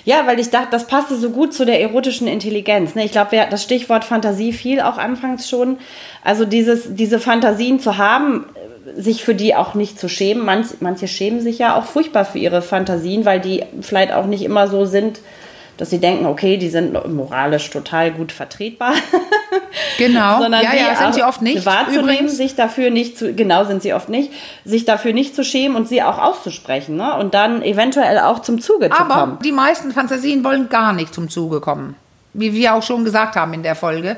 Ja, 0.05 0.27
weil 0.27 0.41
ich 0.41 0.51
dachte, 0.51 0.69
das 0.71 0.87
passte 0.87 1.17
so 1.17 1.31
gut 1.31 1.53
zu 1.53 1.65
der 1.65 1.81
erotischen 1.81 2.27
Intelligenz. 2.27 2.95
Ne? 2.95 3.05
Ich 3.05 3.13
glaube, 3.13 3.47
das 3.51 3.63
Stichwort 3.63 4.05
Fantasie 4.05 4.53
fiel 4.53 4.81
auch 4.81 4.99
anfangs 4.99 5.49
schon. 5.49 5.79
Also 6.25 6.45
dieses, 6.45 6.95
diese 6.95 7.21
Fantasien 7.21 7.79
zu 7.79 7.99
haben, 7.99 8.47
sich 8.95 9.25
für 9.25 9.35
die 9.35 9.55
auch 9.55 9.75
nicht 9.75 9.99
zu 9.99 10.09
schämen. 10.09 10.45
Manch, 10.45 10.69
manche 10.81 11.09
schämen 11.09 11.41
sich 11.41 11.59
ja 11.59 11.77
auch 11.77 11.85
furchtbar 11.85 12.25
für 12.25 12.39
ihre 12.39 12.63
Fantasien, 12.63 13.25
weil 13.25 13.41
die 13.41 13.65
vielleicht 13.81 14.13
auch 14.13 14.27
nicht 14.27 14.43
immer 14.43 14.69
so 14.69 14.85
sind, 14.85 15.21
dass 15.77 15.91
sie 15.91 15.99
denken, 15.99 16.27
okay, 16.27 16.57
die 16.57 16.69
sind 16.69 16.93
moralisch 17.13 17.69
total 17.71 18.13
gut 18.13 18.33
vertretbar. 18.33 18.95
Genau. 19.99 20.39
Sondern 20.41 20.63
ja, 20.63 20.75
ja, 20.75 20.97
sind 20.97 21.15
sie 21.15 21.23
oft 21.23 21.43
nicht. 21.43 21.67
Wahrzunehmen, 21.67 22.05
übrigens. 22.05 22.37
sich 22.37 22.55
dafür 22.55 22.91
nicht 22.91 23.19
zu, 23.19 23.35
genau 23.35 23.65
sind 23.65 23.83
sie 23.83 23.93
oft 23.95 24.09
nicht, 24.09 24.31
sich 24.65 24.85
dafür 24.85 25.13
nicht 25.13 25.35
zu 25.35 25.45
schämen 25.45 25.77
und 25.77 25.89
sie 25.89 26.03
auch 26.03 26.19
auszusprechen, 26.19 26.97
ne? 26.97 27.15
Und 27.17 27.35
dann 27.35 27.63
eventuell 27.63 28.19
auch 28.19 28.41
zum 28.41 28.61
Zuge 28.61 28.89
zu 28.91 28.99
Aber 28.99 29.15
kommen. 29.15 29.39
die 29.45 29.53
meisten 29.53 29.93
Fantasien 29.93 30.45
wollen 30.45 30.69
gar 30.69 30.93
nicht 30.93 31.15
zum 31.15 31.29
Zuge 31.29 31.61
kommen. 31.61 31.97
Wie 32.37 32.53
wir 32.53 32.75
auch 32.75 32.83
schon 32.83 33.05
gesagt 33.05 33.37
haben 33.37 33.53
in 33.55 33.63
der 33.63 33.75
Folge, 33.75 34.17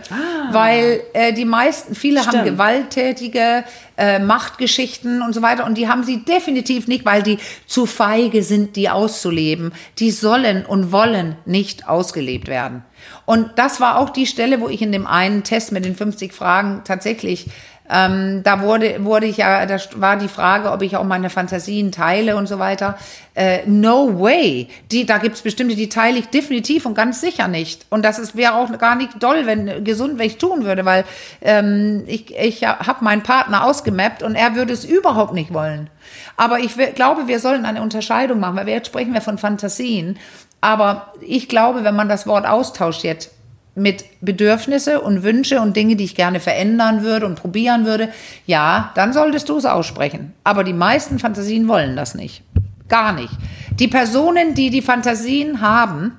weil 0.51 1.01
äh, 1.13 1.33
die 1.33 1.45
meisten, 1.45 1.95
viele 1.95 2.21
haben 2.21 2.31
Stimmt. 2.31 2.45
gewalttätige 2.45 3.65
äh, 3.97 4.19
Machtgeschichten 4.19 5.23
und 5.23 5.35
so 5.35 5.43
weiter 5.43 5.65
und 5.65 5.77
die 5.77 5.89
haben 5.89 6.05
sie 6.05 6.25
definitiv 6.25 6.89
nicht, 6.89 7.05
weil 7.05 7.23
die 7.23 7.39
zu 7.67 7.87
feige 7.87 8.43
sind, 8.43 8.77
die 8.77 8.91
auszuleben. 8.91 9.73
Die 9.99 10.11
sollen 10.11 10.67
und 10.67 10.93
wollen 10.93 11.37
nicht 11.47 11.89
ausgelebt 11.89 12.49
werden. 12.49 12.83
Und 13.25 13.51
das 13.57 13.81
war 13.81 13.99
auch 13.99 14.11
die 14.11 14.27
Stelle, 14.27 14.61
wo 14.61 14.69
ich 14.69 14.83
in 14.83 14.93
dem 14.93 15.07
einen 15.07 15.45
Test 15.45 15.73
mit 15.73 15.85
den 15.85 15.95
50 15.95 16.33
Fragen 16.33 16.83
tatsächlich 16.85 17.47
ähm, 17.91 18.43
da 18.43 18.61
wurde, 18.61 19.05
wurde 19.05 19.27
ich 19.27 19.39
ja, 19.39 19.65
da 19.67 19.79
war 19.97 20.17
die 20.17 20.29
Frage, 20.29 20.71
ob 20.71 20.83
ich 20.83 20.97
auch 20.97 21.05
meine 21.05 21.31
Fantasien 21.31 21.91
teile 21.93 22.37
und 22.37 22.47
so 22.47 22.59
weiter. 22.59 22.99
Äh, 23.35 23.61
no 23.67 24.21
way. 24.21 24.69
Die, 24.91 25.07
da 25.07 25.19
gibt's 25.19 25.43
bestimmte, 25.43 25.75
die 25.75 25.89
teile 25.89 26.19
ich 26.19 26.29
definitiv 26.29 26.85
und 26.87 26.95
ganz 26.95 27.21
sicher 27.21 27.49
nicht. 27.49 27.87
Und 27.89 28.05
das 28.05 28.37
wäre 28.37 28.55
auch 28.55 28.77
gar 28.79 28.97
nicht 28.97 29.23
doll, 29.23 29.47
wenn 29.47 29.85
gesund, 29.85 30.19
wenn 30.19 30.27
ich 30.27 30.39
tun 30.39 30.65
würde, 30.65 30.85
weil 30.85 31.05
ähm, 31.41 32.05
ich, 32.07 32.37
ich 32.37 32.65
habe 32.65 33.05
meinen 33.05 33.23
Partner 33.23 33.65
ausgemappt 33.65 34.23
und 34.23 34.35
er 34.35 34.55
würde 34.55 34.73
es 34.73 34.85
überhaupt 34.85 35.33
nicht 35.33 35.55
wollen. 35.55 35.89
Aber 36.37 36.59
ich 36.59 36.75
glaube, 36.95 37.27
wir 37.27 37.41
sollen 37.41 37.65
eine 37.65 37.83
Unterscheidung 37.83 38.41
machen, 38.41 38.57
weil 38.57 38.67
wir 38.67 38.75
jetzt 38.75 38.89
sprechen 38.89 39.15
wir 39.15 39.21
von 39.21 39.39
Fantasien. 39.39 40.19
Aber 40.61 41.13
ich 41.21 41.49
glaube, 41.49 41.85
wenn 41.85 41.95
man 41.95 42.09
das 42.09 42.27
Wort 42.27 42.47
austauscht 42.47 43.05
jetzt 43.05 43.31
mit 43.79 44.05
Bedürfnisse 44.21 45.01
und 45.01 45.23
Wünsche 45.23 45.61
und 45.61 45.77
Dinge, 45.77 45.97
die 45.97 46.05
ich 46.05 46.15
gerne 46.15 46.41
verändern 46.41 47.03
würde 47.03 47.27
und 47.27 47.37
probieren 47.37 47.85
würde, 47.85 48.09
ja, 48.47 48.93
dann 48.95 49.13
solltest 49.13 49.49
du 49.49 49.57
es 49.57 49.65
aussprechen. 49.65 50.35
Aber 50.45 50.65
die 50.65 50.73
meisten 50.73 51.19
Fantasien 51.19 51.69
wollen 51.69 51.97
das 51.97 52.15
nicht. 52.15 52.43
Gar 52.89 53.13
nicht. 53.13 53.33
Die 53.79 53.89
Personen, 53.89 54.55
die 54.55 54.71
die 54.71 54.83
Fantasien 54.83 55.61
haben, 55.61 56.13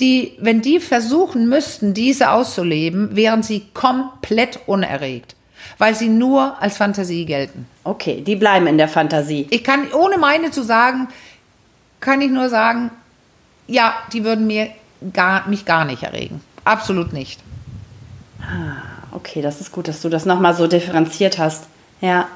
die, 0.00 0.36
wenn 0.40 0.62
die 0.62 0.80
versuchen 0.80 1.48
müssten, 1.48 1.94
diese 1.94 2.30
auszuleben, 2.30 3.14
wären 3.14 3.42
sie 3.42 3.64
komplett 3.74 4.60
unerregt, 4.66 5.36
weil 5.78 5.94
sie 5.94 6.08
nur 6.08 6.60
als 6.60 6.76
Fantasie 6.76 7.24
gelten. 7.24 7.66
Okay, 7.84 8.22
die 8.22 8.36
bleiben 8.36 8.66
in 8.66 8.78
der 8.78 8.88
Fantasie. 8.88 9.46
Ich 9.50 9.62
kann, 9.62 9.92
ohne 9.92 10.18
meine 10.18 10.50
zu 10.50 10.62
sagen, 10.62 11.08
kann 12.00 12.20
ich 12.20 12.30
nur 12.30 12.48
sagen, 12.48 12.90
ja, 13.66 13.94
die 14.12 14.24
würden 14.24 14.46
mir 14.46 14.68
gar, 15.12 15.48
mich 15.48 15.64
gar 15.64 15.84
nicht 15.84 16.02
erregen. 16.02 16.40
Absolut 16.64 17.12
nicht. 17.12 17.40
Okay, 19.12 19.42
das 19.42 19.60
ist 19.60 19.72
gut, 19.72 19.88
dass 19.88 20.00
du 20.00 20.08
das 20.08 20.24
nochmal 20.24 20.54
so 20.54 20.66
differenziert 20.66 21.38
hast. 21.38 21.66
Ja. 22.00 22.28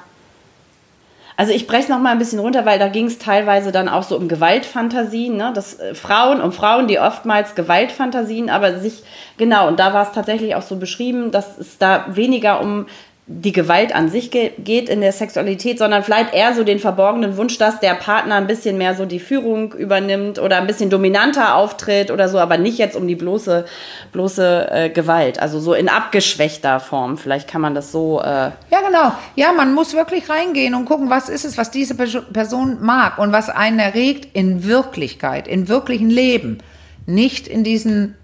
Also 1.39 1.53
ich 1.53 1.67
breche 1.67 1.83
es 1.83 1.89
nochmal 1.89 2.13
ein 2.13 2.19
bisschen 2.19 2.39
runter, 2.39 2.65
weil 2.65 2.79
da 2.79 2.89
ging 2.89 3.07
es 3.07 3.19
teilweise 3.19 3.71
dann 3.71 3.91
auch 3.91 4.03
so 4.03 4.17
um 4.17 4.27
Gewaltfantasien, 4.27 5.37
ne? 5.37 5.53
Das, 5.55 5.79
äh, 5.79 5.95
Frauen, 5.95 6.41
um 6.41 6.51
Frauen, 6.51 6.89
die 6.89 6.99
oftmals 6.99 7.55
Gewaltfantasien, 7.55 8.49
aber 8.49 8.79
sich, 8.79 9.03
genau, 9.37 9.69
und 9.69 9.79
da 9.79 9.93
war 9.93 10.07
es 10.07 10.13
tatsächlich 10.13 10.55
auch 10.55 10.63
so 10.63 10.77
beschrieben, 10.77 11.31
dass 11.33 11.59
es 11.59 11.77
da 11.77 12.07
weniger 12.09 12.63
um 12.63 12.87
die 13.29 13.51
Gewalt 13.51 13.93
an 13.93 14.09
sich 14.09 14.31
ge 14.31 14.53
geht 14.57 14.89
in 14.89 15.01
der 15.01 15.11
Sexualität, 15.11 15.79
sondern 15.81 16.05
vielleicht 16.05 16.33
eher 16.33 16.55
so 16.55 16.63
den 16.63 16.79
verborgenen 16.79 17.37
Wunsch, 17.37 17.59
dass 17.59 17.81
der 17.81 17.95
Partner 17.95 18.37
ein 18.37 18.47
bisschen 18.47 18.79
mehr 18.79 18.95
so 18.95 19.05
die 19.05 19.19
Führung 19.19 19.73
übernimmt 19.73 20.39
oder 20.39 20.59
ein 20.59 20.69
bisschen 20.69 20.91
dominanter 20.91 21.57
auftritt 21.57 22.13
oder 22.13 22.29
so, 22.29 22.39
aber 22.39 22.57
nicht 22.57 22.79
jetzt 22.79 22.95
um 22.95 23.09
die 23.09 23.17
bloße, 23.17 23.65
bloße 24.13 24.69
äh, 24.71 24.91
Gewalt. 24.91 25.41
Also 25.41 25.59
so 25.59 25.75
in 25.75 25.89
abgeschwächter 25.89 26.79
Form. 26.79 27.19
Vielleicht 27.19 27.49
kann 27.49 27.61
man 27.61 27.75
das 27.75 27.91
so. 27.91 28.21
Äh, 28.21 28.25
Ja, 28.71 28.81
genau. 28.87 29.13
Ja, 29.35 29.51
man 29.53 29.75
muss 29.75 29.95
wirklich 29.95 30.29
reingehen 30.31 30.77
und 30.77 30.85
gucken, 30.85 31.11
was 31.11 31.29
ist 31.29 31.45
es, 31.45 31.59
was 31.59 31.73
diese 31.73 31.95
Perso- 31.95 32.23
Person 32.33 32.79
mag 32.81 33.19
und 33.19 33.33
was 33.33 33.51
einen 33.51 33.81
erregt 33.81 34.29
in 34.37 34.63
Wirklichkeit, 34.69 35.49
im 35.49 35.69
wirklichen 35.69 36.11
Leben, 36.11 36.59
nicht 37.07 37.49
in 37.49 37.65
diesen 37.65 38.15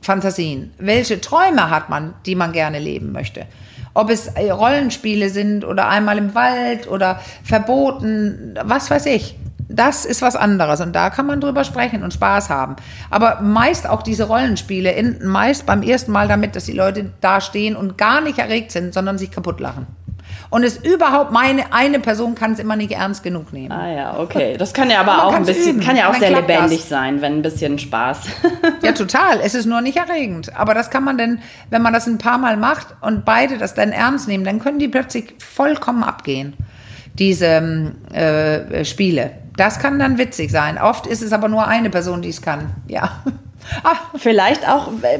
Fantasien. 0.00 0.72
Welche 0.78 1.20
Träume 1.20 1.70
hat 1.70 1.90
man, 1.90 2.14
die 2.26 2.34
man 2.34 2.50
gerne 2.50 2.80
leben 2.80 3.12
möchte? 3.12 3.46
Ob 3.98 4.10
es 4.10 4.28
äh, 4.28 4.52
Rollenspiele 4.52 5.28
sind 5.28 5.64
oder 5.64 5.88
einmal 5.88 6.18
im 6.18 6.36
Wald 6.36 6.86
oder 6.88 7.20
verboten, 7.42 8.56
was 8.62 8.92
weiß 8.92 9.06
ich. 9.06 9.36
Das 9.68 10.04
ist 10.04 10.22
was 10.22 10.36
anderes 10.36 10.80
und 10.80 10.94
da 10.94 11.10
kann 11.10 11.26
man 11.26 11.40
drüber 11.40 11.64
sprechen 11.64 12.04
und 12.04 12.14
Spaß 12.14 12.48
haben. 12.48 12.76
Aber 13.10 13.40
meist 13.40 13.88
auch 13.88 14.02
diese 14.02 14.28
Rollenspiele 14.28 14.92
enden 14.92 15.26
meist 15.26 15.66
beim 15.66 15.82
ersten 15.82 16.12
Mal 16.12 16.28
damit, 16.28 16.54
dass 16.54 16.66
die 16.66 16.74
Leute 16.74 17.10
da 17.20 17.40
stehen 17.40 17.74
und 17.74 17.98
gar 17.98 18.20
nicht 18.20 18.38
erregt 18.38 18.70
sind, 18.70 18.94
sondern 18.94 19.18
sich 19.18 19.32
kaputt 19.32 19.58
lachen. 19.58 19.88
Und 20.50 20.62
es 20.64 20.78
überhaupt 20.78 21.30
meine 21.30 21.72
eine 21.72 22.00
Person 22.00 22.34
kann 22.34 22.52
es 22.52 22.58
immer 22.58 22.76
nicht 22.76 22.92
ernst 22.92 23.22
genug 23.22 23.52
nehmen. 23.52 23.70
ah 23.72 23.90
ja, 23.90 24.18
okay. 24.18 24.56
Das 24.56 24.72
kann 24.72 24.90
ja 24.90 25.00
aber 25.00 25.24
auch 25.24 25.34
ein 25.34 25.44
bisschen, 25.44 25.76
üben. 25.76 25.84
kann 25.86 25.96
ja 25.96 26.08
auch 26.08 26.14
sehr 26.14 26.30
lebendig 26.30 26.80
das. 26.80 26.88
sein, 26.88 27.20
wenn 27.20 27.34
ein 27.34 27.42
bisschen 27.42 27.78
Spaß. 27.78 28.20
Ja, 28.82 28.92
total. 28.92 29.40
Es 29.42 29.54
ist 29.54 29.66
nur 29.66 29.80
nicht 29.80 29.96
erregend. 29.96 30.56
Aber 30.56 30.72
das 30.72 30.88
kann 30.90 31.04
man 31.04 31.18
denn, 31.18 31.40
wenn 31.70 31.82
man 31.82 31.92
das 31.92 32.06
ein 32.06 32.18
paar 32.18 32.38
Mal 32.38 32.56
macht 32.56 32.86
und 33.00 33.24
beide 33.24 33.58
das 33.58 33.74
dann 33.74 33.92
ernst 33.92 34.28
nehmen, 34.28 34.44
dann 34.44 34.60
können 34.60 34.78
die 34.78 34.88
plötzlich 34.88 35.34
vollkommen 35.38 36.02
abgehen, 36.04 36.54
diese 37.14 37.46
ähm, 37.46 37.96
äh, 38.12 38.84
Spiele. 38.84 39.32
Das 39.56 39.80
kann 39.80 39.98
dann 39.98 40.16
witzig 40.18 40.50
sein. 40.52 40.78
Oft 40.78 41.06
ist 41.06 41.22
es 41.22 41.32
aber 41.32 41.48
nur 41.48 41.66
eine 41.66 41.90
Person, 41.90 42.22
die 42.22 42.28
es 42.30 42.40
kann. 42.40 42.70
Ja. 42.86 43.22
Ah, 43.84 43.96
Vielleicht 44.16 44.66
auch, 44.66 44.88
äh, 45.02 45.18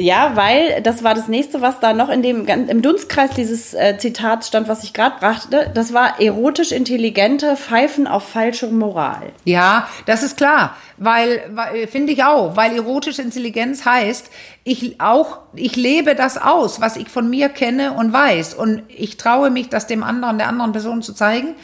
ja, 0.00 0.36
weil 0.36 0.80
das 0.82 1.02
war 1.02 1.14
das 1.14 1.26
nächste, 1.26 1.60
was 1.60 1.80
da 1.80 1.92
noch 1.92 2.08
in 2.08 2.22
dem 2.22 2.46
im 2.46 2.82
Dunstkreis 2.82 3.30
dieses 3.30 3.74
äh, 3.74 3.98
Zitat 3.98 4.44
stand, 4.44 4.68
was 4.68 4.84
ich 4.84 4.92
gerade 4.92 5.18
brachte. 5.18 5.72
Das 5.74 5.92
war 5.92 6.20
erotisch 6.20 6.70
intelligente 6.70 7.56
Pfeifen 7.56 8.06
auf 8.06 8.28
falsche 8.28 8.68
Moral. 8.68 9.32
Ja, 9.44 9.88
das 10.06 10.22
ist 10.22 10.36
klar, 10.36 10.76
weil, 10.98 11.42
weil 11.50 11.88
finde 11.88 12.12
ich 12.12 12.22
auch, 12.22 12.56
weil 12.56 12.76
erotische 12.76 13.22
Intelligenz 13.22 13.84
heißt, 13.84 14.30
ich 14.62 15.00
auch, 15.00 15.40
ich 15.54 15.74
lebe 15.74 16.14
das 16.14 16.38
aus, 16.38 16.80
was 16.80 16.96
ich 16.96 17.08
von 17.08 17.28
mir 17.28 17.48
kenne 17.48 17.94
und 17.94 18.12
weiß 18.12 18.54
und 18.54 18.84
ich 18.88 19.16
traue 19.16 19.50
mich, 19.50 19.68
das 19.68 19.88
dem 19.88 20.04
anderen, 20.04 20.38
der 20.38 20.48
anderen 20.48 20.70
Person 20.70 21.02
zu 21.02 21.12
zeigen. 21.12 21.56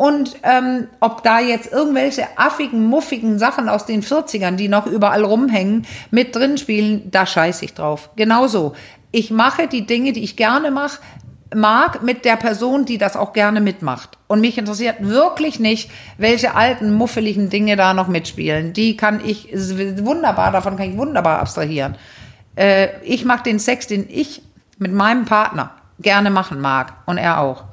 Und 0.00 0.36
ähm, 0.44 0.88
ob 1.00 1.22
da 1.24 1.40
jetzt 1.40 1.70
irgendwelche 1.70 2.26
affigen, 2.36 2.86
muffigen 2.86 3.38
Sachen 3.38 3.68
aus 3.68 3.84
den 3.84 4.02
40ern, 4.02 4.52
die 4.52 4.68
noch 4.68 4.86
überall 4.86 5.22
rumhängen, 5.22 5.86
mit 6.10 6.34
drin 6.34 6.56
spielen, 6.56 7.10
da 7.10 7.26
scheiße 7.26 7.66
ich 7.66 7.74
drauf. 7.74 8.08
Genauso. 8.16 8.72
Ich 9.10 9.30
mache 9.30 9.66
die 9.66 9.84
Dinge, 9.84 10.14
die 10.14 10.24
ich 10.24 10.36
gerne 10.36 10.70
mache, 10.70 11.00
mag 11.54 12.02
mit 12.02 12.24
der 12.24 12.36
Person, 12.36 12.86
die 12.86 12.96
das 12.96 13.14
auch 13.14 13.34
gerne 13.34 13.60
mitmacht. 13.60 14.16
Und 14.26 14.40
mich 14.40 14.56
interessiert 14.56 14.96
wirklich 15.00 15.60
nicht, 15.60 15.90
welche 16.16 16.54
alten, 16.54 16.94
muffeligen 16.94 17.50
Dinge 17.50 17.76
da 17.76 17.92
noch 17.92 18.08
mitspielen. 18.08 18.72
Die 18.72 18.96
kann 18.96 19.20
ich 19.22 19.52
wunderbar, 19.52 20.50
davon 20.50 20.78
kann 20.78 20.92
ich 20.92 20.96
wunderbar 20.96 21.40
abstrahieren. 21.40 21.96
Äh, 22.56 22.88
ich 23.02 23.26
mache 23.26 23.42
den 23.42 23.58
Sex, 23.58 23.86
den 23.86 24.06
ich 24.08 24.40
mit 24.78 24.94
meinem 24.94 25.26
Partner 25.26 25.72
gerne 25.98 26.30
machen 26.30 26.58
mag. 26.58 26.94
Und 27.04 27.18
er 27.18 27.38
auch. 27.40 27.64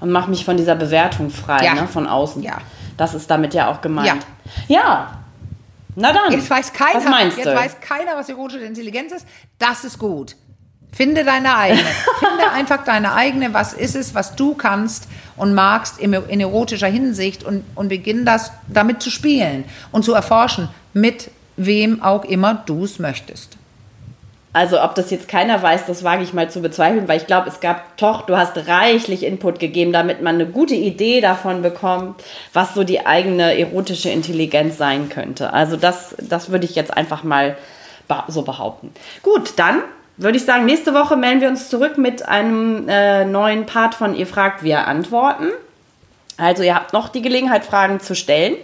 Und 0.00 0.10
mach 0.10 0.26
mich 0.26 0.44
von 0.44 0.56
dieser 0.56 0.74
Bewertung 0.74 1.30
frei, 1.30 1.64
Ja. 1.64 1.74
ne, 1.74 1.88
von 1.88 2.06
außen. 2.06 2.42
Ja. 2.42 2.58
Das 2.96 3.14
ist 3.14 3.30
damit 3.30 3.54
ja 3.54 3.70
auch 3.70 3.80
gemeint. 3.80 4.24
Ja. 4.68 5.18
Na 5.94 6.12
dann. 6.12 6.32
Jetzt 6.32 6.50
weiß 6.50 6.72
keiner, 6.72 6.96
Was 6.96 7.04
meinst 7.08 7.36
jetzt 7.38 7.46
du? 7.46 7.54
weiß 7.54 7.80
keiner, 7.80 8.16
was 8.16 8.28
erotische 8.28 8.64
Intelligenz 8.64 9.12
ist. 9.12 9.26
Das 9.58 9.84
ist 9.84 9.98
gut. 9.98 10.36
Finde 10.92 11.24
deine 11.24 11.56
eigene. 11.56 11.82
Finde 12.18 12.50
einfach 12.54 12.84
deine 12.84 13.12
eigene. 13.14 13.52
Was 13.54 13.72
ist 13.72 13.96
es, 13.96 14.14
was 14.14 14.34
du 14.36 14.54
kannst 14.54 15.08
und 15.36 15.54
magst 15.54 15.98
im- 15.98 16.14
in 16.28 16.40
erotischer 16.40 16.86
Hinsicht 16.86 17.44
und, 17.44 17.64
und 17.74 17.88
beginn 17.88 18.24
das 18.24 18.52
damit 18.68 19.02
zu 19.02 19.10
spielen 19.10 19.64
und 19.92 20.04
zu 20.04 20.12
erforschen, 20.14 20.68
mit 20.92 21.30
wem 21.56 22.02
auch 22.02 22.24
immer 22.24 22.54
du 22.54 22.84
es 22.84 22.98
möchtest. 22.98 23.56
Also 24.56 24.82
ob 24.82 24.94
das 24.94 25.10
jetzt 25.10 25.28
keiner 25.28 25.62
weiß, 25.62 25.84
das 25.84 26.02
wage 26.02 26.22
ich 26.22 26.32
mal 26.32 26.48
zu 26.48 26.62
bezweifeln, 26.62 27.08
weil 27.08 27.18
ich 27.18 27.26
glaube, 27.26 27.46
es 27.46 27.60
gab 27.60 27.94
doch, 27.98 28.22
du 28.22 28.38
hast 28.38 28.56
reichlich 28.66 29.22
Input 29.22 29.58
gegeben, 29.58 29.92
damit 29.92 30.22
man 30.22 30.36
eine 30.36 30.46
gute 30.46 30.74
Idee 30.74 31.20
davon 31.20 31.60
bekommt, 31.60 32.24
was 32.54 32.72
so 32.72 32.82
die 32.82 33.04
eigene 33.04 33.58
erotische 33.58 34.08
Intelligenz 34.08 34.78
sein 34.78 35.10
könnte. 35.10 35.52
Also 35.52 35.76
das, 35.76 36.16
das 36.22 36.50
würde 36.50 36.64
ich 36.64 36.74
jetzt 36.74 36.96
einfach 36.96 37.22
mal 37.22 37.58
so 38.28 38.40
behaupten. 38.40 38.94
Gut, 39.22 39.52
dann 39.56 39.82
würde 40.16 40.38
ich 40.38 40.46
sagen, 40.46 40.64
nächste 40.64 40.94
Woche 40.94 41.18
melden 41.18 41.42
wir 41.42 41.48
uns 41.48 41.68
zurück 41.68 41.98
mit 41.98 42.26
einem 42.26 42.88
äh, 42.88 43.26
neuen 43.26 43.66
Part 43.66 43.94
von 43.94 44.14
Ihr 44.14 44.26
fragt, 44.26 44.62
wir 44.62 44.86
antworten. 44.86 45.48
Also 46.38 46.62
ihr 46.62 46.74
habt 46.74 46.94
noch 46.94 47.10
die 47.10 47.20
Gelegenheit, 47.20 47.66
Fragen 47.66 48.00
zu 48.00 48.14
stellen. 48.14 48.56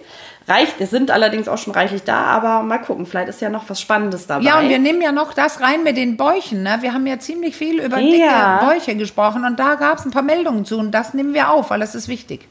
Reicht, 0.49 0.81
es 0.81 0.91
sind 0.91 1.11
allerdings 1.11 1.47
auch 1.49 1.59
schon 1.59 1.73
reichlich 1.73 2.03
da, 2.03 2.17
aber 2.25 2.63
mal 2.63 2.79
gucken, 2.79 3.07
vielleicht 3.07 3.29
ist 3.29 3.41
ja 3.41 3.49
noch 3.49 3.65
was 3.69 3.81
Spannendes 3.81 4.27
dabei. 4.27 4.45
Ja, 4.45 4.59
und 4.59 4.69
wir 4.69 4.79
nehmen 4.79 5.01
ja 5.01 5.13
noch 5.13 5.33
das 5.35 5.61
rein 5.61 5.85
mit 5.85 5.97
den 5.97 6.17
Bäuchen. 6.17 6.63
Ne? 6.63 6.79
Wir 6.81 6.93
haben 6.95 7.07
ja 7.07 7.19
ziemlich 7.19 7.55
viel 7.57 7.81
über 7.81 7.99
Ja. 7.99 8.59
dicke 8.59 8.67
Bäuche 8.75 8.97
gesprochen 8.97 9.45
und 9.45 9.59
da 9.61 9.77
gab 9.77 9.99
es 9.99 10.05
ein 10.05 10.11
paar 10.11 10.23
Meldungen 10.23 10.65
zu 10.65 10.79
und 10.79 10.91
das 10.91 11.15
nehmen 11.15 11.33
wir 11.35 11.51
auf, 11.51 11.71
weil 11.71 11.81
das 11.81 11.95
ist 11.95 12.09
wichtig. 12.09 12.49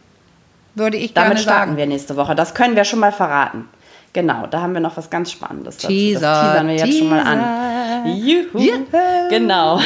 Würde 0.74 0.96
ich 0.96 1.14
Damit 1.14 1.32
gerne 1.32 1.42
starten 1.42 1.60
sagen. 1.72 1.78
wir 1.78 1.86
nächste 1.86 2.16
Woche. 2.16 2.34
Das 2.34 2.54
können 2.54 2.78
wir 2.78 2.86
schon 2.86 3.00
mal 3.00 3.12
verraten. 3.12 3.68
Genau, 4.14 4.46
da 4.48 4.62
haben 4.62 4.74
wir 4.74 4.82
noch 4.82 4.96
was 4.98 5.10
ganz 5.10 5.32
Spannendes. 5.32 5.78
dazu. 5.78 5.88
Teaser, 5.88 6.20
das 6.22 6.42
teasern 6.52 6.68
wir 6.68 6.76
jetzt 6.76 6.98
schon 6.98 7.10
mal 7.10 7.22
an. 7.22 8.08
Juhu. 8.18 8.58
Juhu. 8.58 8.86
Genau. 9.30 9.80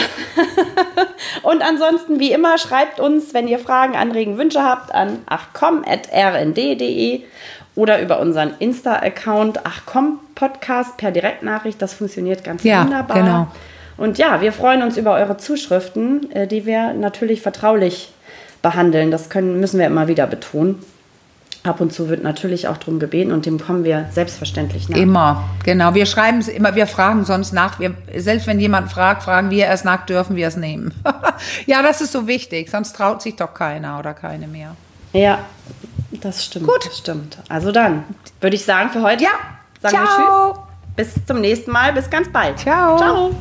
Und 1.44 1.62
ansonsten, 1.62 2.20
wie 2.20 2.32
immer, 2.32 2.58
schreibt 2.58 3.00
uns, 3.00 3.34
wenn 3.36 3.48
ihr 3.48 3.60
Fragen, 3.60 3.96
Anregen, 3.96 4.38
Wünsche 4.38 4.64
habt, 4.64 4.94
an 4.94 5.20
achcom.rnd.de. 5.28 7.24
oder 7.76 8.02
über 8.02 8.20
unseren 8.20 8.54
Insta-Account 8.60 9.60
Ach 9.64 9.82
komm 9.86 10.20
Podcast 10.34 10.98
per 10.98 11.12
Direktnachricht. 11.12 11.82
Das 11.82 11.94
funktioniert 11.94 12.44
ganz 12.44 12.64
Ja, 12.64 12.84
wunderbar. 12.84 13.18
genau. 13.18 13.48
Und 13.98 14.18
ja, 14.18 14.42
wir 14.42 14.52
freuen 14.52 14.84
uns 14.84 14.98
über 14.98 15.14
eure 15.14 15.38
Zuschriften, 15.38 16.32
äh, 16.32 16.48
die 16.48 16.66
wir 16.66 16.94
natürlich 16.94 17.42
vertraulich 17.42 18.12
behandeln. 18.62 19.12
Das 19.12 19.30
können, 19.30 19.60
müssen 19.60 19.80
wir 19.80 19.86
immer 19.86 20.08
wieder 20.08 20.28
betonen. 20.28 20.84
Ab 21.64 21.82
und 21.82 21.92
zu 21.92 22.10
wird 22.10 22.22
natürlich 22.22 22.68
auch 22.68 22.78
darum 22.78 23.00
gebeten 23.00 23.32
und 23.32 23.48
dem 23.48 23.60
kommen 23.60 23.84
wir 23.84 24.06
selbstverständlich 24.12 24.88
nach. 24.88 24.98
Immer, 24.98 25.44
genau. 25.64 25.96
Wir 25.96 26.06
schreiben 26.06 26.38
es 26.38 26.48
immer, 26.48 26.76
wir 26.76 26.86
fragen 26.86 27.26
sonst 27.26 27.54
nach. 27.54 27.80
Wir, 27.80 27.96
selbst 28.16 28.46
wenn 28.46 28.60
jemand 28.60 28.92
fragt, 28.92 29.24
fragen 29.24 29.50
wir 29.50 29.66
erst 29.66 29.84
nach, 29.84 30.06
dürfen 30.06 30.36
wir 30.36 30.48
es 30.48 30.58
nehmen. 30.58 30.94
ja, 31.66 31.82
das 31.82 32.02
ist 32.02 32.12
so 32.12 32.28
wichtig, 32.28 32.70
sonst 32.70 32.96
traut 32.96 33.24
sich 33.24 33.36
doch 33.36 33.56
keiner 33.56 33.98
oder 33.98 34.14
keine 34.14 34.48
mehr. 34.48 34.76
Ja, 35.12 35.40
das 36.20 36.46
stimmt. 36.46 36.68
Gut. 36.68 36.86
Das 36.86 36.98
stimmt. 36.98 37.38
Also 37.50 37.72
dann 37.72 38.04
würde 38.42 38.56
ich 38.56 38.66
sagen 38.66 38.90
für 38.90 39.02
heute. 39.02 39.24
Ja, 39.24 39.30
Sagen 39.82 39.98
wir 39.98 40.06
ciao. 40.06 40.54
Tschüss. 40.54 41.16
Bis 41.16 41.26
zum 41.26 41.42
nächsten 41.42 41.72
Mal. 41.72 41.94
Bis 41.94 42.10
ganz 42.10 42.32
bald. 42.32 42.60
Ciao. 42.60 42.98
Ciao. 42.98 43.36